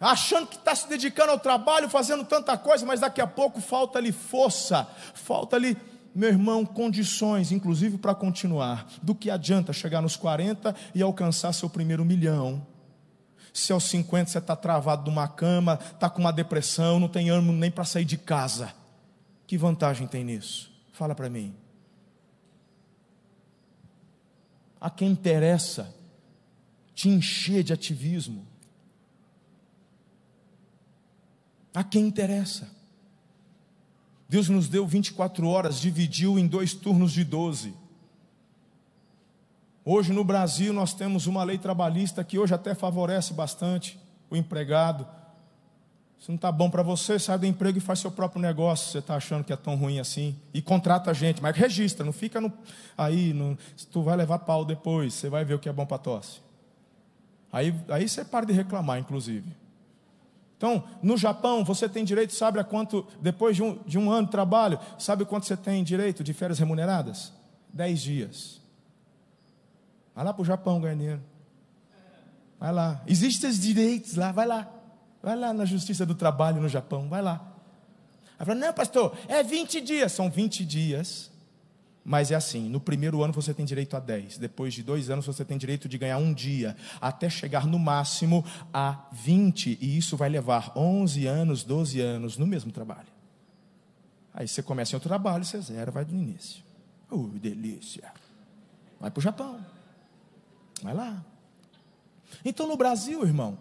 achando 0.00 0.46
que 0.46 0.56
está 0.56 0.74
se 0.74 0.88
dedicando 0.88 1.32
ao 1.32 1.38
trabalho, 1.38 1.88
fazendo 1.88 2.24
tanta 2.24 2.56
coisa, 2.56 2.86
mas 2.86 3.00
daqui 3.00 3.20
a 3.20 3.26
pouco 3.26 3.60
falta-lhe 3.60 4.12
força, 4.12 4.88
falta-lhe, 5.14 5.76
meu 6.14 6.28
irmão, 6.28 6.64
condições, 6.64 7.52
inclusive 7.52 7.98
para 7.98 8.14
continuar. 8.14 8.86
Do 9.02 9.14
que 9.14 9.30
adianta 9.30 9.72
chegar 9.72 10.00
nos 10.00 10.16
40 10.16 10.74
e 10.94 11.02
alcançar 11.02 11.52
seu 11.52 11.68
primeiro 11.68 12.04
milhão? 12.04 12.66
Se 13.52 13.72
aos 13.72 13.84
50 13.84 14.30
você 14.30 14.38
está 14.38 14.54
travado 14.54 15.10
numa 15.10 15.26
cama, 15.26 15.78
está 15.92 16.08
com 16.08 16.20
uma 16.20 16.32
depressão, 16.32 17.00
não 17.00 17.08
tem 17.08 17.30
ânimo 17.30 17.52
nem 17.52 17.70
para 17.70 17.84
sair 17.84 18.04
de 18.04 18.16
casa. 18.16 18.72
Que 19.46 19.58
vantagem 19.58 20.06
tem 20.06 20.22
nisso? 20.22 20.70
Fala 20.92 21.14
para 21.14 21.28
mim. 21.28 21.54
A 24.80 24.88
quem 24.90 25.10
interessa 25.10 25.94
te 26.94 27.08
encher 27.08 27.62
de 27.62 27.72
ativismo, 27.72 28.46
A 31.78 31.84
quem 31.84 32.08
interessa? 32.08 32.68
Deus 34.28 34.48
nos 34.48 34.68
deu 34.68 34.84
24 34.84 35.46
horas, 35.46 35.78
dividiu 35.78 36.36
em 36.36 36.44
dois 36.44 36.74
turnos 36.74 37.12
de 37.12 37.22
12. 37.22 37.72
Hoje 39.84 40.12
no 40.12 40.24
Brasil 40.24 40.72
nós 40.72 40.92
temos 40.92 41.28
uma 41.28 41.44
lei 41.44 41.56
trabalhista 41.56 42.24
que 42.24 42.36
hoje 42.36 42.52
até 42.52 42.74
favorece 42.74 43.32
bastante 43.32 43.96
o 44.28 44.34
empregado. 44.34 45.06
Se 46.18 46.30
não 46.30 46.34
está 46.34 46.50
bom 46.50 46.68
para 46.68 46.82
você, 46.82 47.16
sai 47.16 47.38
do 47.38 47.46
emprego 47.46 47.78
e 47.78 47.80
faz 47.80 48.00
seu 48.00 48.10
próprio 48.10 48.42
negócio. 48.42 48.90
Você 48.90 48.98
está 48.98 49.14
achando 49.14 49.44
que 49.44 49.52
é 49.52 49.56
tão 49.56 49.76
ruim 49.76 50.00
assim. 50.00 50.34
E 50.52 50.60
contrata 50.60 51.14
gente, 51.14 51.40
mas 51.40 51.56
registra, 51.56 52.04
não 52.04 52.12
fica 52.12 52.40
no, 52.40 52.52
aí. 52.96 53.32
Tu 53.92 54.02
vai 54.02 54.16
levar 54.16 54.40
pau 54.40 54.64
depois, 54.64 55.14
você 55.14 55.28
vai 55.28 55.44
ver 55.44 55.54
o 55.54 55.60
que 55.60 55.68
é 55.68 55.72
bom 55.72 55.86
para 55.86 55.98
tosse. 55.98 56.40
Aí, 57.52 57.72
aí 57.88 58.08
você 58.08 58.24
para 58.24 58.46
de 58.46 58.52
reclamar, 58.52 58.98
inclusive. 58.98 59.67
Então, 60.58 60.82
no 61.00 61.16
Japão, 61.16 61.64
você 61.64 61.88
tem 61.88 62.04
direito, 62.04 62.34
sabe 62.34 62.58
a 62.58 62.64
quanto, 62.64 63.06
depois 63.22 63.54
de 63.54 63.62
um, 63.62 63.78
de 63.86 63.96
um 63.96 64.10
ano 64.10 64.26
de 64.26 64.32
trabalho, 64.32 64.78
sabe 64.98 65.24
quanto 65.24 65.46
você 65.46 65.56
tem 65.56 65.84
direito 65.84 66.24
de 66.24 66.34
férias 66.34 66.58
remuneradas? 66.58 67.32
Dez 67.72 68.00
dias. 68.00 68.60
Vai 70.16 70.24
lá 70.24 70.34
para 70.34 70.42
o 70.42 70.44
Japão 70.44 70.80
ganhar 70.80 70.96
dinheiro. 70.96 71.22
Vai 72.58 72.72
lá. 72.72 73.00
Existem 73.06 73.48
esses 73.48 73.62
direitos 73.62 74.16
lá, 74.16 74.32
vai 74.32 74.46
lá. 74.46 74.68
Vai 75.22 75.36
lá 75.36 75.52
na 75.52 75.64
Justiça 75.64 76.04
do 76.04 76.14
Trabalho 76.16 76.60
no 76.60 76.68
Japão, 76.68 77.08
vai 77.08 77.22
lá. 77.22 77.40
Aí 78.36 78.44
fala, 78.44 78.58
não, 78.58 78.72
pastor, 78.72 79.16
é 79.28 79.44
20 79.44 79.80
dias. 79.80 80.10
São 80.10 80.28
20 80.28 80.64
dias 80.64 81.30
mas 82.08 82.30
é 82.30 82.34
assim: 82.34 82.70
no 82.70 82.80
primeiro 82.80 83.22
ano 83.22 83.34
você 83.34 83.52
tem 83.52 83.66
direito 83.66 83.94
a 83.94 84.00
10, 84.00 84.38
depois 84.38 84.72
de 84.72 84.82
dois 84.82 85.10
anos 85.10 85.26
você 85.26 85.44
tem 85.44 85.58
direito 85.58 85.86
de 85.86 85.98
ganhar 85.98 86.16
um 86.16 86.32
dia, 86.32 86.74
até 87.02 87.28
chegar 87.28 87.66
no 87.66 87.78
máximo 87.78 88.42
a 88.72 89.06
20, 89.12 89.76
e 89.78 89.98
isso 89.98 90.16
vai 90.16 90.30
levar 90.30 90.72
11 90.74 91.26
anos, 91.26 91.62
12 91.62 92.00
anos 92.00 92.38
no 92.38 92.46
mesmo 92.46 92.72
trabalho. 92.72 93.08
Aí 94.32 94.48
você 94.48 94.62
começa 94.62 94.92
em 94.92 94.96
outro 94.96 95.08
trabalho, 95.10 95.44
você 95.44 95.60
zera, 95.60 95.90
vai 95.90 96.02
do 96.02 96.14
início. 96.14 96.64
Uh, 97.10 97.28
delícia. 97.38 98.10
Vai 98.98 99.10
para 99.10 99.18
o 99.18 99.22
Japão. 99.22 99.60
Vai 100.82 100.94
lá. 100.94 101.22
Então 102.42 102.66
no 102.66 102.76
Brasil, 102.76 103.22
irmão, 103.22 103.58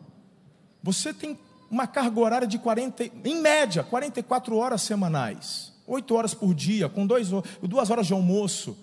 você 0.81 1.13
tem 1.13 1.37
uma 1.69 1.85
carga 1.85 2.17
horária 2.17 2.47
de 2.47 2.57
40, 2.57 3.03
em 3.25 3.41
média, 3.41 3.83
44 3.83 4.55
horas 4.55 4.83
semanais 4.83 5.76
oito 5.87 6.13
horas 6.13 6.33
por 6.33 6.53
dia, 6.53 6.89
com 6.89 7.07
dois, 7.07 7.29
duas 7.63 7.89
horas 7.89 8.05
de 8.05 8.13
almoço. 8.13 8.77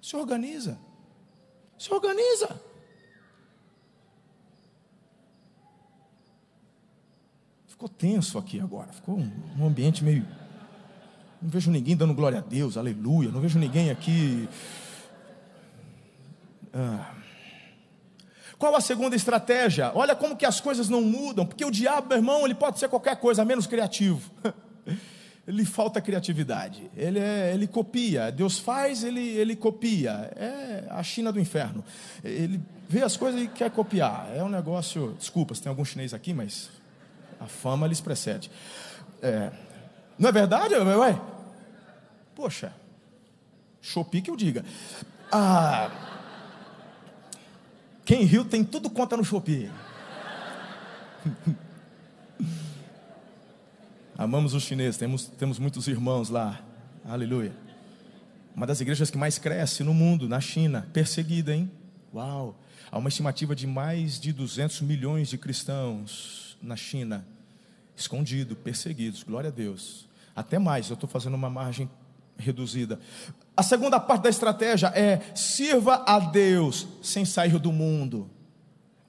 Se 0.00 0.16
organiza. 0.16 0.78
Se 1.78 1.92
organiza. 1.92 2.60
Ficou 7.66 7.88
tenso 7.88 8.38
aqui 8.38 8.58
agora, 8.58 8.92
ficou 8.92 9.18
um 9.58 9.66
ambiente 9.66 10.02
meio. 10.02 10.26
Não 11.40 11.48
vejo 11.48 11.70
ninguém 11.70 11.96
dando 11.96 12.14
glória 12.14 12.38
a 12.38 12.42
Deus, 12.42 12.76
aleluia. 12.76 13.30
Não 13.30 13.40
vejo 13.40 13.58
ninguém 13.58 13.90
aqui. 13.90 14.48
Ah. 16.72 17.14
Qual 18.58 18.76
a 18.76 18.80
segunda 18.80 19.16
estratégia? 19.16 19.90
Olha 19.94 20.14
como 20.14 20.36
que 20.36 20.44
as 20.44 20.60
coisas 20.60 20.90
não 20.90 21.00
mudam, 21.00 21.46
porque 21.46 21.64
o 21.64 21.70
diabo, 21.70 22.08
meu 22.08 22.18
irmão, 22.18 22.44
ele 22.44 22.54
pode 22.54 22.78
ser 22.78 22.88
qualquer 22.88 23.16
coisa, 23.16 23.42
menos 23.44 23.66
criativo. 23.66 24.30
ele 25.46 25.64
falta 25.64 26.00
criatividade. 26.00 26.90
Ele, 26.96 27.18
é, 27.18 27.52
ele 27.52 27.66
copia. 27.66 28.30
Deus 28.30 28.58
faz, 28.58 29.02
ele, 29.02 29.20
ele 29.20 29.56
copia. 29.56 30.30
É 30.36 30.86
a 30.90 31.02
China 31.02 31.32
do 31.32 31.40
inferno. 31.40 31.84
Ele 32.22 32.60
vê 32.88 33.02
as 33.02 33.16
coisas 33.16 33.42
e 33.42 33.48
quer 33.48 33.70
copiar. 33.70 34.30
É 34.34 34.42
um 34.42 34.48
negócio. 34.48 35.14
Desculpa, 35.18 35.54
se 35.54 35.62
tem 35.62 35.70
algum 35.70 35.84
chinês 35.84 36.14
aqui, 36.14 36.32
mas 36.32 36.70
a 37.40 37.46
fama 37.46 37.86
lhes 37.86 38.00
precede. 38.00 38.50
É, 39.22 39.50
não 40.18 40.28
é 40.28 40.32
verdade, 40.32 40.74
ué? 40.74 41.20
Poxa, 42.34 42.72
Shopee 43.80 44.22
que 44.22 44.30
eu 44.30 44.36
diga. 44.36 44.64
Ah, 45.32 45.90
quem 48.04 48.24
riu 48.24 48.44
tem 48.44 48.62
tudo 48.64 48.90
conta 48.90 49.16
no 49.16 49.24
Shopee. 49.24 49.70
Amamos 54.20 54.52
os 54.52 54.64
chineses, 54.64 54.98
temos, 54.98 55.28
temos 55.28 55.58
muitos 55.58 55.88
irmãos 55.88 56.28
lá. 56.28 56.60
Aleluia. 57.06 57.56
Uma 58.54 58.66
das 58.66 58.78
igrejas 58.78 59.10
que 59.10 59.16
mais 59.16 59.38
cresce 59.38 59.82
no 59.82 59.94
mundo, 59.94 60.28
na 60.28 60.38
China, 60.42 60.86
perseguida, 60.92 61.54
hein? 61.54 61.70
Uau! 62.12 62.54
Há 62.92 62.98
uma 62.98 63.08
estimativa 63.08 63.56
de 63.56 63.66
mais 63.66 64.20
de 64.20 64.30
200 64.30 64.82
milhões 64.82 65.30
de 65.30 65.38
cristãos 65.38 66.58
na 66.60 66.76
China, 66.76 67.26
escondidos, 67.96 68.58
perseguidos, 68.58 69.22
glória 69.22 69.48
a 69.48 69.50
Deus. 69.50 70.06
Até 70.36 70.58
mais, 70.58 70.90
eu 70.90 70.94
estou 70.94 71.08
fazendo 71.08 71.32
uma 71.32 71.48
margem 71.48 71.88
reduzida. 72.36 73.00
A 73.56 73.62
segunda 73.62 73.98
parte 73.98 74.24
da 74.24 74.28
estratégia 74.28 74.88
é 74.88 75.34
sirva 75.34 76.04
a 76.06 76.20
Deus 76.20 76.86
sem 77.00 77.24
sair 77.24 77.58
do 77.58 77.72
mundo. 77.72 78.28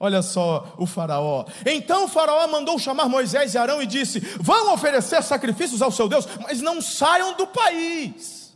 Olha 0.04 0.20
só 0.20 0.74
o 0.78 0.84
Faraó. 0.84 1.44
Então 1.64 2.06
o 2.06 2.08
Faraó 2.08 2.48
mandou 2.48 2.76
chamar 2.76 3.08
Moisés 3.08 3.54
e 3.54 3.58
Arão 3.58 3.80
e 3.80 3.86
disse: 3.86 4.18
Vão 4.40 4.74
oferecer 4.74 5.22
sacrifícios 5.22 5.80
ao 5.80 5.92
seu 5.92 6.08
Deus, 6.08 6.26
mas 6.42 6.60
não 6.60 6.82
saiam 6.82 7.36
do 7.36 7.46
país. 7.46 8.52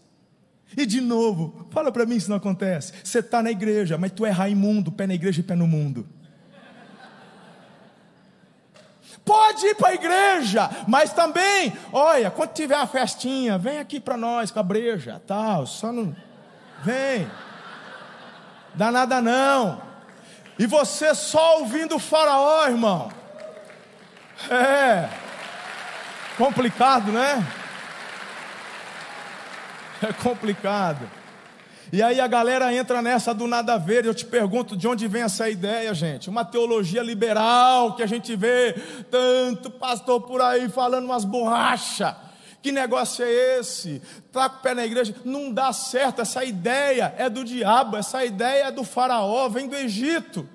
E 0.76 0.84
de 0.84 1.00
novo, 1.00 1.68
fala 1.70 1.92
para 1.92 2.04
mim 2.04 2.18
se 2.18 2.28
não 2.28 2.36
acontece. 2.36 2.92
Você 3.04 3.20
está 3.20 3.44
na 3.44 3.52
igreja, 3.52 3.96
mas 3.96 4.10
tu 4.10 4.26
é 4.26 4.30
raimundo, 4.30 4.90
pé 4.90 5.06
na 5.06 5.14
igreja 5.14 5.38
e 5.38 5.44
pé 5.44 5.54
no 5.54 5.68
mundo. 5.68 6.04
Pode 9.24 9.66
ir 9.66 9.76
para 9.76 9.90
a 9.90 9.94
igreja, 9.94 10.68
mas 10.88 11.12
também, 11.12 11.72
olha, 11.92 12.28
quando 12.28 12.54
tiver 12.54 12.76
uma 12.76 12.88
festinha, 12.88 13.56
vem 13.56 13.78
aqui 13.78 14.00
para 14.00 14.16
nós 14.16 14.50
com 14.50 14.58
a 14.58 14.64
breja, 14.64 15.22
tal, 15.24 15.64
só 15.64 15.92
não. 15.92 16.14
Vem. 16.82 17.30
Dá 18.74 18.90
nada 18.90 19.22
não. 19.22 19.86
E 20.58 20.66
você 20.66 21.14
só 21.14 21.58
ouvindo 21.58 21.96
o 21.96 21.98
Faraó, 21.98 22.66
irmão. 22.66 23.10
É. 24.50 25.08
Complicado, 26.36 27.12
né? 27.12 27.46
É 30.02 30.12
complicado. 30.12 31.08
E 31.92 32.02
aí 32.02 32.20
a 32.20 32.26
galera 32.26 32.74
entra 32.74 33.00
nessa 33.00 33.32
do 33.32 33.46
nada 33.46 33.74
a 33.74 33.78
ver. 33.78 34.04
Eu 34.04 34.14
te 34.14 34.24
pergunto 34.24 34.76
de 34.76 34.88
onde 34.88 35.06
vem 35.06 35.22
essa 35.22 35.48
ideia, 35.48 35.94
gente? 35.94 36.28
Uma 36.28 36.44
teologia 36.44 37.02
liberal 37.02 37.94
que 37.94 38.02
a 38.02 38.06
gente 38.06 38.34
vê 38.34 38.74
tanto 39.10 39.70
pastor 39.70 40.20
por 40.22 40.42
aí 40.42 40.68
falando 40.68 41.04
umas 41.04 41.24
borrachas. 41.24 42.25
Que 42.62 42.72
negócio 42.72 43.24
é 43.24 43.58
esse? 43.58 44.02
Tá 44.32 44.48
com 44.48 44.58
o 44.58 44.60
pé 44.60 44.74
na 44.74 44.84
igreja, 44.84 45.14
não 45.24 45.52
dá 45.52 45.72
certo. 45.72 46.20
Essa 46.20 46.44
ideia 46.44 47.14
é 47.16 47.28
do 47.30 47.44
diabo, 47.44 47.96
essa 47.96 48.24
ideia 48.24 48.64
é 48.64 48.72
do 48.72 48.84
faraó, 48.84 49.48
vem 49.48 49.68
do 49.68 49.76
Egito. 49.76 50.48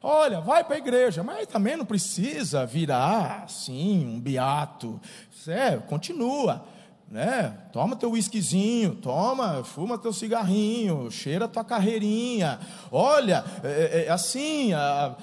Olha, 0.00 0.40
vai 0.40 0.62
para 0.62 0.76
a 0.76 0.78
igreja, 0.78 1.24
mas 1.24 1.46
também 1.48 1.76
não 1.76 1.84
precisa 1.84 2.64
virar 2.64 3.42
assim, 3.44 4.06
um 4.06 4.20
beato. 4.20 5.00
É, 5.48 5.76
continua, 5.76 6.64
né? 7.10 7.56
Toma 7.72 7.96
teu 7.96 8.12
whiskyzinho, 8.12 8.94
toma, 8.96 9.64
fuma 9.64 9.98
teu 9.98 10.12
cigarrinho, 10.12 11.10
cheira 11.10 11.48
tua 11.48 11.64
carreirinha. 11.64 12.60
Olha, 12.92 13.44
é, 13.64 14.02
é, 14.02 14.04
é 14.04 14.10
assim, 14.10 14.72
a, 14.72 15.16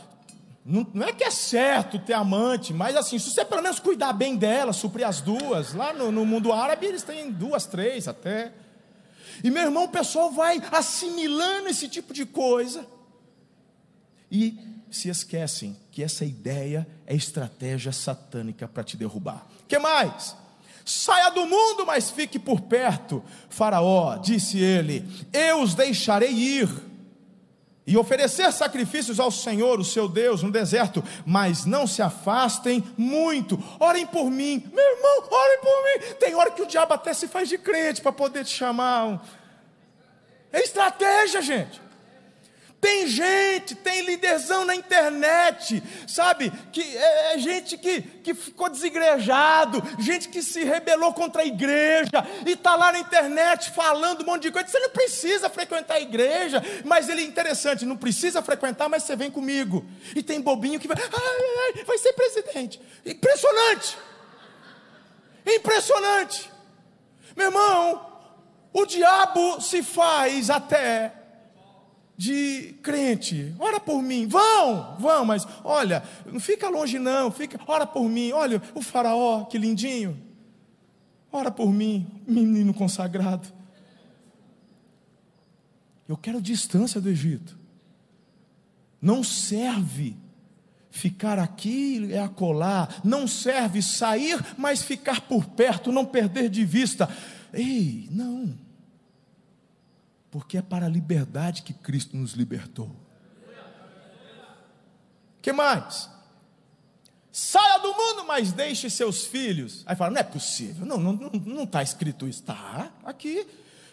não, 0.65 0.87
não, 0.95 1.05
é 1.05 1.13
que 1.13 1.23
é 1.23 1.29
certo 1.29 1.99
ter 1.99 2.13
amante, 2.13 2.73
mas 2.73 2.95
assim, 2.95 3.19
se 3.19 3.29
você 3.29 3.45
pelo 3.45 3.61
menos 3.61 3.79
cuidar 3.79 4.13
bem 4.13 4.35
dela, 4.35 4.73
suprir 4.73 5.07
as 5.07 5.21
duas, 5.21 5.75
lá 5.75 5.93
no, 5.93 6.11
no 6.11 6.25
mundo 6.25 6.51
árabe 6.51 6.87
eles 6.87 7.03
têm 7.03 7.31
duas, 7.31 7.67
três 7.67 8.07
até. 8.07 8.51
E 9.43 9.51
meu 9.51 9.61
irmão, 9.61 9.83
o 9.83 9.89
pessoal 9.89 10.31
vai 10.31 10.59
assimilando 10.71 11.67
esse 11.67 11.87
tipo 11.87 12.11
de 12.13 12.25
coisa 12.25 12.87
e 14.31 14.57
se 14.89 15.07
esquecem 15.07 15.77
que 15.91 16.01
essa 16.01 16.25
ideia 16.25 16.87
é 17.05 17.15
estratégia 17.15 17.91
satânica 17.91 18.67
para 18.67 18.83
te 18.83 18.97
derrubar. 18.97 19.45
Que 19.67 19.77
mais? 19.77 20.35
Saia 20.83 21.29
do 21.29 21.45
mundo, 21.45 21.85
mas 21.85 22.09
fique 22.09 22.39
por 22.39 22.61
perto. 22.61 23.23
Faraó, 23.49 24.17
disse 24.17 24.57
ele: 24.57 25.05
Eu 25.31 25.61
os 25.61 25.75
deixarei 25.75 26.31
ir 26.31 26.69
e 27.87 27.95
oferecer 27.95 28.51
sacrifícios 28.51 29.19
ao 29.19 29.29
Senhor, 29.29 29.79
o 29.79 29.85
seu 29.85 30.07
Deus, 30.07 30.41
no 30.41 30.51
deserto, 30.51 31.03
mas 31.25 31.65
não 31.65 31.85
se 31.85 32.01
afastem 32.01 32.83
muito. 32.97 33.61
Orem 33.79 34.07
por 34.07 34.31
mim, 34.31 34.63
meu 34.73 34.83
irmão, 34.83 35.27
orem 35.29 35.59
por 35.59 35.83
mim. 35.83 36.15
Tem 36.19 36.33
hora 36.33 36.51
que 36.51 36.63
o 36.63 36.67
diabo 36.67 36.93
até 36.93 37.13
se 37.13 37.27
faz 37.27 37.47
de 37.47 37.57
crente 37.57 38.01
para 38.01 38.11
poder 38.11 38.43
te 38.43 38.55
chamar. 38.55 39.23
É 40.51 40.61
estratégia, 40.61 41.41
gente. 41.41 41.84
Tem 42.85 43.07
gente, 43.07 43.73
tem 43.73 44.01
líderzão 44.01 44.63
na 44.63 44.75
internet, 44.75 45.81
sabe? 46.07 46.51
Que 46.71 46.83
é, 46.95 47.33
é, 47.33 47.39
gente 47.39 47.79
que, 47.79 47.99
que 47.99 48.35
ficou 48.35 48.69
desigrejado, 48.69 49.81
gente 49.97 50.29
que 50.29 50.43
se 50.43 50.63
rebelou 50.63 51.11
contra 51.11 51.41
a 51.41 51.45
igreja 51.47 52.11
e 52.45 52.51
está 52.51 52.75
lá 52.75 52.91
na 52.91 52.99
internet 52.99 53.71
falando 53.71 54.21
um 54.21 54.25
monte 54.27 54.43
de 54.43 54.51
coisa. 54.51 54.67
Você 54.67 54.77
não 54.77 54.91
precisa 54.91 55.49
frequentar 55.49 55.95
a 55.95 55.99
igreja, 55.99 56.61
mas 56.83 57.09
ele 57.09 57.23
é 57.23 57.25
interessante, 57.25 57.85
não 57.85 57.97
precisa 57.97 58.39
frequentar, 58.43 58.87
mas 58.87 59.01
você 59.01 59.15
vem 59.15 59.31
comigo. 59.31 59.83
E 60.15 60.21
tem 60.21 60.39
bobinho 60.39 60.79
que 60.79 60.87
vai, 60.87 60.95
ai, 61.01 61.73
ai, 61.75 61.83
vai 61.85 61.97
ser 61.97 62.13
presidente. 62.13 62.79
Impressionante! 63.03 63.97
Impressionante! 65.43 66.51
Meu 67.35 67.47
irmão, 67.47 68.13
o 68.71 68.85
diabo 68.85 69.59
se 69.59 69.81
faz 69.81 70.51
até 70.51 71.24
de 72.17 72.75
crente, 72.81 73.53
ora 73.59 73.79
por 73.79 74.01
mim, 74.01 74.27
vão, 74.27 74.95
vão, 74.97 75.25
mas 75.25 75.45
olha, 75.63 76.01
não 76.25 76.39
fica 76.39 76.69
longe 76.69 76.97
não, 76.97 77.29
fica, 77.29 77.59
ora 77.67 77.85
por 77.85 78.07
mim, 78.07 78.31
olha 78.31 78.61
o 78.73 78.81
faraó, 78.81 79.43
que 79.45 79.57
lindinho, 79.57 80.17
ora 81.31 81.51
por 81.51 81.71
mim, 81.71 82.07
menino 82.25 82.73
consagrado. 82.73 83.53
Eu 86.07 86.15
quero 86.15 86.41
distância 86.41 87.01
do 87.01 87.09
Egito. 87.09 87.57
Não 89.01 89.23
serve 89.23 90.15
ficar 90.89 91.37
aqui 91.39 92.05
e 92.05 92.17
acolá, 92.17 92.87
não 93.03 93.27
serve 93.27 93.81
sair, 93.81 94.39
mas 94.57 94.81
ficar 94.81 95.21
por 95.21 95.45
perto, 95.47 95.91
não 95.91 96.05
perder 96.05 96.49
de 96.49 96.63
vista. 96.63 97.09
Ei, 97.51 98.07
não 98.11 98.64
porque 100.35 100.57
é 100.57 100.61
para 100.61 100.85
a 100.85 100.89
liberdade 100.89 101.61
que 101.61 101.71
Cristo 101.71 102.17
nos 102.17 102.33
libertou. 102.33 102.93
Que 105.41 105.53
mais? 105.53 106.09
Saia 107.31 107.77
do 107.77 107.93
mundo, 107.93 108.25
mas 108.27 108.51
deixe 108.51 108.89
seus 108.89 109.25
filhos. 109.25 109.81
Aí 109.85 109.95
fala, 109.95 110.11
não 110.11 110.19
é 110.19 110.23
possível. 110.23 110.85
Não, 110.85 110.97
não 110.97 111.63
está 111.63 111.81
escrito 111.81 112.27
isso. 112.27 112.41
Está 112.41 112.91
aqui. 113.05 113.47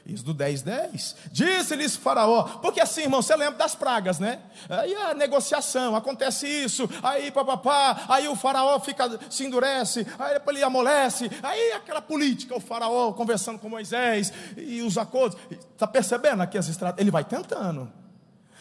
Isso 0.05 0.25
do 0.25 0.35
10, 0.35 0.63
10. 0.63 1.17
Disse-lhes 1.31 1.95
Faraó, 1.95 2.45
porque 2.61 2.81
assim, 2.81 3.03
irmão, 3.03 3.23
você 3.23 3.37
lembra 3.37 3.59
das 3.59 3.75
pragas, 3.75 4.19
né? 4.19 4.41
Aí 4.69 4.93
a 4.95 5.15
negociação, 5.15 5.95
acontece 5.95 6.47
isso, 6.47 6.89
aí 7.03 7.31
papapá, 7.31 8.05
aí 8.09 8.27
o 8.27 8.35
Faraó 8.35 8.81
fica, 8.81 9.19
se 9.31 9.45
endurece, 9.45 10.05
aí 10.19 10.41
ele 10.49 10.63
amolece, 10.65 11.31
aí 11.43 11.73
aquela 11.73 12.03
política, 12.03 12.57
o 12.57 12.61
Faraó 12.61 13.13
conversando 13.13 13.61
com 13.61 13.69
Moisés 13.69 14.33
e 14.57 14.83
os 14.83 14.99
acordos. 14.99 15.39
Está 15.51 15.87
percebendo 15.87 16.43
aqui 16.43 16.59
as 16.59 16.69
estratégias? 16.69 17.01
Ele 17.01 17.11
vai 17.11 17.25
tentando. 17.25 17.91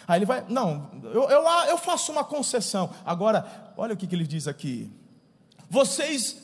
Aí 0.08 0.20
ele 0.20 0.26
vai, 0.26 0.46
não, 0.48 0.92
eu, 1.06 1.30
eu, 1.30 1.44
eu 1.70 1.78
faço 1.78 2.12
uma 2.12 2.24
concessão. 2.24 2.90
Agora, 3.04 3.74
olha 3.76 3.94
o 3.94 3.98
que, 3.98 4.06
que 4.06 4.14
ele 4.14 4.28
diz 4.28 4.48
aqui. 4.48 4.92
Vocês 5.70 6.41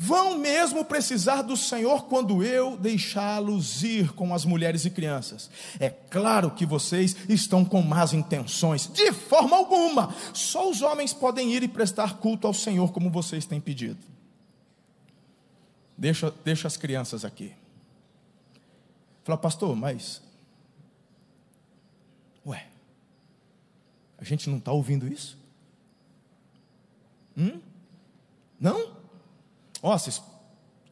vão 0.00 0.38
mesmo 0.38 0.84
precisar 0.84 1.42
do 1.42 1.56
Senhor 1.56 2.04
quando 2.04 2.40
eu 2.40 2.76
deixá-los 2.76 3.82
ir 3.82 4.12
com 4.12 4.32
as 4.32 4.44
mulheres 4.44 4.84
e 4.84 4.90
crianças. 4.90 5.50
É 5.80 5.90
claro 5.90 6.52
que 6.52 6.64
vocês 6.64 7.16
estão 7.28 7.64
com 7.64 7.82
más 7.82 8.12
intenções, 8.12 8.86
de 8.86 9.12
forma 9.12 9.56
alguma. 9.56 10.14
Só 10.32 10.70
os 10.70 10.82
homens 10.82 11.12
podem 11.12 11.52
ir 11.52 11.64
e 11.64 11.68
prestar 11.68 12.18
culto 12.18 12.46
ao 12.46 12.54
Senhor 12.54 12.92
como 12.92 13.10
vocês 13.10 13.44
têm 13.44 13.60
pedido. 13.60 13.98
Deixa, 15.96 16.32
deixa 16.44 16.68
as 16.68 16.76
crianças 16.76 17.24
aqui. 17.24 17.52
Fala, 19.24 19.36
pastor, 19.36 19.74
mas. 19.74 20.22
Ué, 22.46 22.68
a 24.16 24.22
gente 24.22 24.48
não 24.48 24.58
está 24.58 24.70
ouvindo 24.70 25.08
isso? 25.08 25.36
Hum? 27.36 27.60
Ó, 29.82 29.94
oh, 29.94 29.98
vocês 29.98 30.22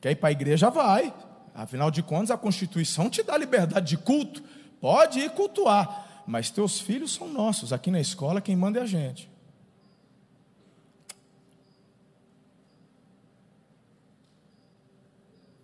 quer 0.00 0.12
ir 0.12 0.16
para 0.16 0.28
a 0.28 0.32
igreja? 0.32 0.70
Vai. 0.70 1.12
Afinal 1.54 1.90
de 1.90 2.02
contas, 2.02 2.30
a 2.30 2.36
Constituição 2.36 3.08
te 3.08 3.22
dá 3.22 3.36
liberdade 3.36 3.88
de 3.88 3.96
culto. 3.96 4.42
Pode 4.80 5.20
ir 5.20 5.30
cultuar. 5.30 6.24
Mas 6.26 6.50
teus 6.50 6.80
filhos 6.80 7.14
são 7.14 7.28
nossos. 7.28 7.72
Aqui 7.72 7.90
na 7.90 8.00
escola, 8.00 8.40
quem 8.40 8.54
manda 8.54 8.78
é 8.78 8.82
a 8.82 8.86
gente. 8.86 9.30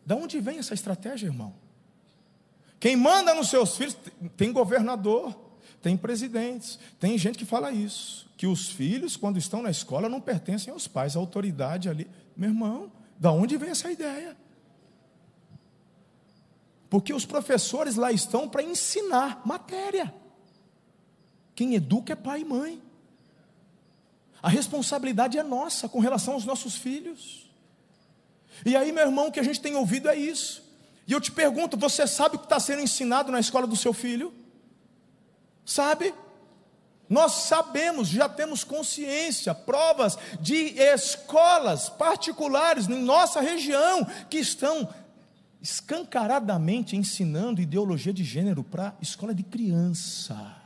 Da 0.05 0.17
onde 0.17 0.41
vem 0.41 0.59
essa 0.59 0.75
estratégia, 0.75 1.27
irmão? 1.27 1.55
Quem 2.81 2.97
manda 2.97 3.35
nos 3.35 3.49
seus 3.49 3.77
filhos, 3.77 3.97
tem 4.37 4.53
governador, 4.53 5.35
tem 5.81 5.97
presidentes, 5.97 6.79
tem 6.99 7.17
gente 7.17 7.39
que 7.39 7.45
fala 7.45 7.71
isso, 7.71 8.29
que 8.37 8.47
os 8.47 8.71
filhos, 8.71 9.17
quando 9.17 9.39
estão 9.39 9.63
na 9.63 9.71
escola, 9.71 10.09
não 10.09 10.21
pertencem 10.21 10.73
aos 10.73 10.89
pais, 10.89 11.17
a 11.17 11.21
autoridade 11.21 11.89
ali. 11.89 12.11
Meu 12.37 12.51
irmão, 12.51 12.91
da 13.23 13.31
onde 13.31 13.57
vem 13.57 13.71
essa 13.71 13.89
ideia? 13.89 14.37
Porque 16.91 17.15
os 17.15 17.25
professores 17.25 17.95
lá 17.95 18.11
estão 18.11 18.49
para 18.49 18.65
ensinar 18.65 19.41
matéria. 19.47 20.13
Quem 21.55 21.77
educa 21.77 22.15
é 22.15 22.17
pai 22.17 22.41
e 22.41 22.45
mãe. 22.45 22.83
A 24.43 24.49
responsabilidade 24.49 25.39
é 25.39 25.43
nossa 25.45 25.89
com 25.89 26.01
relação 26.01 26.35
aos 26.35 26.45
nossos 26.45 26.75
filhos. 26.75 27.49
E 28.67 28.75
aí, 28.75 28.91
meu 28.91 29.05
irmão, 29.05 29.29
o 29.29 29.33
que 29.33 29.39
a 29.39 29.45
gente 29.45 29.61
tem 29.61 29.77
ouvido 29.77 30.09
é 30.09 30.17
isso. 30.17 30.69
E 31.07 31.13
eu 31.13 31.21
te 31.21 31.31
pergunto: 31.31 31.77
você 31.77 32.09
sabe 32.09 32.35
o 32.35 32.39
que 32.41 32.47
está 32.47 32.59
sendo 32.59 32.83
ensinado 32.83 33.31
na 33.31 33.39
escola 33.39 33.69
do 33.69 33.77
seu 33.77 33.93
filho? 33.93 34.35
Sabe? 35.65 36.13
Nós 37.13 37.33
sabemos, 37.33 38.09
já 38.09 38.27
temos 38.27 38.65
consciência, 38.65 39.55
provas 39.55 40.17
de 40.41 40.55
escolas 40.79 41.91
particulares 41.91 42.89
em 42.89 43.05
nossa 43.05 43.39
região 43.43 44.03
que 44.31 44.39
estão 44.39 44.89
escancaradamente 45.61 46.97
ensinando 46.97 47.61
ideologia 47.61 48.15
de 48.15 48.25
gênero 48.25 48.65
para 48.65 48.97
escola 48.99 49.35
de 49.35 49.43
criança, 49.43 50.57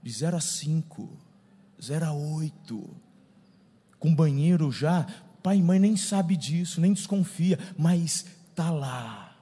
de 0.00 0.12
0 0.12 0.36
a 0.36 0.40
5, 0.40 1.10
0 1.82 2.06
a 2.06 2.12
8, 2.12 2.96
com 3.98 4.14
banheiro 4.14 4.70
já. 4.70 5.04
Pai 5.42 5.56
e 5.56 5.62
mãe 5.62 5.80
nem 5.80 5.96
sabe 5.96 6.36
disso, 6.36 6.80
nem 6.80 6.92
desconfia, 6.92 7.58
mas 7.76 8.24
está 8.50 8.70
lá. 8.70 9.36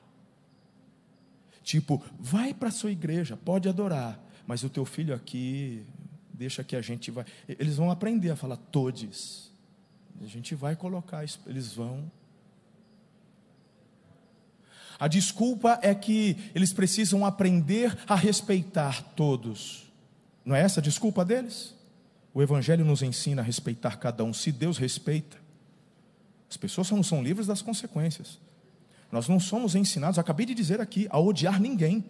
Tipo, 1.63 2.03
vai 2.19 2.55
para 2.55 2.71
a 2.71 2.73
sua 2.73 2.93
igreja, 2.93 3.37
pode 3.37 3.69
adorar, 3.69 4.19
mas 4.47 4.63
o 4.63 4.71
teu 4.71 4.85
filho 4.85 5.15
aqui, 5.15 5.85
deixa 6.33 6.63
que 6.63 6.77
a 6.77 6.81
gente 6.81 7.11
vai. 7.11 7.25
Eles 7.49 7.77
vão 7.77 7.91
aprender 7.91 8.31
a 8.31 8.37
falar 8.37 8.57
todes. 8.57 9.51
A 10.23 10.27
gente 10.27 10.55
vai 10.55 10.77
colocar, 10.77 11.25
eles 11.47 11.73
vão. 11.73 12.11
A 14.99 15.09
desculpa 15.09 15.79
é 15.83 15.95
que 15.95 16.37
eles 16.55 16.73
precisam 16.73 17.27
aprender 17.27 17.97
a 18.07 18.15
respeitar 18.15 19.03
todos. 19.15 19.93
Não 20.45 20.55
é 20.55 20.63
essa 20.63 20.81
a 20.81 20.83
desculpa 20.83 21.25
deles? 21.25 21.75
O 22.33 22.41
Evangelho 22.41 22.85
nos 22.85 23.03
ensina 23.03 23.43
a 23.43 23.45
respeitar 23.45 23.99
cada 23.99 24.25
um. 24.25 24.33
Se 24.33 24.53
Deus 24.53 24.79
respeita, 24.79 25.37
as 26.49 26.57
pessoas 26.57 26.91
não 26.91 27.03
são 27.03 27.23
livres 27.23 27.47
das 27.47 27.61
consequências. 27.61 28.39
Nós 29.11 29.29
não 29.29 29.41
somos 29.41 29.75
ensinados, 29.75 30.19
acabei 30.19 30.47
de 30.47 30.55
dizer 30.55 30.81
aqui, 30.81 31.07
a 31.11 31.19
odiar 31.19 31.61
ninguém. 31.61 32.05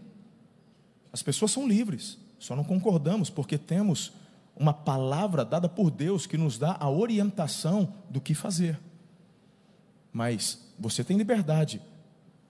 As 1.13 1.23
pessoas 1.23 1.51
são 1.51 1.67
livres. 1.67 2.19
Só 2.39 2.55
não 2.55 2.65
concordamos 2.65 3.31
porque 3.31 3.57
temos 3.57 4.13
uma 4.57 4.73
palavra 4.73 5.45
dada 5.45 5.69
por 5.69 5.91
Deus 5.91 6.27
que 6.27 6.39
nos 6.39 6.59
dá 6.59 6.77
a 6.81 6.89
orientação 6.89 7.93
do 8.09 8.21
que 8.21 8.35
fazer. 8.35 8.79
Mas 10.13 10.73
você 10.79 11.05
tem 11.05 11.17
liberdade. 11.17 11.81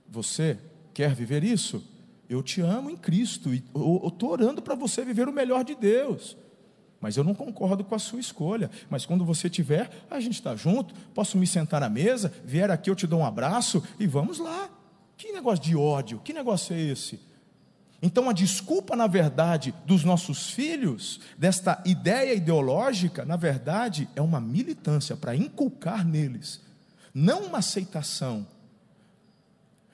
Você 0.08 0.58
quer 0.94 1.14
viver 1.14 1.42
isso? 1.42 1.82
Eu 2.28 2.42
te 2.42 2.60
amo 2.60 2.90
em 2.90 2.96
Cristo 2.96 3.52
e 3.52 3.62
eu 3.74 4.02
estou 4.06 4.30
orando 4.30 4.62
para 4.62 4.74
você 4.74 5.04
viver 5.04 5.28
o 5.28 5.32
melhor 5.32 5.64
de 5.64 5.74
Deus. 5.74 6.36
Mas 7.00 7.16
eu 7.16 7.24
não 7.24 7.34
concordo 7.34 7.84
com 7.84 7.94
a 7.94 7.98
sua 7.98 8.20
escolha. 8.20 8.70
Mas 8.88 9.04
quando 9.04 9.24
você 9.24 9.50
tiver, 9.50 9.90
a 10.10 10.18
gente 10.20 10.34
está 10.34 10.56
junto. 10.56 10.94
Posso 11.14 11.36
me 11.36 11.46
sentar 11.46 11.80
na 11.80 11.88
mesa, 11.88 12.32
vier 12.44 12.70
aqui, 12.70 12.88
eu 12.88 12.96
te 12.96 13.06
dou 13.06 13.20
um 13.20 13.26
abraço 13.26 13.82
e 13.98 14.06
vamos 14.06 14.38
lá. 14.38 14.70
Que 15.16 15.32
negócio 15.32 15.64
de 15.64 15.76
ódio? 15.76 16.20
Que 16.20 16.32
negócio 16.32 16.74
é 16.74 16.80
esse? 16.80 17.20
Então, 18.06 18.30
a 18.30 18.32
desculpa, 18.32 18.94
na 18.94 19.08
verdade, 19.08 19.74
dos 19.84 20.04
nossos 20.04 20.50
filhos, 20.50 21.18
desta 21.36 21.82
ideia 21.84 22.34
ideológica, 22.34 23.24
na 23.24 23.34
verdade, 23.34 24.08
é 24.14 24.22
uma 24.22 24.40
militância 24.40 25.16
para 25.16 25.34
inculcar 25.34 26.06
neles, 26.06 26.60
não 27.12 27.46
uma 27.46 27.58
aceitação, 27.58 28.46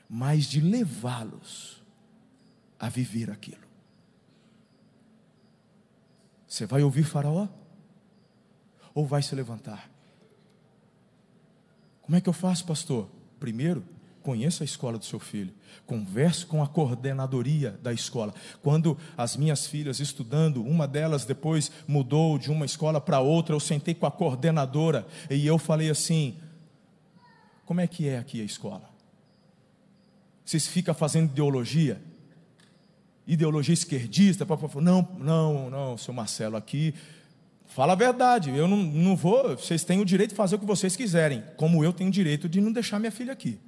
mas 0.07 0.45
de 0.45 0.61
levá-los 0.61 1.83
a 2.79 2.91
viver 2.91 3.31
aquilo. 3.31 3.63
Você 6.47 6.67
vai 6.67 6.83
ouvir 6.83 7.05
Faraó? 7.05 7.49
Ou 8.93 9.07
vai 9.07 9.23
se 9.23 9.35
levantar? 9.35 9.91
Como 12.03 12.15
é 12.15 12.21
que 12.21 12.29
eu 12.29 12.35
faço, 12.35 12.67
pastor? 12.67 13.09
Primeiro, 13.41 13.83
Conheça 14.23 14.63
a 14.63 14.67
escola 14.67 14.99
do 14.99 15.05
seu 15.05 15.19
filho. 15.19 15.53
Converse 15.87 16.47
com 16.47 16.63
a 16.63 16.67
coordenadoria 16.67 17.79
da 17.83 17.93
escola. 17.93 18.33
Quando 18.63 18.97
as 19.17 19.37
minhas 19.37 19.67
filhas 19.67 20.01
estudando, 20.01 20.63
uma 20.63 20.87
delas 20.87 21.25
depois 21.25 21.71
mudou 21.87 22.39
de 22.39 22.51
uma 22.51 22.65
escola 22.65 23.01
para 23.01 23.21
outra, 23.21 23.55
eu 23.55 23.61
sentei 23.61 23.95
com 23.95 24.07
a 24.07 24.11
coordenadora 24.11 25.07
e 25.31 25.47
eu 25.47 25.59
falei 25.59 25.91
assim: 25.91 26.37
Como 27.65 27.81
é 27.81 27.87
que 27.87 28.09
é 28.09 28.19
aqui 28.19 28.41
a 28.41 28.45
escola? 28.45 28.89
Vocês 30.45 30.67
ficam 30.67 30.95
fazendo 30.95 31.31
ideologia? 31.31 32.01
Ideologia 33.27 33.75
esquerdista? 33.75 34.47
Não, 34.81 35.09
não, 35.19 35.71
não, 35.71 35.99
seu 35.99 36.13
Marcelo, 36.13 36.57
aqui 36.57 36.95
Fala 37.73 37.95
a 37.95 37.97
verdade, 37.97 38.51
eu 38.51 38.69
não, 38.69 38.77
não 38.77 39.17
vou, 39.17 39.57
vocês 39.57 39.83
têm 39.83 39.99
o 39.99 40.05
direito 40.05 40.31
de 40.31 40.37
fazer 40.37 40.57
o 40.57 40.59
que 40.59 40.67
vocês 40.67 40.95
quiserem, 40.95 41.43
como 41.57 41.83
eu 41.83 41.91
tenho 41.91 42.11
o 42.11 42.13
direito 42.13 42.47
de 42.47 42.61
não 42.61 42.71
deixar 42.71 42.99
minha 42.99 43.11
filha 43.11 43.33
aqui. 43.33 43.59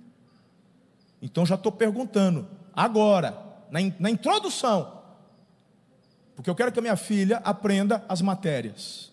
Então 1.24 1.46
já 1.46 1.54
estou 1.54 1.72
perguntando, 1.72 2.46
agora, 2.70 3.34
na, 3.70 3.80
na 3.98 4.10
introdução, 4.10 5.00
porque 6.36 6.50
eu 6.50 6.54
quero 6.54 6.70
que 6.70 6.78
a 6.78 6.82
minha 6.82 6.96
filha 6.96 7.38
aprenda 7.38 8.04
as 8.06 8.20
matérias. 8.20 9.10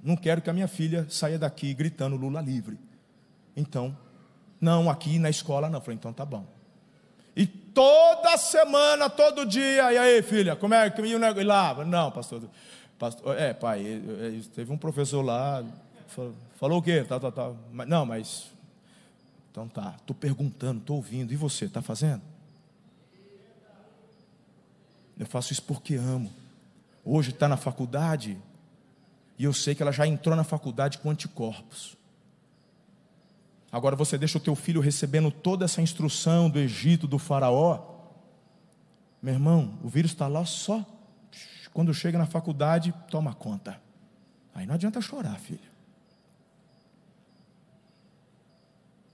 Não 0.00 0.14
quero 0.14 0.40
que 0.40 0.48
a 0.48 0.52
minha 0.52 0.68
filha 0.68 1.04
saia 1.10 1.36
daqui 1.36 1.74
gritando 1.74 2.14
Lula 2.14 2.40
livre. 2.40 2.78
Então, 3.56 3.96
não, 4.60 4.88
aqui 4.88 5.18
na 5.18 5.28
escola 5.28 5.68
não. 5.68 5.78
Eu 5.78 5.82
falei, 5.82 5.96
então 5.96 6.12
tá 6.12 6.24
bom. 6.24 6.46
E 7.34 7.44
toda 7.44 8.36
semana, 8.36 9.10
todo 9.10 9.44
dia, 9.44 9.92
e 9.92 9.98
aí, 9.98 10.22
filha, 10.22 10.54
como 10.54 10.74
é 10.74 10.88
que 10.88 11.02
e 11.02 11.44
lá? 11.44 11.84
Não, 11.84 12.12
pastor, 12.12 12.48
pastor, 12.96 13.36
é, 13.36 13.52
pai, 13.52 14.00
teve 14.54 14.72
um 14.72 14.78
professor 14.78 15.22
lá, 15.22 15.64
falou, 16.06 16.34
falou 16.54 16.78
o 16.78 16.82
quê? 16.82 17.02
Tá, 17.02 17.18
tá, 17.18 17.32
tá. 17.32 17.50
Não, 17.84 18.06
mas 18.06 18.54
então 19.56 19.66
tá, 19.68 19.94
estou 19.98 20.14
perguntando, 20.14 20.80
estou 20.80 20.96
ouvindo. 20.96 21.32
E 21.32 21.36
você, 21.36 21.64
está 21.64 21.80
fazendo? 21.80 22.20
Eu 25.18 25.24
faço 25.24 25.50
isso 25.50 25.62
porque 25.62 25.94
amo. 25.94 26.30
Hoje 27.02 27.30
está 27.30 27.48
na 27.48 27.56
faculdade 27.56 28.36
e 29.38 29.44
eu 29.44 29.54
sei 29.54 29.74
que 29.74 29.82
ela 29.82 29.92
já 29.92 30.06
entrou 30.06 30.36
na 30.36 30.44
faculdade 30.44 30.98
com 30.98 31.08
anticorpos. 31.08 31.96
Agora 33.72 33.96
você 33.96 34.18
deixa 34.18 34.36
o 34.36 34.40
teu 34.42 34.54
filho 34.54 34.82
recebendo 34.82 35.30
toda 35.30 35.64
essa 35.64 35.80
instrução 35.80 36.50
do 36.50 36.58
Egito, 36.58 37.06
do 37.06 37.18
faraó. 37.18 37.82
Meu 39.22 39.32
irmão, 39.32 39.78
o 39.82 39.88
vírus 39.88 40.10
está 40.10 40.28
lá 40.28 40.44
só. 40.44 40.84
Quando 41.72 41.94
chega 41.94 42.18
na 42.18 42.26
faculdade, 42.26 42.92
toma 43.10 43.32
conta. 43.32 43.80
Aí 44.54 44.66
não 44.66 44.74
adianta 44.74 45.00
chorar, 45.00 45.38
filho. 45.38 45.75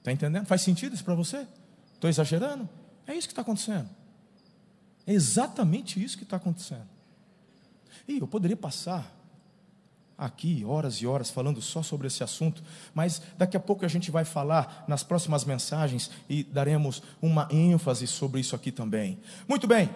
Está 0.02 0.10
entendendo? 0.10 0.46
Faz 0.46 0.62
sentido 0.62 0.94
isso 0.94 1.04
para 1.04 1.14
você? 1.14 1.46
Estou 1.94 2.10
exagerando? 2.10 2.68
É 3.06 3.14
isso 3.14 3.28
que 3.28 3.32
está 3.32 3.42
acontecendo. 3.42 3.88
É 5.06 5.12
exatamente 5.12 6.02
isso 6.02 6.18
que 6.18 6.24
está 6.24 6.38
acontecendo. 6.38 6.88
E 8.08 8.18
eu 8.18 8.26
poderia 8.26 8.56
passar 8.56 9.16
aqui 10.18 10.64
horas 10.64 10.96
e 10.96 11.06
horas 11.06 11.30
falando 11.30 11.62
só 11.62 11.84
sobre 11.84 12.08
esse 12.08 12.24
assunto, 12.24 12.64
mas 12.92 13.22
daqui 13.38 13.56
a 13.56 13.60
pouco 13.60 13.84
a 13.84 13.88
gente 13.88 14.10
vai 14.10 14.24
falar 14.24 14.84
nas 14.88 15.04
próximas 15.04 15.44
mensagens 15.44 16.10
e 16.28 16.42
daremos 16.42 17.00
uma 17.20 17.46
ênfase 17.48 18.08
sobre 18.08 18.40
isso 18.40 18.56
aqui 18.56 18.72
também. 18.72 19.20
Muito 19.48 19.68
bem. 19.68 19.88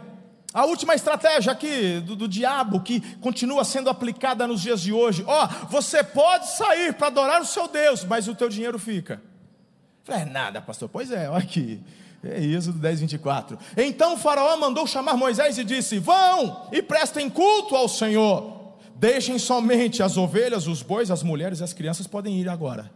A 0.55 0.65
última 0.67 0.95
estratégia 0.95 1.51
aqui 1.51 1.99
do, 1.99 2.15
do 2.15 2.29
diabo 2.29 2.81
que 2.81 3.01
continua 3.17 3.65
sendo 3.65 3.91
aplicada 3.91 4.47
nos 4.47 4.63
dias 4.63 4.81
de 4.81 4.93
hoje. 4.93 5.25
Ó, 5.27 5.45
oh, 5.45 5.67
você 5.67 6.05
pode 6.05 6.49
sair 6.49 6.95
para 6.95 7.09
adorar 7.09 7.43
o 7.43 7.45
seu 7.45 7.67
Deus, 7.67 8.05
mas 8.05 8.29
o 8.29 8.37
teu 8.37 8.49
dinheiro 8.49 8.79
fica. 8.79 9.21
Falei, 10.07 10.23
é 10.23 10.25
nada, 10.25 10.63
pastor. 10.63 10.89
Pois 10.89 11.11
é, 11.11 11.29
olha 11.29 11.43
aqui. 11.43 11.83
É 12.23 12.41
Êxodo 12.41 12.79
10, 12.79 13.01
24. 13.01 13.59
Então 13.77 14.15
o 14.15 14.17
faraó 14.17 14.57
mandou 14.57 14.87
chamar 14.87 15.17
Moisés 15.17 15.59
e 15.59 15.65
disse: 15.65 15.99
Vão 15.99 16.69
e 16.71 16.81
prestem 16.81 17.29
culto 17.29 17.75
ao 17.75 17.89
Senhor. 17.89 18.77
Deixem 18.95 19.37
somente 19.37 20.05
as 20.05 20.17
ovelhas, 20.17 20.69
os 20.69 20.81
bois, 20.81 21.11
as 21.11 21.25
mulheres 21.25 21.59
e 21.59 21.65
as 21.65 21.73
crianças 21.73 22.07
podem 22.07 22.41
ir 22.41 22.49
agora. 22.49 22.89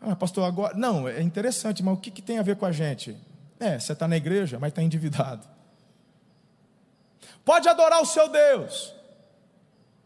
Ah, 0.00 0.16
pastor, 0.16 0.44
agora. 0.44 0.76
Não, 0.76 1.08
é 1.08 1.22
interessante, 1.22 1.80
mas 1.80 1.94
o 1.94 2.00
que, 2.00 2.10
que 2.10 2.20
tem 2.20 2.38
a 2.38 2.42
ver 2.42 2.56
com 2.56 2.66
a 2.66 2.72
gente? 2.72 3.16
É, 3.60 3.78
você 3.78 3.92
está 3.92 4.08
na 4.08 4.16
igreja, 4.16 4.58
mas 4.58 4.70
está 4.70 4.82
endividado. 4.82 5.46
Pode 7.44 7.68
adorar 7.68 8.02
o 8.02 8.06
seu 8.06 8.28
Deus, 8.28 8.92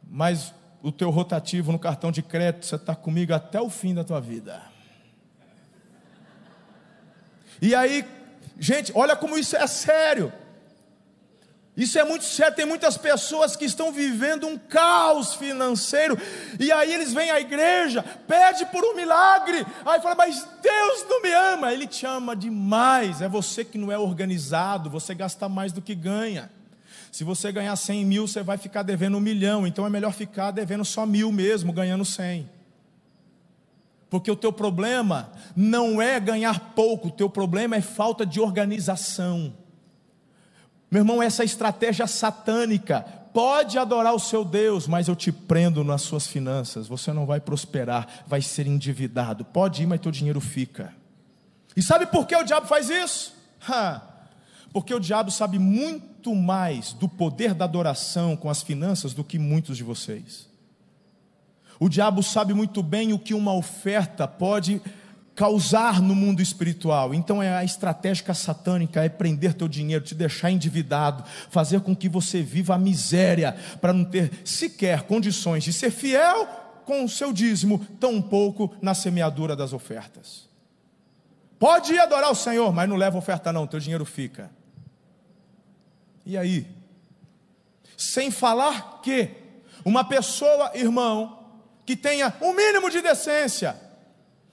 mas 0.06 0.52
o 0.82 0.92
teu 0.92 1.10
rotativo 1.10 1.72
no 1.72 1.78
cartão 1.78 2.12
de 2.12 2.22
crédito, 2.22 2.66
você 2.66 2.76
está 2.76 2.94
comigo 2.94 3.34
até 3.34 3.60
o 3.60 3.68
fim 3.68 3.94
da 3.94 4.04
tua 4.04 4.20
vida. 4.20 4.62
E 7.60 7.74
aí, 7.74 8.04
gente, 8.58 8.92
olha 8.94 9.16
como 9.16 9.38
isso 9.38 9.56
é 9.56 9.66
sério. 9.66 10.32
Isso 11.76 11.98
é 11.98 12.04
muito 12.04 12.24
sério, 12.24 12.56
tem 12.56 12.64
muitas 12.64 12.96
pessoas 12.96 13.54
que 13.54 13.66
estão 13.66 13.92
vivendo 13.92 14.46
um 14.46 14.56
caos 14.56 15.34
financeiro, 15.34 16.16
e 16.58 16.72
aí 16.72 16.90
eles 16.94 17.12
vêm 17.12 17.30
à 17.30 17.38
igreja, 17.38 18.02
pede 18.26 18.64
por 18.66 18.82
um 18.82 18.96
milagre, 18.96 19.58
aí 19.84 20.00
fala, 20.00 20.14
mas 20.14 20.48
Deus 20.62 21.06
não 21.06 21.20
me 21.20 21.30
ama, 21.30 21.74
Ele 21.74 21.86
te 21.86 22.06
ama 22.06 22.34
demais, 22.34 23.20
é 23.20 23.28
você 23.28 23.62
que 23.62 23.76
não 23.76 23.92
é 23.92 23.98
organizado, 23.98 24.88
você 24.88 25.14
gasta 25.14 25.50
mais 25.50 25.70
do 25.70 25.82
que 25.82 25.94
ganha. 25.94 26.50
Se 27.16 27.24
você 27.24 27.50
ganhar 27.50 27.74
100 27.74 28.04
mil, 28.04 28.28
você 28.28 28.42
vai 28.42 28.58
ficar 28.58 28.82
devendo 28.82 29.16
um 29.16 29.20
milhão, 29.20 29.66
então 29.66 29.86
é 29.86 29.88
melhor 29.88 30.12
ficar 30.12 30.50
devendo 30.50 30.84
só 30.84 31.06
mil 31.06 31.32
mesmo, 31.32 31.72
ganhando 31.72 32.04
100. 32.04 32.46
Porque 34.10 34.30
o 34.30 34.36
teu 34.36 34.52
problema 34.52 35.32
não 35.56 36.02
é 36.02 36.20
ganhar 36.20 36.74
pouco, 36.74 37.08
o 37.08 37.10
teu 37.10 37.30
problema 37.30 37.74
é 37.74 37.80
falta 37.80 38.26
de 38.26 38.38
organização. 38.38 39.54
Meu 40.90 41.00
irmão, 41.00 41.22
essa 41.22 41.42
estratégia 41.42 42.06
satânica 42.06 43.00
pode 43.32 43.78
adorar 43.78 44.14
o 44.14 44.20
seu 44.20 44.44
Deus, 44.44 44.86
mas 44.86 45.08
eu 45.08 45.16
te 45.16 45.32
prendo 45.32 45.82
nas 45.82 46.02
suas 46.02 46.26
finanças, 46.26 46.86
você 46.86 47.14
não 47.14 47.24
vai 47.24 47.40
prosperar, 47.40 48.24
vai 48.26 48.42
ser 48.42 48.66
endividado. 48.66 49.42
Pode 49.42 49.82
ir, 49.82 49.86
mas 49.86 50.00
teu 50.00 50.12
dinheiro 50.12 50.38
fica. 50.38 50.92
E 51.74 51.82
sabe 51.82 52.04
por 52.04 52.26
que 52.26 52.36
o 52.36 52.44
diabo 52.44 52.66
faz 52.66 52.90
isso? 52.90 53.34
Ha, 53.66 54.02
porque 54.70 54.94
o 54.94 55.00
diabo 55.00 55.30
sabe 55.30 55.58
muito 55.58 56.15
mais 56.34 56.92
do 56.92 57.08
poder 57.08 57.54
da 57.54 57.64
adoração 57.64 58.36
com 58.36 58.50
as 58.50 58.62
finanças 58.62 59.12
do 59.12 59.24
que 59.24 59.38
muitos 59.38 59.76
de 59.76 59.84
vocês. 59.84 60.48
O 61.78 61.88
diabo 61.88 62.22
sabe 62.22 62.54
muito 62.54 62.82
bem 62.82 63.12
o 63.12 63.18
que 63.18 63.34
uma 63.34 63.52
oferta 63.54 64.26
pode 64.26 64.80
causar 65.34 66.00
no 66.00 66.14
mundo 66.14 66.40
espiritual. 66.40 67.12
Então 67.14 67.42
é 67.42 67.54
a 67.54 67.62
estratégia 67.62 68.32
satânica 68.32 69.04
é 69.04 69.08
prender 69.08 69.52
teu 69.52 69.68
dinheiro, 69.68 70.02
te 70.02 70.14
deixar 70.14 70.50
endividado, 70.50 71.22
fazer 71.50 71.80
com 71.80 71.94
que 71.94 72.08
você 72.08 72.42
viva 72.42 72.74
a 72.74 72.78
miséria 72.78 73.54
para 73.80 73.92
não 73.92 74.04
ter 74.04 74.30
sequer 74.44 75.02
condições 75.02 75.62
de 75.62 75.72
ser 75.72 75.90
fiel 75.90 76.48
com 76.86 77.04
o 77.04 77.08
seu 77.08 77.32
dízimo, 77.32 77.84
tão 78.00 78.22
pouco 78.22 78.74
na 78.80 78.94
semeadura 78.94 79.54
das 79.54 79.72
ofertas. 79.72 80.48
Pode 81.58 81.92
ir 81.92 81.98
adorar 81.98 82.30
o 82.30 82.34
Senhor, 82.34 82.72
mas 82.72 82.88
não 82.88 82.96
leva 82.96 83.18
oferta 83.18 83.52
não, 83.52 83.66
teu 83.66 83.80
dinheiro 83.80 84.04
fica. 84.04 84.50
E 86.26 86.36
aí? 86.36 86.66
Sem 87.96 88.32
falar 88.32 89.00
que 89.00 89.30
uma 89.84 90.04
pessoa, 90.04 90.72
irmão, 90.74 91.46
que 91.86 91.96
tenha 91.96 92.34
um 92.42 92.52
mínimo 92.52 92.90
de 92.90 93.00
decência, 93.00 93.80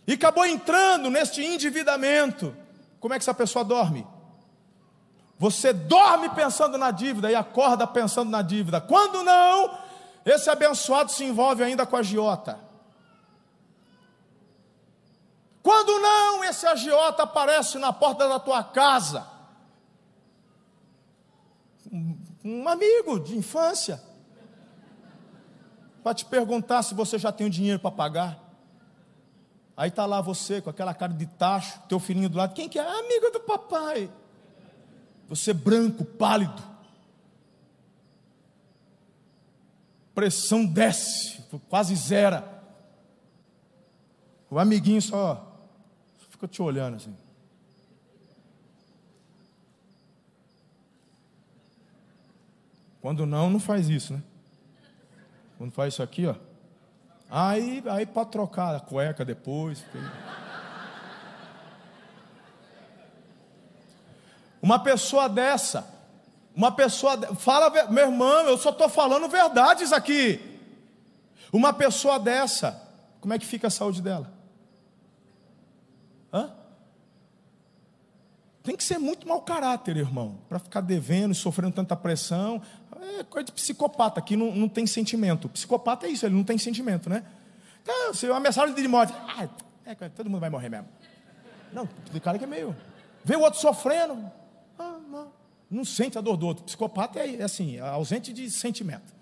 e 0.06 0.14
acabou 0.14 0.46
entrando 0.46 1.10
neste 1.10 1.44
endividamento. 1.44 2.56
Como 3.00 3.14
é 3.14 3.18
que 3.18 3.24
essa 3.24 3.34
pessoa 3.34 3.66
dorme? 3.66 4.08
Você 5.40 5.74
dorme 5.74 6.30
pensando 6.30 6.78
na 6.78 6.92
dívida 6.92 7.32
e 7.32 7.36
acorda 7.36 7.88
pensando 7.88 8.30
na 8.30 8.42
dívida. 8.42 8.80
Quando 8.80 9.24
não, 9.24 9.78
esse 10.24 10.50
abençoado 10.50 11.12
se 11.12 11.26
envolve 11.26 11.64
ainda 11.64 11.86
com 11.86 11.96
a 11.96 12.00
agiota. 12.00 12.60
Quando 15.64 16.00
não, 16.00 16.44
esse 16.44 16.68
agiota 16.68 17.24
aparece 17.24 17.80
na 17.80 17.92
porta 17.92 18.30
da 18.30 18.40
tua 18.40 18.64
casa. 18.64 19.33
Um 22.44 22.68
amigo 22.68 23.20
de 23.20 23.38
infância. 23.38 24.02
Para 26.04 26.14
te 26.14 26.26
perguntar 26.26 26.84
se 26.84 26.94
você 26.94 27.18
já 27.18 27.32
tem 27.32 27.48
o 27.48 27.50
dinheiro 27.50 27.80
para 27.80 27.92
pagar. 27.92 28.44
Aí 29.76 29.90
está 29.90 30.06
lá 30.06 30.22
você 30.22 30.62
com 30.62 30.70
aquela 30.70 30.94
cara 30.94 31.14
de 31.14 31.26
tacho, 31.26 31.80
teu 31.88 32.00
filhinho 32.00 32.30
do 32.30 32.38
lado. 32.38 32.54
Quem 32.54 32.70
que 32.70 32.78
é? 32.78 32.82
Amigo 32.82 33.32
do 33.32 33.40
papai. 33.40 34.12
Você 35.30 35.54
branco, 35.54 36.04
pálido. 36.04 36.62
Pressão 40.14 40.66
desce, 40.66 41.44
quase 41.70 41.96
zera. 41.96 42.64
O 44.50 44.60
amiguinho 44.60 45.02
só 45.02 45.58
fica 46.30 46.48
te 46.48 46.62
olhando 46.62 46.98
assim. 46.98 47.23
Quando 53.04 53.26
não, 53.26 53.50
não 53.50 53.60
faz 53.60 53.90
isso, 53.90 54.14
né? 54.14 54.24
Quando 55.58 55.74
faz 55.74 55.94
isso 55.94 56.02
aqui, 56.02 56.26
ó. 56.26 56.36
Aí, 57.30 57.84
aí 57.88 58.06
para 58.06 58.24
trocar 58.24 58.74
a 58.74 58.80
cueca 58.80 59.26
depois. 59.26 59.84
Uma 64.62 64.80
pessoa 64.80 65.28
dessa, 65.28 65.86
uma 66.56 66.72
pessoa, 66.72 67.36
fala, 67.36 67.70
meu 67.90 68.06
irmão, 68.06 68.46
eu 68.48 68.58
só 68.58 68.70
estou 68.70 68.88
falando 68.88 69.28
verdades 69.28 69.92
aqui. 69.92 70.40
Uma 71.52 71.74
pessoa 71.74 72.18
dessa, 72.18 72.90
como 73.20 73.34
é 73.34 73.38
que 73.38 73.46
fica 73.46 73.68
a 73.68 73.70
saúde 73.70 74.02
dela? 74.02 74.32
Hã? 76.32 76.54
Tem 78.64 78.78
que 78.78 78.84
ser 78.84 78.98
muito 78.98 79.28
mau 79.28 79.42
caráter, 79.42 79.98
irmão, 79.98 80.40
para 80.48 80.58
ficar 80.58 80.82
devendo 80.82 81.36
sofrendo 81.36 81.76
tanta 81.76 81.96
pressão 81.96 82.62
é 83.20 83.24
coisa 83.24 83.46
de 83.46 83.52
psicopata, 83.52 84.22
que 84.22 84.36
não, 84.36 84.54
não 84.56 84.70
tem 84.70 84.88
sentimento. 84.88 85.50
Psicopata 85.50 86.08
é 86.08 86.10
isso, 86.10 86.26
ele 86.26 86.36
não 86.36 86.44
tem 86.44 86.58
sentimento, 86.58 87.10
né? 87.10 87.24
Então, 87.82 88.14
se 88.14 88.28
uma 88.28 88.40
mensagem 88.40 88.74
de 88.74 88.88
morte, 88.88 89.14
ah, 89.14 89.48
é, 89.86 89.94
todo 90.10 90.30
mundo 90.30 90.40
vai 90.40 90.50
morrer 90.50 90.70
mesmo. 90.70 90.88
Não, 91.72 91.86
tem 91.86 92.22
cara 92.22 92.38
que 92.38 92.46
é 92.46 92.48
meio. 92.48 92.76
Vê 93.24 93.36
o 93.36 93.42
outro 93.42 93.60
sofrendo, 93.60 94.32
ah, 94.80 95.00
não, 95.10 95.32
não 95.70 95.86
sente 95.86 96.18
a 96.18 96.22
dor 96.22 96.38
do 96.38 96.48
outro. 96.48 96.64
Psicopata 96.64 97.20
é, 97.20 97.36
é 97.36 97.44
assim, 97.44 97.78
é 97.78 97.82
ausente 97.82 98.32
de 98.32 98.50
sentimento. 98.50 99.14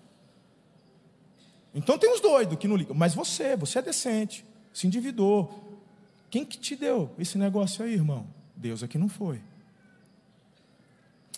Então 1.74 1.98
tem 1.98 2.12
os 2.12 2.20
doidos 2.20 2.58
que 2.58 2.68
não 2.68 2.76
ligam, 2.76 2.94
mas 2.94 3.14
você, 3.14 3.56
você 3.56 3.78
é 3.78 3.82
decente, 3.82 4.44
se 4.72 4.86
endividou. 4.86 5.80
Quem 6.30 6.44
que 6.44 6.58
te 6.58 6.76
deu 6.76 7.10
esse 7.18 7.36
negócio 7.36 7.84
aí, 7.84 7.94
irmão? 7.94 8.26
Deus 8.56 8.82
aqui 8.82 8.98
não 8.98 9.08
foi. 9.08 9.40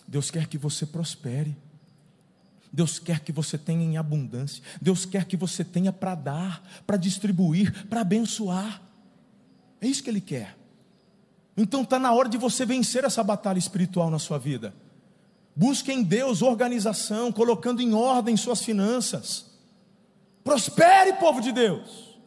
Deus 0.07 0.29
quer 0.29 0.47
que 0.47 0.57
você 0.57 0.85
prospere. 0.85 1.55
Deus 2.71 2.99
quer 2.99 3.21
que 3.21 3.31
você 3.31 3.57
tenha 3.57 3.83
em 3.83 3.97
abundância. 3.97 4.61
Deus 4.81 5.05
quer 5.05 5.25
que 5.25 5.37
você 5.37 5.63
tenha 5.63 5.93
para 5.93 6.13
dar, 6.13 6.63
para 6.85 6.97
distribuir, 6.97 7.87
para 7.87 8.01
abençoar. 8.01 8.81
É 9.79 9.87
isso 9.87 10.03
que 10.03 10.09
Ele 10.09 10.21
quer. 10.21 10.57
Então 11.55 11.83
está 11.83 11.97
na 11.97 12.11
hora 12.11 12.27
de 12.27 12.37
você 12.37 12.65
vencer 12.65 13.05
essa 13.05 13.23
batalha 13.23 13.57
espiritual 13.57 14.09
na 14.09 14.19
sua 14.19 14.37
vida. 14.37 14.73
Busque 15.55 15.91
em 15.91 16.03
Deus 16.03 16.41
organização, 16.41 17.31
colocando 17.31 17.81
em 17.81 17.93
ordem 17.93 18.35
suas 18.35 18.61
finanças. 18.61 19.45
Prospere, 20.43 21.13
povo 21.13 21.39
de 21.39 21.53
Deus. 21.53 22.19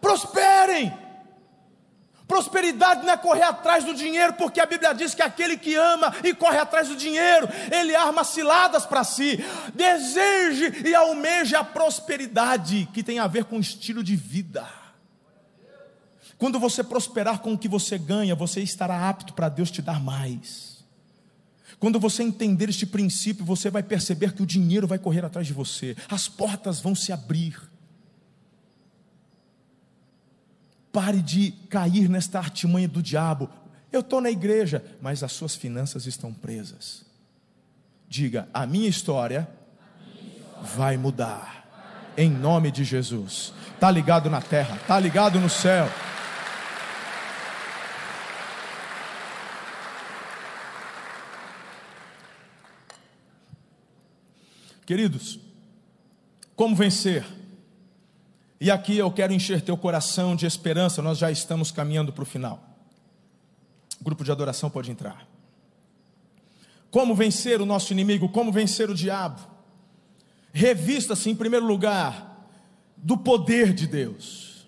Prosperem. 0.00 0.92
Prosperidade 2.32 3.04
não 3.04 3.12
é 3.12 3.16
correr 3.18 3.42
atrás 3.42 3.84
do 3.84 3.92
dinheiro, 3.92 4.32
porque 4.32 4.58
a 4.58 4.64
Bíblia 4.64 4.94
diz 4.94 5.14
que 5.14 5.20
aquele 5.20 5.54
que 5.54 5.74
ama 5.74 6.14
e 6.24 6.32
corre 6.32 6.56
atrás 6.56 6.88
do 6.88 6.96
dinheiro, 6.96 7.46
ele 7.70 7.94
arma 7.94 8.24
ciladas 8.24 8.86
para 8.86 9.04
si. 9.04 9.38
Deseje 9.74 10.88
e 10.88 10.94
almeje 10.94 11.54
a 11.54 11.62
prosperidade 11.62 12.88
que 12.94 13.02
tem 13.02 13.18
a 13.18 13.26
ver 13.26 13.44
com 13.44 13.60
estilo 13.60 14.02
de 14.02 14.16
vida. 14.16 14.66
Quando 16.38 16.58
você 16.58 16.82
prosperar 16.82 17.40
com 17.40 17.52
o 17.52 17.58
que 17.58 17.68
você 17.68 17.98
ganha, 17.98 18.34
você 18.34 18.62
estará 18.62 19.10
apto 19.10 19.34
para 19.34 19.50
Deus 19.50 19.70
te 19.70 19.82
dar 19.82 20.00
mais. 20.00 20.82
Quando 21.78 22.00
você 22.00 22.22
entender 22.22 22.70
este 22.70 22.86
princípio, 22.86 23.44
você 23.44 23.68
vai 23.68 23.82
perceber 23.82 24.32
que 24.32 24.42
o 24.42 24.46
dinheiro 24.46 24.86
vai 24.86 24.98
correr 24.98 25.22
atrás 25.22 25.46
de 25.46 25.52
você, 25.52 25.94
as 26.08 26.28
portas 26.28 26.80
vão 26.80 26.94
se 26.94 27.12
abrir. 27.12 27.71
Pare 30.92 31.22
de 31.22 31.52
cair 31.70 32.08
nesta 32.08 32.38
artimanha 32.38 32.86
do 32.86 33.02
diabo. 33.02 33.48
Eu 33.90 34.00
estou 34.00 34.20
na 34.20 34.30
igreja, 34.30 34.84
mas 35.00 35.22
as 35.22 35.32
suas 35.32 35.54
finanças 35.54 36.06
estão 36.06 36.32
presas. 36.32 37.04
Diga: 38.08 38.46
a 38.52 38.66
minha 38.66 38.88
história 38.88 39.48
vai 40.76 40.96
mudar, 40.96 42.12
em 42.16 42.30
nome 42.30 42.70
de 42.70 42.84
Jesus. 42.84 43.52
Está 43.74 43.90
ligado 43.90 44.28
na 44.28 44.40
terra, 44.40 44.76
está 44.76 45.00
ligado 45.00 45.40
no 45.40 45.48
céu. 45.48 45.88
Queridos, 54.84 55.40
como 56.54 56.76
vencer? 56.76 57.24
E 58.62 58.70
aqui 58.70 58.96
eu 58.96 59.10
quero 59.10 59.32
encher 59.32 59.60
teu 59.60 59.76
coração 59.76 60.36
de 60.36 60.46
esperança, 60.46 61.02
nós 61.02 61.18
já 61.18 61.32
estamos 61.32 61.72
caminhando 61.72 62.12
para 62.12 62.22
o 62.22 62.24
final. 62.24 62.62
O 64.00 64.04
grupo 64.04 64.22
de 64.22 64.30
adoração 64.30 64.70
pode 64.70 64.88
entrar. 64.88 65.26
Como 66.88 67.12
vencer 67.12 67.60
o 67.60 67.66
nosso 67.66 67.92
inimigo? 67.92 68.28
Como 68.28 68.52
vencer 68.52 68.88
o 68.88 68.94
diabo? 68.94 69.40
Revista-se, 70.52 71.28
em 71.28 71.34
primeiro 71.34 71.66
lugar, 71.66 72.46
do 72.96 73.18
poder 73.18 73.72
de 73.72 73.88
Deus. 73.88 74.64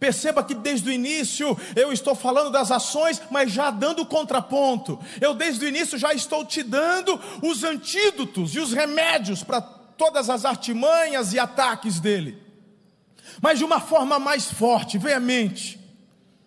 Perceba 0.00 0.42
que 0.42 0.54
desde 0.54 0.88
o 0.88 0.92
início 0.92 1.54
eu 1.76 1.92
estou 1.92 2.14
falando 2.14 2.50
das 2.50 2.70
ações, 2.70 3.20
mas 3.30 3.52
já 3.52 3.70
dando 3.70 4.06
contraponto. 4.06 4.98
Eu 5.20 5.34
desde 5.34 5.66
o 5.66 5.68
início 5.68 5.98
já 5.98 6.14
estou 6.14 6.42
te 6.42 6.62
dando 6.62 7.20
os 7.42 7.64
antídotos 7.64 8.54
e 8.54 8.60
os 8.60 8.72
remédios 8.72 9.44
para 9.44 9.60
todas 9.60 10.30
as 10.30 10.46
artimanhas 10.46 11.34
e 11.34 11.38
ataques 11.38 12.00
dele 12.00 12.41
mas 13.40 13.58
de 13.58 13.64
uma 13.64 13.80
forma 13.80 14.18
mais 14.18 14.50
forte, 14.50 14.98
veemente, 14.98 15.78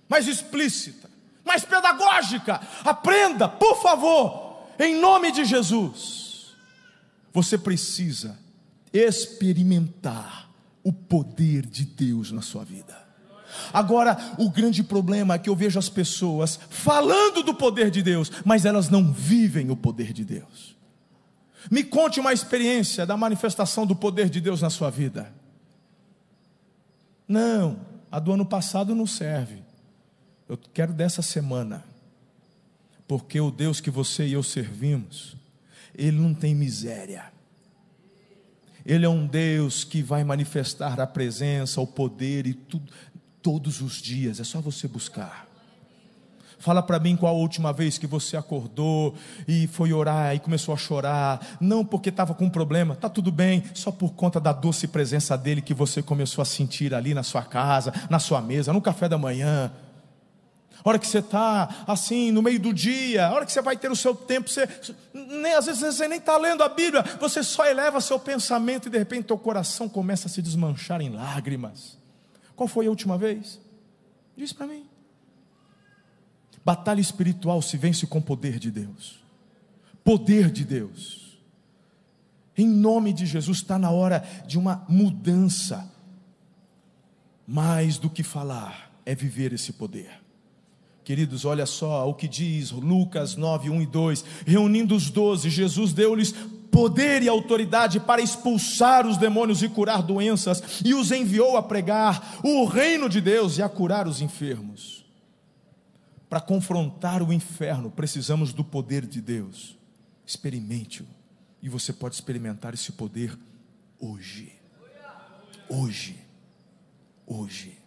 mais 0.08 0.28
explícita, 0.28 1.10
mais 1.46 1.64
pedagógica. 1.64 2.62
Aprenda, 2.84 3.48
por 3.48 3.82
favor, 3.82 4.68
em 4.80 5.00
nome 5.00 5.32
de 5.32 5.46
Jesus. 5.46 6.56
Você 7.34 7.58
precisa 7.58 8.38
experimentar 8.94 10.50
o 10.84 10.94
poder 10.94 11.66
de 11.66 11.84
Deus 11.84 12.32
na 12.32 12.42
sua 12.42 12.64
vida. 12.64 13.06
Agora, 13.74 14.18
o 14.38 14.50
grande 14.50 14.84
problema 14.84 15.36
é 15.36 15.40
que 15.40 15.50
eu 15.50 15.56
vejo 15.56 15.80
as 15.80 15.90
pessoas 15.90 16.60
falando 16.70 17.42
do 17.42 17.54
poder 17.54 17.90
de 17.90 18.02
Deus, 18.02 18.32
mas 18.44 18.66
elas 18.66 18.90
não 18.90 19.12
vivem 19.12 19.72
o 19.72 19.76
poder 19.76 20.14
de 20.14 20.24
Deus. 20.24 20.76
Me 21.72 21.84
conte 21.84 22.20
uma 22.20 22.34
experiência 22.34 23.06
da 23.06 23.18
manifestação 23.18 23.86
do 23.86 23.96
poder 23.96 24.30
de 24.30 24.40
Deus 24.40 24.62
na 24.62 24.70
sua 24.70 24.90
vida. 24.90 25.34
Não, 27.28 27.80
a 28.12 28.20
do 28.20 28.32
ano 28.32 28.46
passado 28.46 28.94
não 28.94 29.08
serve. 29.08 29.64
Eu 30.48 30.58
quero 30.58 30.94
dessa 30.94 31.22
semana. 31.22 31.84
Porque 33.08 33.40
o 33.40 33.52
Deus 33.52 33.80
que 33.80 33.90
você 33.90 34.26
e 34.26 34.34
eu 34.34 34.44
servimos, 34.44 35.36
Ele 35.94 36.18
não 36.18 36.34
tem 36.34 36.56
miséria. 36.56 37.32
Ele 38.86 39.06
é 39.06 39.10
um 39.10 39.26
Deus 39.26 39.84
que 39.84 40.02
vai 40.02 40.24
manifestar 40.24 41.00
a 41.00 41.08
presença, 41.08 41.82
o 41.82 41.88
poder 41.88 42.46
e 42.46 42.54
tudo, 42.54 42.92
todos 43.42 43.82
os 43.82 44.02
dias. 44.02 44.40
É 44.40 44.44
só 44.44 44.62
você 44.62 44.88
buscar. 44.88 45.45
Fala 46.66 46.82
para 46.82 46.98
mim 46.98 47.16
qual 47.16 47.32
a 47.32 47.38
última 47.38 47.72
vez 47.72 48.00
que 48.00 48.08
você 48.08 48.36
acordou 48.36 49.14
e 49.48 49.68
foi 49.68 49.94
orar 49.94 50.34
e 50.34 50.40
começou 50.40 50.74
a 50.74 50.78
chorar, 50.78 51.40
não 51.62 51.86
porque 51.86 52.10
estava 52.10 52.34
com 52.34 52.46
um 52.46 52.50
problema, 52.50 52.96
tá 52.96 53.08
tudo 53.08 53.32
bem, 53.32 53.64
só 53.76 53.92
por 53.92 54.14
conta 54.14 54.40
da 54.40 54.52
doce 54.52 54.88
presença 54.88 55.38
dele 55.38 55.62
que 55.62 55.76
você 55.76 56.02
começou 56.02 56.42
a 56.42 56.46
sentir 56.46 56.96
ali 56.96 57.14
na 57.14 57.22
sua 57.22 57.44
casa, 57.44 57.94
na 58.10 58.18
sua 58.18 58.42
mesa, 58.42 58.74
no 58.74 58.82
café 58.82 59.08
da 59.08 59.16
manhã. 59.16 59.72
A 60.84 60.90
hora 60.90 60.98
que 60.98 61.06
você 61.06 61.20
está 61.20 61.84
assim, 61.86 62.32
no 62.32 62.42
meio 62.42 62.60
do 62.60 62.74
dia, 62.74 63.28
a 63.28 63.34
hora 63.34 63.46
que 63.46 63.52
você 63.52 63.62
vai 63.62 63.78
ter 63.78 63.92
o 63.92 63.96
seu 63.96 64.16
tempo, 64.16 64.50
você, 64.50 64.68
nem, 65.14 65.54
às 65.54 65.68
vezes 65.68 65.84
você 65.84 66.08
nem 66.08 66.18
está 66.18 66.36
lendo 66.36 66.64
a 66.64 66.70
Bíblia, 66.70 67.04
você 67.20 67.44
só 67.44 67.68
eleva 67.68 68.02
seu 68.02 68.18
pensamento 68.18 68.88
e 68.88 68.90
de 68.90 68.98
repente 68.98 69.26
teu 69.26 69.38
coração 69.38 69.88
começa 69.88 70.28
a 70.28 70.32
se 70.32 70.42
desmanchar 70.42 71.00
em 71.00 71.12
lágrimas. 71.12 71.96
Qual 72.56 72.68
foi 72.68 72.88
a 72.88 72.90
última 72.90 73.20
vez? 73.20 73.62
Diz 74.36 74.52
para 74.52 74.66
mim. 74.66 74.95
Batalha 76.66 77.00
espiritual 77.00 77.62
se 77.62 77.78
vence 77.78 78.08
com 78.08 78.20
poder 78.20 78.58
de 78.58 78.72
Deus. 78.72 79.24
Poder 80.04 80.50
de 80.50 80.66
Deus. 80.66 81.38
Em 82.58 82.68
nome 82.68 83.14
de 83.14 83.28
Jesus, 83.28 83.60
está 83.60 83.78
na 83.78 83.92
hora 83.92 84.26
de 84.48 84.58
uma 84.58 84.84
mudança. 84.90 85.88
Mais 87.46 88.00
do 88.00 88.10
que 88.10 88.24
falar, 88.24 88.92
é 89.06 89.14
viver 89.14 89.54
esse 89.54 89.74
poder. 89.74 90.10
Queridos, 91.04 91.46
olha 91.46 91.68
só 91.68 92.10
o 92.10 92.16
que 92.16 92.28
diz 92.28 92.72
Lucas 92.72 93.36
9, 93.36 93.70
1 93.70 93.82
e 93.84 93.86
2: 93.86 94.26
reunindo 94.48 94.96
os 94.96 95.12
doze, 95.12 95.52
Jesus 95.52 95.94
deu-lhes 95.94 96.34
poder 96.72 97.22
e 97.22 97.30
autoridade 97.30 98.00
para 98.00 98.24
expulsar 98.24 99.06
os 99.06 99.18
demônios 99.18 99.62
e 99.62 99.70
curar 99.70 100.02
doenças, 100.02 100.82
e 100.84 100.96
os 100.96 101.12
enviou 101.12 101.58
a 101.58 101.62
pregar 101.62 102.40
o 102.44 102.66
reino 102.66 103.08
de 103.08 103.22
Deus 103.22 103.60
e 103.60 103.62
a 103.62 103.70
curar 103.70 104.08
os 104.08 104.20
enfermos. 104.20 105.05
Para 106.36 106.42
confrontar 106.42 107.24
o 107.24 107.32
inferno, 107.32 107.90
precisamos 107.90 108.52
do 108.52 108.62
poder 108.62 109.06
de 109.06 109.22
Deus. 109.22 109.80
Experimente-o. 110.26 111.08
E 111.62 111.70
você 111.70 111.94
pode 111.94 112.16
experimentar 112.16 112.74
esse 112.74 112.92
poder 112.92 113.40
hoje. 113.98 114.52
Hoje. 115.70 116.20
Hoje. 117.26 117.80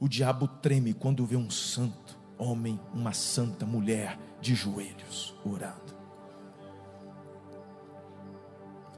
O 0.00 0.08
diabo 0.08 0.48
treme 0.48 0.92
quando 0.92 1.24
vê 1.24 1.36
um 1.36 1.48
santo 1.48 2.18
homem, 2.36 2.80
uma 2.92 3.12
santa 3.12 3.64
mulher 3.64 4.18
de 4.40 4.56
joelhos 4.56 5.32
orando. 5.44 5.96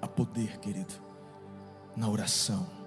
Há 0.01 0.09
poder, 0.09 0.59
querido, 0.59 0.95
na 1.95 2.09
oração 2.09 2.84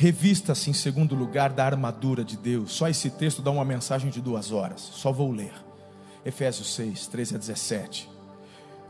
Revista-se 0.00 0.70
em 0.70 0.72
segundo 0.72 1.16
lugar 1.16 1.52
da 1.52 1.64
armadura 1.64 2.22
de 2.22 2.36
Deus. 2.36 2.70
Só 2.70 2.88
esse 2.88 3.10
texto 3.10 3.42
dá 3.42 3.50
uma 3.50 3.64
mensagem 3.64 4.10
de 4.10 4.20
duas 4.20 4.52
horas. 4.52 4.80
Só 4.80 5.10
vou 5.10 5.32
ler. 5.32 5.52
Efésios 6.24 6.72
6, 6.76 7.08
13 7.08 7.34
a 7.34 7.38
17. 7.38 8.08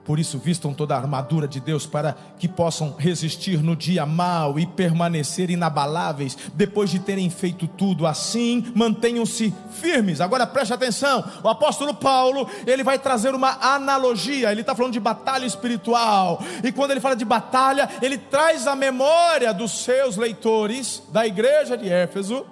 Por 0.09 0.19
isso, 0.19 0.39
vistam 0.39 0.73
toda 0.73 0.95
a 0.95 0.99
armadura 0.99 1.47
de 1.47 1.61
Deus 1.61 1.85
para 1.85 2.17
que 2.39 2.49
possam 2.49 2.95
resistir 2.99 3.63
no 3.63 3.77
dia 3.77 4.07
mal 4.07 4.59
e 4.59 4.65
permanecer 4.65 5.51
inabaláveis 5.51 6.35
depois 6.55 6.89
de 6.89 6.99
terem 6.99 7.29
feito 7.29 7.69
tudo. 7.69 8.07
Assim, 8.07 8.73
mantenham-se 8.75 9.53
firmes. 9.71 10.23
Agora 10.23 10.47
preste 10.47 10.73
atenção: 10.73 11.23
o 11.45 11.49
apóstolo 11.51 11.93
Paulo 11.93 12.49
ele 12.67 12.83
vai 12.83 12.99
trazer 12.99 13.35
uma 13.35 13.59
analogia. 13.61 14.51
Ele 14.51 14.63
está 14.63 14.75
falando 14.75 14.95
de 14.95 15.01
batalha 15.01 15.45
espiritual, 15.45 16.43
e 16.65 16.73
quando 16.73 16.93
ele 16.93 17.01
fala 17.01 17.15
de 17.15 17.27
batalha, 17.27 17.87
ele 18.01 18.17
traz 18.17 18.67
a 18.67 18.75
memória 18.75 19.53
dos 19.53 19.85
seus 19.85 20.17
leitores 20.17 21.03
da 21.13 21.27
igreja 21.27 21.77
de 21.77 21.87
Éfeso 21.87 22.47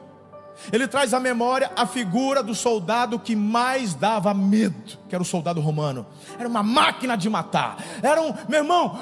ele 0.73 0.89
traz 0.89 1.15
à 1.15 1.21
memória 1.21 1.71
a 1.77 1.87
figura 1.87 2.43
do 2.43 2.55
soldado 2.55 3.19
que 3.19 3.37
mais 3.37 3.95
dava 3.95 4.33
medo, 4.35 4.99
que 5.09 5.15
era 5.15 5.23
o 5.23 5.27
soldado 5.27 5.61
romano. 5.61 6.07
Era 6.39 6.49
uma 6.49 6.63
máquina 6.63 7.17
de 7.17 7.29
matar. 7.29 7.77
Eram, 8.03 8.35
meu 8.49 8.61
irmão, 8.61 8.99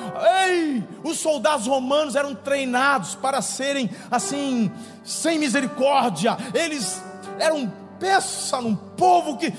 ei, 0.46 0.84
os 1.02 1.18
soldados 1.18 1.66
romanos 1.66 2.16
eram 2.16 2.34
treinados 2.34 3.14
para 3.14 3.40
serem 3.40 3.90
assim, 4.10 4.70
sem 5.02 5.38
misericórdia. 5.38 6.36
Eles 6.52 7.02
eram 7.38 7.72
peça 7.98 8.60
num 8.60 8.74
povo 8.74 9.36
que 9.38 9.52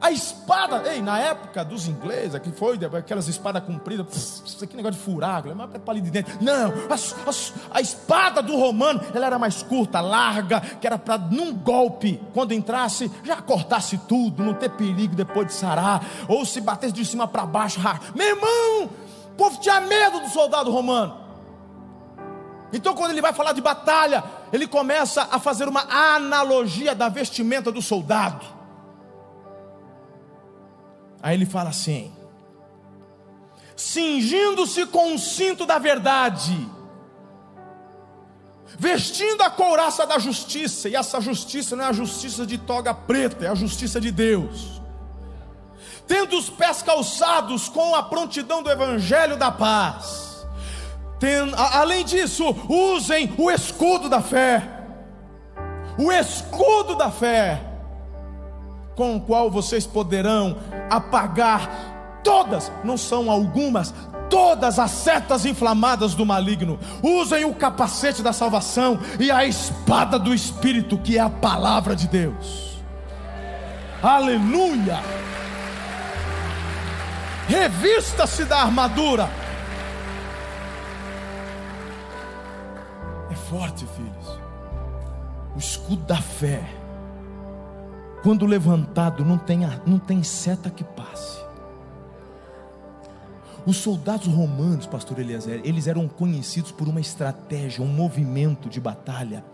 a 0.00 0.12
espada, 0.12 0.92
ei, 0.92 1.02
na 1.02 1.18
época 1.18 1.64
dos 1.64 1.88
ingleses, 1.88 2.38
que 2.40 2.52
foi 2.52 2.78
aquelas 2.96 3.26
espadas 3.26 3.64
compridas, 3.64 4.42
isso 4.46 4.62
aqui 4.62 4.76
negócio 4.76 4.96
de 4.96 5.04
furar, 5.04 5.42
mas 5.56 5.74
é 5.74 5.78
palito 5.78 6.04
de 6.04 6.10
dentro. 6.12 6.38
Não, 6.40 6.68
a, 6.68 6.94
a, 6.94 7.78
a, 7.78 7.80
espada 7.80 8.40
do 8.40 8.56
romano, 8.56 9.00
ela 9.12 9.26
era 9.26 9.38
mais 9.40 9.60
curta, 9.62 10.00
larga, 10.00 10.60
que 10.60 10.86
era 10.86 10.98
para 10.98 11.18
num 11.18 11.52
golpe, 11.52 12.20
quando 12.32 12.52
entrasse, 12.52 13.10
já 13.24 13.42
cortasse 13.42 13.98
tudo, 13.98 14.44
não 14.44 14.54
ter 14.54 14.70
perigo 14.70 15.16
depois 15.16 15.48
de 15.48 15.54
sarar, 15.54 16.04
ou 16.28 16.46
se 16.46 16.60
batesse 16.60 16.92
de 16.92 17.04
cima 17.04 17.26
para 17.26 17.44
baixo, 17.44 17.80
meu 18.14 18.28
irmão, 18.28 18.84
o 18.84 19.36
povo 19.36 19.58
tinha 19.60 19.80
medo 19.80 20.20
do 20.20 20.28
soldado 20.28 20.70
romano. 20.70 21.26
Então, 22.72 22.94
quando 22.94 23.10
ele 23.12 23.22
vai 23.22 23.32
falar 23.32 23.52
de 23.52 23.60
batalha, 23.60 24.22
ele 24.52 24.66
começa 24.66 25.26
a 25.30 25.40
fazer 25.40 25.66
uma 25.66 25.82
analogia 26.14 26.94
da 26.94 27.08
vestimenta 27.08 27.72
do 27.72 27.82
soldado. 27.82 28.57
Aí 31.22 31.36
ele 31.36 31.46
fala 31.46 31.70
assim: 31.70 32.12
cingindo-se 33.76 34.86
com 34.86 35.14
o 35.14 35.18
cinto 35.18 35.66
da 35.66 35.78
verdade, 35.78 36.68
vestindo 38.78 39.42
a 39.42 39.50
couraça 39.50 40.06
da 40.06 40.18
justiça, 40.18 40.88
e 40.88 40.96
essa 40.96 41.20
justiça 41.20 41.76
não 41.76 41.84
é 41.84 41.88
a 41.88 41.92
justiça 41.92 42.46
de 42.46 42.58
toga 42.58 42.92
preta, 42.94 43.46
é 43.46 43.48
a 43.48 43.54
justiça 43.54 44.00
de 44.00 44.10
Deus 44.10 44.78
tendo 46.08 46.38
os 46.38 46.48
pés 46.48 46.82
calçados 46.82 47.68
com 47.68 47.94
a 47.94 48.02
prontidão 48.02 48.62
do 48.62 48.70
evangelho 48.70 49.36
da 49.36 49.52
paz. 49.52 50.46
A, 51.56 51.80
além 51.80 52.04
disso, 52.04 52.44
usem 52.68 53.34
o 53.36 53.50
escudo 53.50 54.08
da 54.08 54.22
fé. 54.22 54.66
O 55.98 56.10
escudo 56.10 56.94
da 56.94 57.10
fé, 57.10 57.60
com 58.98 59.14
o 59.14 59.20
qual 59.20 59.48
vocês 59.48 59.86
poderão 59.86 60.56
apagar 60.90 62.20
todas, 62.24 62.72
não 62.82 62.98
são 62.98 63.30
algumas, 63.30 63.94
todas 64.28 64.76
as 64.76 64.90
setas 64.90 65.46
inflamadas 65.46 66.16
do 66.16 66.26
maligno. 66.26 66.80
Usem 67.00 67.44
o 67.44 67.54
capacete 67.54 68.24
da 68.24 68.32
salvação 68.32 68.98
e 69.20 69.30
a 69.30 69.46
espada 69.46 70.18
do 70.18 70.34
Espírito, 70.34 70.98
que 70.98 71.16
é 71.16 71.20
a 71.20 71.30
palavra 71.30 71.94
de 71.94 72.08
Deus. 72.08 72.80
Aleluia! 74.02 75.00
Revista-se 77.46 78.44
da 78.46 78.62
armadura. 78.62 79.30
É 83.30 83.34
forte, 83.48 83.86
filhos. 83.94 84.40
O 85.54 85.58
escudo 85.60 86.02
da 86.02 86.16
fé, 86.16 86.77
quando 88.22 88.46
levantado, 88.46 89.24
não 89.24 89.38
tem, 89.38 89.60
não 89.86 89.98
tem 89.98 90.22
seta 90.22 90.70
que 90.70 90.84
passe. 90.84 91.38
Os 93.66 93.76
soldados 93.76 94.26
romanos, 94.26 94.86
pastor 94.86 95.18
Eliezer, 95.18 95.60
eles 95.62 95.86
eram 95.86 96.08
conhecidos 96.08 96.72
por 96.72 96.88
uma 96.88 97.00
estratégia, 97.00 97.84
um 97.84 97.88
movimento 97.88 98.68
de 98.68 98.80
batalha. 98.80 99.44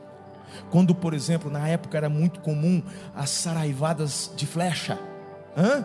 Quando, 0.71 0.95
por 0.95 1.15
exemplo, 1.15 1.51
na 1.51 1.67
época 1.67 1.97
era 1.97 2.09
muito 2.09 2.41
comum 2.41 2.81
as 3.15 3.31
saraivadas 3.31 4.31
de 4.37 4.47
flecha. 4.47 4.99
Hã? 5.57 5.85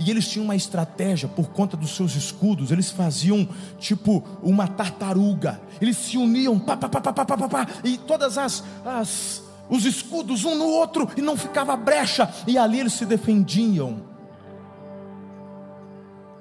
E 0.00 0.10
eles 0.10 0.26
tinham 0.28 0.44
uma 0.44 0.56
estratégia 0.56 1.28
por 1.28 1.50
conta 1.50 1.76
dos 1.76 1.94
seus 1.94 2.14
escudos. 2.16 2.70
Eles 2.70 2.90
faziam 2.90 3.46
tipo 3.78 4.24
uma 4.42 4.66
tartaruga. 4.66 5.60
Eles 5.80 5.98
se 5.98 6.16
uniam, 6.16 6.58
pá, 6.58 6.76
pá, 6.76 6.88
pá, 6.88 7.00
pá, 7.00 7.12
pá, 7.12 7.24
pá, 7.24 7.48
pá, 7.48 7.66
e 7.84 7.98
todas 7.98 8.38
as, 8.38 8.64
as 8.84 9.42
os 9.68 9.84
escudos 9.84 10.44
um 10.44 10.54
no 10.54 10.64
outro 10.64 11.08
e 11.16 11.22
não 11.22 11.36
ficava 11.36 11.76
brecha. 11.76 12.32
E 12.46 12.56
ali 12.56 12.80
eles 12.80 12.92
se 12.92 13.04
defendiam. 13.04 14.02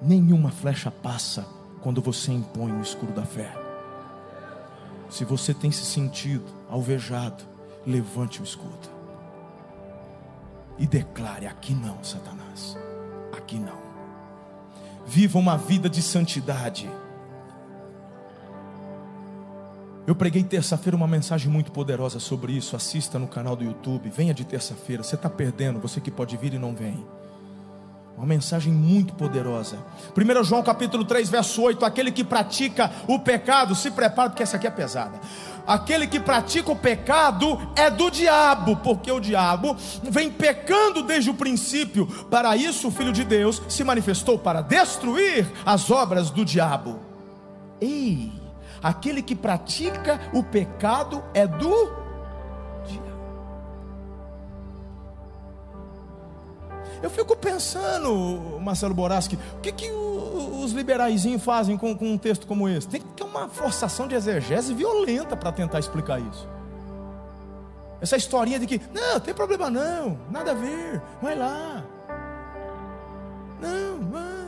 Nenhuma 0.02 0.52
flecha 0.52 0.92
passa 0.92 1.46
quando 1.82 2.02
você 2.02 2.32
impõe 2.32 2.72
o 2.72 2.82
escudo 2.82 3.14
da 3.14 3.26
fé. 3.26 3.52
Se 5.10 5.24
você 5.24 5.54
tem 5.54 5.72
se 5.72 5.86
sentido 5.86 6.46
alvejado, 6.70 7.44
levante 7.86 8.42
o 8.42 8.44
escudo 8.44 8.90
e 10.78 10.86
declare: 10.86 11.48
aqui 11.48 11.74
não, 11.74 12.04
Satanás 12.04 12.78
aqui 13.46 13.60
não. 13.60 13.86
Viva 15.06 15.38
uma 15.38 15.58
vida 15.58 15.88
de 15.88 16.02
santidade. 16.02 16.90
Eu 20.08 20.14
preguei 20.14 20.44
terça-feira 20.44 20.96
uma 20.96 21.08
mensagem 21.08 21.50
muito 21.50 21.72
poderosa 21.72 22.20
sobre 22.20 22.54
isso. 22.54 22.76
Assista 22.76 23.18
no 23.18 23.28
canal 23.28 23.56
do 23.56 23.64
YouTube. 23.64 24.10
Venha 24.10 24.36
de 24.36 24.46
terça-feira. 24.46 25.02
Você 25.02 25.16
está 25.16 25.30
perdendo, 25.30 25.80
você 25.80 26.00
que 26.00 26.12
pode 26.12 26.38
vir 26.38 26.54
e 26.54 26.60
não 26.60 26.76
vem. 26.76 27.04
Uma 28.16 28.28
mensagem 28.28 28.72
muito 28.72 29.14
poderosa. 29.16 29.78
1 30.16 30.44
João 30.44 30.62
capítulo 30.62 31.04
3, 31.04 31.28
verso 31.28 31.62
8: 31.62 31.84
Aquele 31.84 32.12
que 32.12 32.24
pratica 32.24 32.92
o 33.08 33.20
pecado, 33.20 33.76
se 33.76 33.90
prepara, 33.90 34.30
porque 34.30 34.44
essa 34.44 34.58
aqui 34.58 34.68
é 34.68 34.72
pesada. 34.72 35.20
Aquele 35.66 36.06
que 36.06 36.20
pratica 36.20 36.72
o 36.72 36.76
pecado 36.76 37.60
é 37.76 37.90
do 37.90 38.12
diabo, 38.12 38.78
porque 38.78 39.12
o 39.12 39.20
diabo 39.20 39.76
vem 40.04 40.32
pecando 40.32 41.02
desde 41.02 41.32
o 41.32 41.34
princípio. 41.34 42.06
Para 42.30 42.56
isso, 42.56 42.88
o 42.88 42.92
Filho 42.92 43.12
de 43.12 43.26
Deus 43.26 43.62
se 43.68 43.84
manifestou 43.84 44.38
para 44.38 44.62
destruir 44.62 45.52
as 45.66 45.90
obras 45.90 46.30
do 46.30 46.46
diabo. 46.46 47.00
Ei, 47.82 48.32
aquele 48.86 49.24
que 49.24 49.36
pratica 49.36 50.20
o 50.32 50.44
pecado 50.44 51.24
é 51.34 51.48
do 51.48 52.06
Eu 57.02 57.10
fico 57.10 57.36
pensando, 57.36 58.60
Marcelo 58.60 58.94
Boraski, 58.94 59.38
o 59.58 59.60
que, 59.60 59.72
que 59.72 59.92
os 59.92 60.72
liberaizinhos 60.72 61.44
fazem 61.44 61.78
com, 61.78 61.96
com 61.96 62.14
um 62.14 62.18
texto 62.18 62.48
como 62.48 62.68
esse? 62.68 62.88
Tem 62.88 63.00
que 63.00 63.08
ter 63.10 63.24
uma 63.24 63.48
forçação 63.48 64.08
de 64.08 64.16
exegese 64.16 64.74
violenta 64.74 65.36
para 65.36 65.52
tentar 65.52 65.78
explicar 65.78 66.20
isso. 66.20 66.48
Essa 68.02 68.18
historinha 68.18 68.60
de 68.60 68.66
que, 68.66 68.82
não, 68.92 69.20
tem 69.20 69.34
problema 69.36 69.70
não, 69.70 70.18
nada 70.32 70.52
a 70.52 70.56
ver, 70.56 71.02
vai 71.22 71.36
lá. 71.36 71.84
Não, 73.62 74.10
vai. 74.10 74.45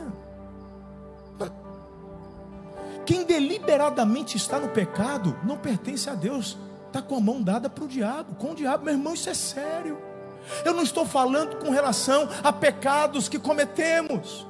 Quem 3.08 3.24
deliberadamente 3.24 4.36
está 4.36 4.60
no 4.60 4.68
pecado 4.68 5.34
não 5.42 5.56
pertence 5.56 6.10
a 6.10 6.14
Deus, 6.14 6.58
está 6.88 7.00
com 7.00 7.16
a 7.16 7.20
mão 7.20 7.40
dada 7.40 7.70
para 7.70 7.84
o 7.84 7.88
diabo, 7.88 8.34
com 8.34 8.50
o 8.50 8.54
diabo, 8.54 8.84
meu 8.84 8.92
irmão, 8.92 9.14
isso 9.14 9.30
é 9.30 9.32
sério. 9.32 9.96
Eu 10.62 10.74
não 10.74 10.82
estou 10.82 11.06
falando 11.06 11.56
com 11.56 11.70
relação 11.70 12.28
a 12.44 12.52
pecados 12.52 13.26
que 13.26 13.38
cometemos, 13.38 14.46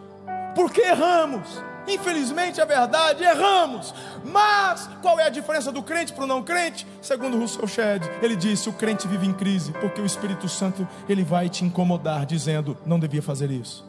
porque 0.56 0.80
erramos. 0.80 1.46
Infelizmente 1.86 2.60
é 2.60 2.66
verdade, 2.66 3.22
erramos. 3.22 3.94
Mas 4.24 4.90
qual 5.02 5.20
é 5.20 5.26
a 5.28 5.30
diferença 5.30 5.70
do 5.70 5.80
crente 5.80 6.12
para 6.12 6.24
o 6.24 6.26
não 6.26 6.42
crente? 6.42 6.84
Segundo 7.00 7.38
Russell 7.38 7.68
Shedd, 7.68 8.02
ele 8.20 8.34
disse: 8.34 8.68
o 8.68 8.72
crente 8.72 9.06
vive 9.06 9.24
em 9.24 9.32
crise, 9.32 9.70
porque 9.74 10.00
o 10.00 10.04
Espírito 10.04 10.48
Santo 10.48 10.86
ele 11.08 11.22
vai 11.22 11.48
te 11.48 11.64
incomodar, 11.64 12.26
dizendo: 12.26 12.76
não 12.84 12.98
devia 12.98 13.22
fazer 13.22 13.52
isso. 13.52 13.87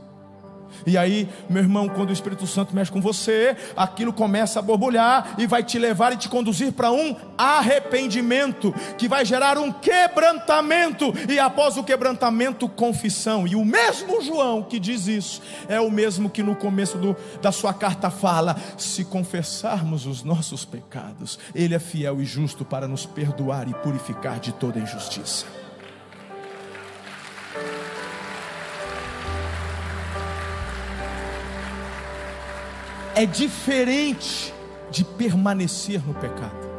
E 0.86 0.97
aí, 0.97 1.27
meu 1.49 1.61
irmão, 1.61 1.88
quando 1.89 2.09
o 2.09 2.13
Espírito 2.13 2.47
Santo 2.47 2.75
mexe 2.75 2.91
com 2.91 3.01
você, 3.01 3.55
aquilo 3.75 4.13
começa 4.13 4.59
a 4.59 4.61
borbulhar 4.61 5.36
e 5.38 5.47
vai 5.47 5.63
te 5.63 5.77
levar 5.77 6.13
e 6.13 6.17
te 6.17 6.30
conduzir 6.30 6.71
para 6.71 6.91
um 6.91 7.15
arrependimento, 7.38 8.73
que 8.97 9.07
vai 9.07 9.25
gerar 9.25 9.57
um 9.57 9.71
quebrantamento, 9.71 11.13
e 11.27 11.39
após 11.39 11.77
o 11.77 11.84
quebrantamento, 11.84 12.67
confissão. 12.67 13.47
E 13.47 13.55
o 13.55 13.65
mesmo 13.65 14.21
João 14.21 14.63
que 14.63 14.80
diz 14.80 15.07
isso, 15.07 15.41
é 15.67 15.80
o 15.80 15.91
mesmo 15.91 16.30
que 16.30 16.43
no 16.43 16.55
começo 16.55 16.97
do, 16.97 17.15
da 17.41 17.51
sua 17.51 17.73
carta 17.73 18.09
fala: 18.09 18.55
se 18.77 19.03
confessarmos 19.05 20.05
os 20.05 20.23
nossos 20.23 20.65
pecados, 20.65 21.39
Ele 21.53 21.75
é 21.75 21.80
fiel 21.80 22.21
e 22.21 22.25
justo 22.25 22.63
para 22.63 22.88
nos 22.88 23.05
perdoar 23.05 23.67
e 23.67 23.73
purificar 23.73 24.39
de 24.39 24.51
toda 24.51 24.80
injustiça. 24.80 25.59
É 33.20 33.26
diferente 33.26 34.53
de 34.89 35.03
permanecer 35.03 36.01
no 36.07 36.13
pecado. 36.13 36.70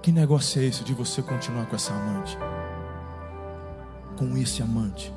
Que 0.00 0.12
negócio 0.12 0.62
é 0.62 0.66
esse 0.66 0.84
de 0.84 0.94
você 0.94 1.20
continuar 1.20 1.66
com 1.66 1.74
essa 1.74 1.92
amante? 1.92 2.38
Com 4.16 4.36
esse 4.36 4.62
amante? 4.62 5.12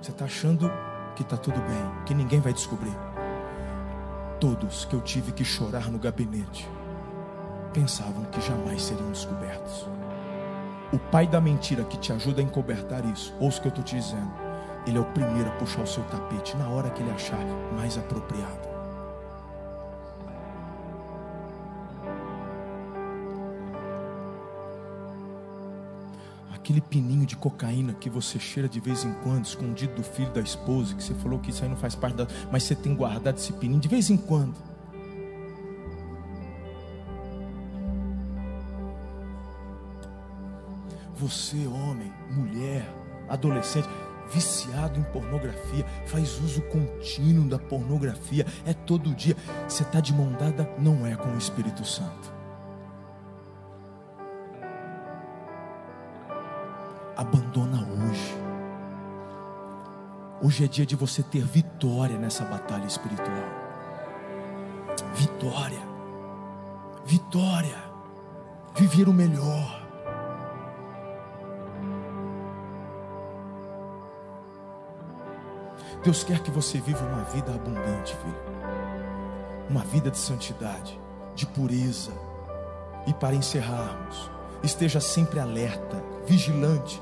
Você 0.00 0.12
está 0.12 0.24
achando 0.24 0.72
que 1.14 1.20
está 1.20 1.36
tudo 1.36 1.60
bem, 1.60 2.04
que 2.06 2.14
ninguém 2.14 2.40
vai 2.40 2.54
descobrir. 2.54 2.96
Todos 4.40 4.86
que 4.86 4.94
eu 4.94 5.02
tive 5.02 5.30
que 5.32 5.44
chorar 5.44 5.90
no 5.90 5.98
gabinete 5.98 6.66
pensavam 7.74 8.24
que 8.32 8.40
jamais 8.40 8.80
seriam 8.80 9.10
descobertos. 9.10 9.86
O 10.90 10.98
pai 10.98 11.26
da 11.26 11.38
mentira 11.38 11.84
que 11.84 11.98
te 11.98 12.14
ajuda 12.14 12.40
a 12.40 12.44
encobertar 12.44 13.04
isso, 13.04 13.34
ouça 13.38 13.58
o 13.58 13.60
que 13.60 13.68
eu 13.68 13.70
estou 13.70 13.84
te 13.84 13.96
dizendo 13.96 14.49
ele 14.86 14.96
é 14.96 15.00
o 15.00 15.04
primeiro 15.04 15.48
a 15.48 15.52
puxar 15.52 15.82
o 15.82 15.86
seu 15.86 16.02
tapete 16.04 16.56
na 16.56 16.68
hora 16.68 16.90
que 16.90 17.02
ele 17.02 17.10
achar 17.10 17.38
mais 17.76 17.98
apropriado. 17.98 18.68
Aquele 26.54 26.80
pininho 26.80 27.26
de 27.26 27.36
cocaína 27.36 27.92
que 27.94 28.08
você 28.08 28.38
cheira 28.38 28.68
de 28.68 28.80
vez 28.80 29.04
em 29.04 29.12
quando, 29.24 29.44
escondido 29.44 29.94
do 29.96 30.02
filho 30.02 30.30
da 30.32 30.40
esposa, 30.40 30.94
que 30.94 31.02
você 31.02 31.14
falou 31.14 31.38
que 31.38 31.50
isso 31.50 31.62
aí 31.64 31.68
não 31.68 31.76
faz 31.76 31.94
parte 31.94 32.16
da. 32.16 32.26
Mas 32.50 32.62
você 32.62 32.74
tem 32.74 32.94
guardado 32.94 33.36
esse 33.36 33.52
pininho 33.52 33.80
de 33.80 33.88
vez 33.88 34.08
em 34.08 34.16
quando. 34.16 34.54
Você, 41.16 41.66
homem, 41.66 42.10
mulher, 42.30 42.88
adolescente, 43.28 43.88
viciado 44.32 44.98
em 44.98 45.02
pornografia, 45.04 45.84
faz 46.06 46.40
uso 46.40 46.62
contínuo 46.62 47.48
da 47.48 47.58
pornografia, 47.58 48.46
é 48.64 48.72
todo 48.72 49.14
dia. 49.14 49.36
Você 49.68 49.82
está 49.82 50.00
de 50.00 50.12
mão 50.12 50.32
dada, 50.32 50.68
não 50.78 51.06
é 51.06 51.16
com 51.16 51.28
o 51.28 51.38
Espírito 51.38 51.84
Santo. 51.84 52.32
Abandona 57.16 57.86
hoje. 57.86 58.38
Hoje 60.42 60.64
é 60.64 60.68
dia 60.68 60.86
de 60.86 60.96
você 60.96 61.22
ter 61.22 61.44
vitória 61.44 62.18
nessa 62.18 62.44
batalha 62.44 62.86
espiritual. 62.86 63.28
Vitória. 65.14 65.80
Vitória. 67.04 67.90
Viver 68.74 69.08
o 69.08 69.12
melhor 69.12 69.79
Deus 76.02 76.24
quer 76.24 76.40
que 76.40 76.50
você 76.50 76.80
viva 76.80 77.04
uma 77.04 77.24
vida 77.24 77.54
abundante, 77.54 78.16
filho. 78.16 78.50
Uma 79.68 79.84
vida 79.84 80.10
de 80.10 80.18
santidade, 80.18 80.98
de 81.34 81.46
pureza. 81.46 82.12
E 83.06 83.12
para 83.12 83.34
encerrarmos, 83.34 84.30
esteja 84.62 85.00
sempre 85.00 85.38
alerta, 85.38 86.02
vigilante. 86.26 87.00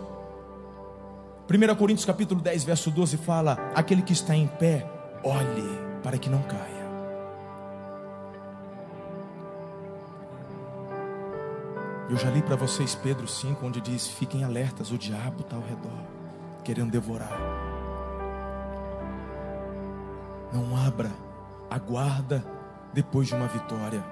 1 1.49 1.75
Coríntios 1.77 2.05
capítulo 2.05 2.41
10, 2.41 2.65
verso 2.65 2.91
12 2.91 3.17
fala: 3.17 3.57
aquele 3.75 4.03
que 4.03 4.13
está 4.13 4.35
em 4.35 4.47
pé, 4.47 4.85
olhe 5.23 5.79
para 6.03 6.19
que 6.19 6.29
não 6.29 6.43
caia. 6.43 6.79
Eu 12.11 12.17
já 12.17 12.31
li 12.31 12.43
para 12.43 12.57
vocês 12.57 12.95
Pedro 12.95 13.29
5, 13.29 13.65
onde 13.65 13.81
diz: 13.81 14.09
Fiquem 14.09 14.43
alertas, 14.43 14.91
o 14.91 14.99
diabo 14.99 15.43
está 15.43 15.57
ao 15.57 15.63
redor, 15.63 16.03
querendo 16.65 16.91
devorar. 16.91 17.58
Não 20.53 20.77
abra, 20.77 21.11
aguarda 21.71 22.45
depois 22.93 23.29
de 23.29 23.35
uma 23.35 23.47
vitória. 23.47 24.03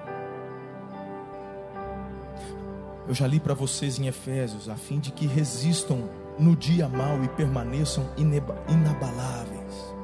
Eu 3.07 3.13
já 3.13 3.25
li 3.25 3.39
para 3.39 3.53
vocês 3.53 3.97
em 3.99 4.07
Efésios, 4.07 4.67
a 4.67 4.75
fim 4.75 4.99
de 4.99 5.11
que 5.11 5.25
resistam 5.25 6.09
no 6.37 6.55
dia 6.55 6.89
mau 6.89 7.23
e 7.23 7.27
permaneçam 7.29 8.05
inabaláveis. 8.17 9.95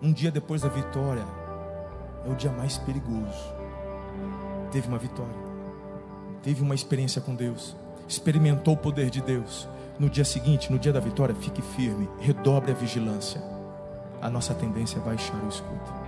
Um 0.00 0.12
dia 0.12 0.30
depois 0.30 0.62
da 0.62 0.68
vitória 0.68 1.24
é 2.24 2.30
o 2.30 2.34
dia 2.34 2.52
mais 2.52 2.78
perigoso 2.78 3.58
teve 4.70 4.88
uma 4.88 4.98
vitória, 4.98 5.34
teve 6.42 6.62
uma 6.62 6.74
experiência 6.74 7.20
com 7.20 7.34
Deus, 7.34 7.76
experimentou 8.06 8.74
o 8.74 8.76
poder 8.76 9.10
de 9.10 9.20
Deus. 9.20 9.68
No 9.98 10.08
dia 10.08 10.24
seguinte, 10.24 10.70
no 10.70 10.78
dia 10.78 10.92
da 10.92 11.00
vitória, 11.00 11.34
fique 11.34 11.60
firme, 11.60 12.08
redobre 12.20 12.70
a 12.70 12.74
vigilância. 12.74 13.42
A 14.22 14.30
nossa 14.30 14.54
tendência 14.54 14.98
é 14.98 15.00
baixar 15.00 15.36
o 15.44 15.48
escudo. 15.48 15.98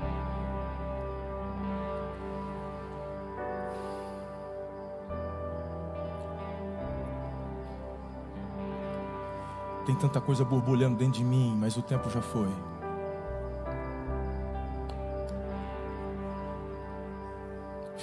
Tem 9.86 9.95
tanta 9.97 10.20
coisa 10.20 10.45
borbulhando 10.45 10.97
dentro 10.97 11.18
de 11.18 11.24
mim, 11.24 11.57
mas 11.59 11.76
o 11.76 11.82
tempo 11.82 12.09
já 12.11 12.22
foi. 12.22 12.49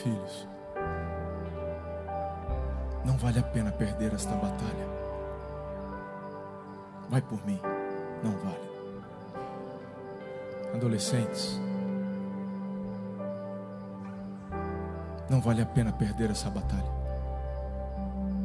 filhos. 0.08 0.48
Não 3.04 3.18
vale 3.18 3.40
a 3.40 3.44
pena 3.44 3.72
perder 3.72 4.14
esta 4.14 4.36
batalha. 4.36 5.07
Vai 7.10 7.22
por 7.22 7.46
mim, 7.46 7.60
não 8.24 8.32
vale. 8.38 8.68
Adolescentes, 10.74 11.60
não 15.30 15.42
vale 15.42 15.62
a 15.62 15.66
pena 15.66 15.92
perder 15.92 16.32
essa 16.32 16.50
batalha. 16.50 16.92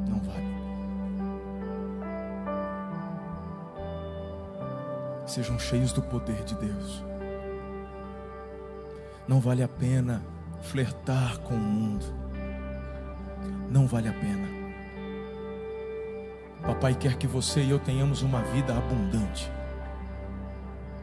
Não 0.09 0.19
vale. 0.21 0.53
Sejam 5.27 5.59
cheios 5.59 5.93
do 5.93 6.03
poder 6.03 6.45
de 6.45 6.55
Deus. 6.57 7.05
Não 9.27 9.41
vale 9.41 9.63
a 9.63 9.69
pena 9.69 10.23
flertar 10.61 11.39
com 11.41 11.55
o 11.55 11.59
mundo. 11.59 12.05
Não 13.71 13.87
vale 13.87 14.09
a 14.09 14.13
pena. 14.13 14.52
Papai 16.63 16.95
quer 16.95 17.17
que 17.17 17.27
você 17.27 17.61
e 17.61 17.71
eu 17.71 17.79
tenhamos 17.79 18.23
uma 18.23 18.41
vida 18.43 18.73
abundante. 18.77 19.51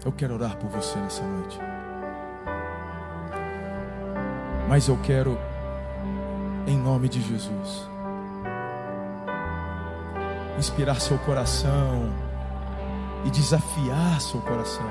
Eu 0.05 0.11
quero 0.11 0.35
orar 0.35 0.55
por 0.55 0.69
você 0.69 0.97
nessa 0.97 1.21
noite. 1.23 1.59
Mas 4.69 4.87
eu 4.87 4.97
quero, 5.01 5.37
em 6.65 6.77
nome 6.77 7.09
de 7.09 7.21
Jesus, 7.21 7.89
inspirar 10.57 11.01
seu 11.01 11.17
coração 11.19 12.09
e 13.25 13.29
desafiar 13.29 14.21
seu 14.21 14.39
coração 14.41 14.89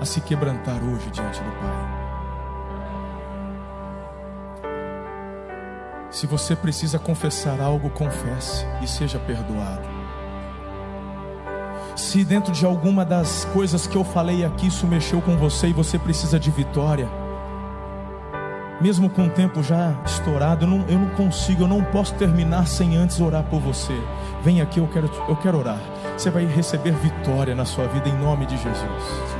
a 0.00 0.04
se 0.04 0.20
quebrantar 0.22 0.82
hoje 0.82 1.10
diante 1.10 1.40
do 1.40 1.50
Pai. 1.52 1.99
Se 6.10 6.26
você 6.26 6.56
precisa 6.56 6.98
confessar 6.98 7.60
algo, 7.60 7.88
confesse 7.90 8.66
e 8.82 8.86
seja 8.86 9.18
perdoado. 9.18 9.88
Se 11.94 12.24
dentro 12.24 12.52
de 12.52 12.64
alguma 12.66 13.04
das 13.04 13.44
coisas 13.52 13.86
que 13.86 13.96
eu 13.96 14.02
falei 14.02 14.44
aqui 14.44 14.66
isso 14.66 14.86
mexeu 14.86 15.20
com 15.20 15.36
você 15.36 15.68
e 15.68 15.72
você 15.72 15.98
precisa 15.98 16.38
de 16.38 16.50
vitória, 16.50 17.08
mesmo 18.80 19.08
com 19.08 19.26
o 19.26 19.30
tempo 19.30 19.62
já 19.62 19.94
estourado, 20.04 20.64
eu 20.64 20.68
não, 20.68 20.88
eu 20.88 20.98
não 20.98 21.10
consigo, 21.10 21.64
eu 21.64 21.68
não 21.68 21.84
posso 21.84 22.14
terminar 22.14 22.66
sem 22.66 22.96
antes 22.96 23.20
orar 23.20 23.44
por 23.44 23.60
você. 23.60 23.94
Vem 24.42 24.60
aqui, 24.60 24.80
eu 24.80 24.88
quero, 24.88 25.10
eu 25.28 25.36
quero 25.36 25.58
orar. 25.58 25.78
Você 26.16 26.30
vai 26.30 26.44
receber 26.46 26.92
vitória 26.92 27.54
na 27.54 27.64
sua 27.64 27.86
vida 27.86 28.08
em 28.08 28.18
nome 28.18 28.46
de 28.46 28.56
Jesus 28.56 29.39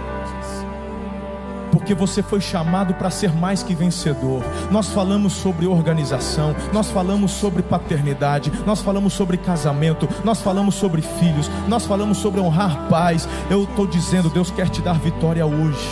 porque 1.81 1.95
você 1.95 2.23
foi 2.23 2.43
chamado 2.43 2.93
para 2.93 3.11
ser 3.11 3.33
mais 3.33 3.63
que 3.63 3.75
vencedor. 3.75 4.45
Nós 4.71 4.91
falamos 4.91 5.33
sobre 5.33 5.67
organização, 5.67 6.55
nós 6.75 6.91
falamos 6.91 7.33
sobre 7.33 7.63
paternidade, 7.63 8.53
nós 8.67 8.83
falamos 8.83 9.15
sobre 9.15 9.39
casamento, 9.39 10.07
nós 10.23 10.43
falamos 10.43 10.75
sobre 10.75 11.01
filhos, 11.01 11.51
nós 11.67 11.87
falamos 11.87 12.19
sobre 12.19 12.39
honrar 12.39 12.87
pais. 12.91 13.27
Eu 13.49 13.65
estou 13.65 13.87
dizendo, 13.87 14.29
Deus 14.29 14.51
quer 14.51 14.69
te 14.69 14.83
dar 14.83 14.99
vitória 14.99 15.47
hoje. 15.47 15.89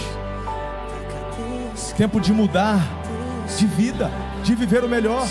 Tempo 1.96 2.20
de 2.20 2.32
mudar 2.32 2.78
de 3.56 3.66
vida, 3.66 4.10
de 4.44 4.54
viver 4.54 4.84
o 4.84 4.88
melhor. 4.88 5.26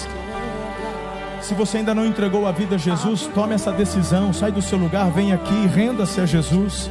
Se 1.39 1.53
você 1.53 1.78
ainda 1.78 1.93
não 1.93 2.05
entregou 2.05 2.47
a 2.47 2.51
vida 2.51 2.76
a 2.76 2.80
Jesus, 2.80 3.30
tome 3.34 3.53
essa 3.53 3.72
decisão, 3.72 4.34
sai 4.34 4.51
do 4.51 4.62
seu 4.62 4.78
lugar, 4.78 5.12
vem 5.12 5.32
aqui, 5.32 5.68
renda-se 5.68 6.20
a 6.20 6.26
Jesus. 6.26 6.89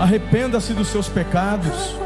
Arrependa-se 0.00 0.72
dos 0.72 0.88
seus 0.88 1.08
pecados 1.08 2.05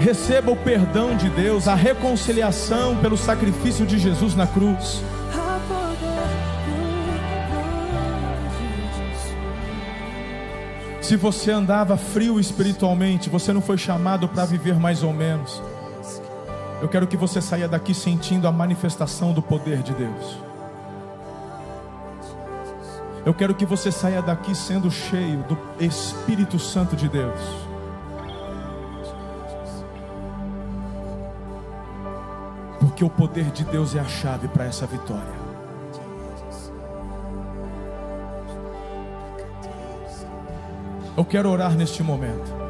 receba 0.00 0.50
o 0.50 0.56
perdão 0.56 1.14
de 1.14 1.28
Deus, 1.28 1.68
a 1.68 1.74
reconciliação 1.74 2.96
pelo 2.96 3.18
sacrifício 3.18 3.86
de 3.86 3.98
Jesus 3.98 4.34
na 4.34 4.46
cruz. 4.46 5.02
Se 11.02 11.16
você 11.16 11.50
andava 11.50 11.96
frio 11.96 12.40
espiritualmente, 12.40 13.28
você 13.28 13.52
não 13.52 13.60
foi 13.60 13.76
chamado 13.76 14.28
para 14.28 14.44
viver 14.46 14.78
mais 14.78 15.02
ou 15.02 15.12
menos. 15.12 15.62
Eu 16.80 16.88
quero 16.88 17.06
que 17.06 17.16
você 17.16 17.42
saia 17.42 17.68
daqui 17.68 17.92
sentindo 17.92 18.48
a 18.48 18.52
manifestação 18.52 19.32
do 19.32 19.42
poder 19.42 19.82
de 19.82 19.92
Deus. 19.92 20.38
Eu 23.26 23.34
quero 23.34 23.54
que 23.54 23.66
você 23.66 23.92
saia 23.92 24.22
daqui 24.22 24.54
sendo 24.54 24.90
cheio 24.90 25.44
do 25.48 25.58
Espírito 25.78 26.58
Santo 26.58 26.96
de 26.96 27.06
Deus. 27.06 27.69
Porque 33.00 33.04
o 33.04 33.08
poder 33.10 33.50
de 33.50 33.64
Deus 33.64 33.94
é 33.94 34.00
a 34.00 34.04
chave 34.04 34.46
para 34.48 34.66
essa 34.66 34.86
vitória. 34.86 35.40
Eu 41.16 41.24
quero 41.24 41.48
orar 41.48 41.74
neste 41.74 42.02
momento. 42.02 42.60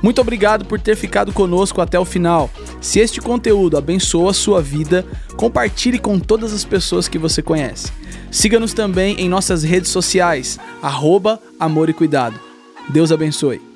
Muito 0.00 0.20
obrigado 0.20 0.64
por 0.64 0.80
ter 0.80 0.94
ficado 0.94 1.32
conosco 1.32 1.80
até 1.80 1.98
o 1.98 2.04
final. 2.04 2.48
Se 2.80 3.00
este 3.00 3.20
conteúdo 3.20 3.76
abençoa 3.76 4.30
a 4.30 4.34
sua 4.34 4.62
vida, 4.62 5.04
compartilhe 5.36 5.98
com 5.98 6.20
todas 6.20 6.52
as 6.52 6.64
pessoas 6.64 7.08
que 7.08 7.18
você 7.18 7.42
conhece. 7.42 7.90
Siga-nos 8.30 8.72
também 8.72 9.16
em 9.18 9.28
nossas 9.28 9.64
redes 9.64 9.90
sociais, 9.90 10.58
arroba 10.80 11.40
Amor 11.58 11.88
e 11.88 11.92
Cuidado. 11.92 12.38
Deus 12.88 13.10
abençoe. 13.10 13.67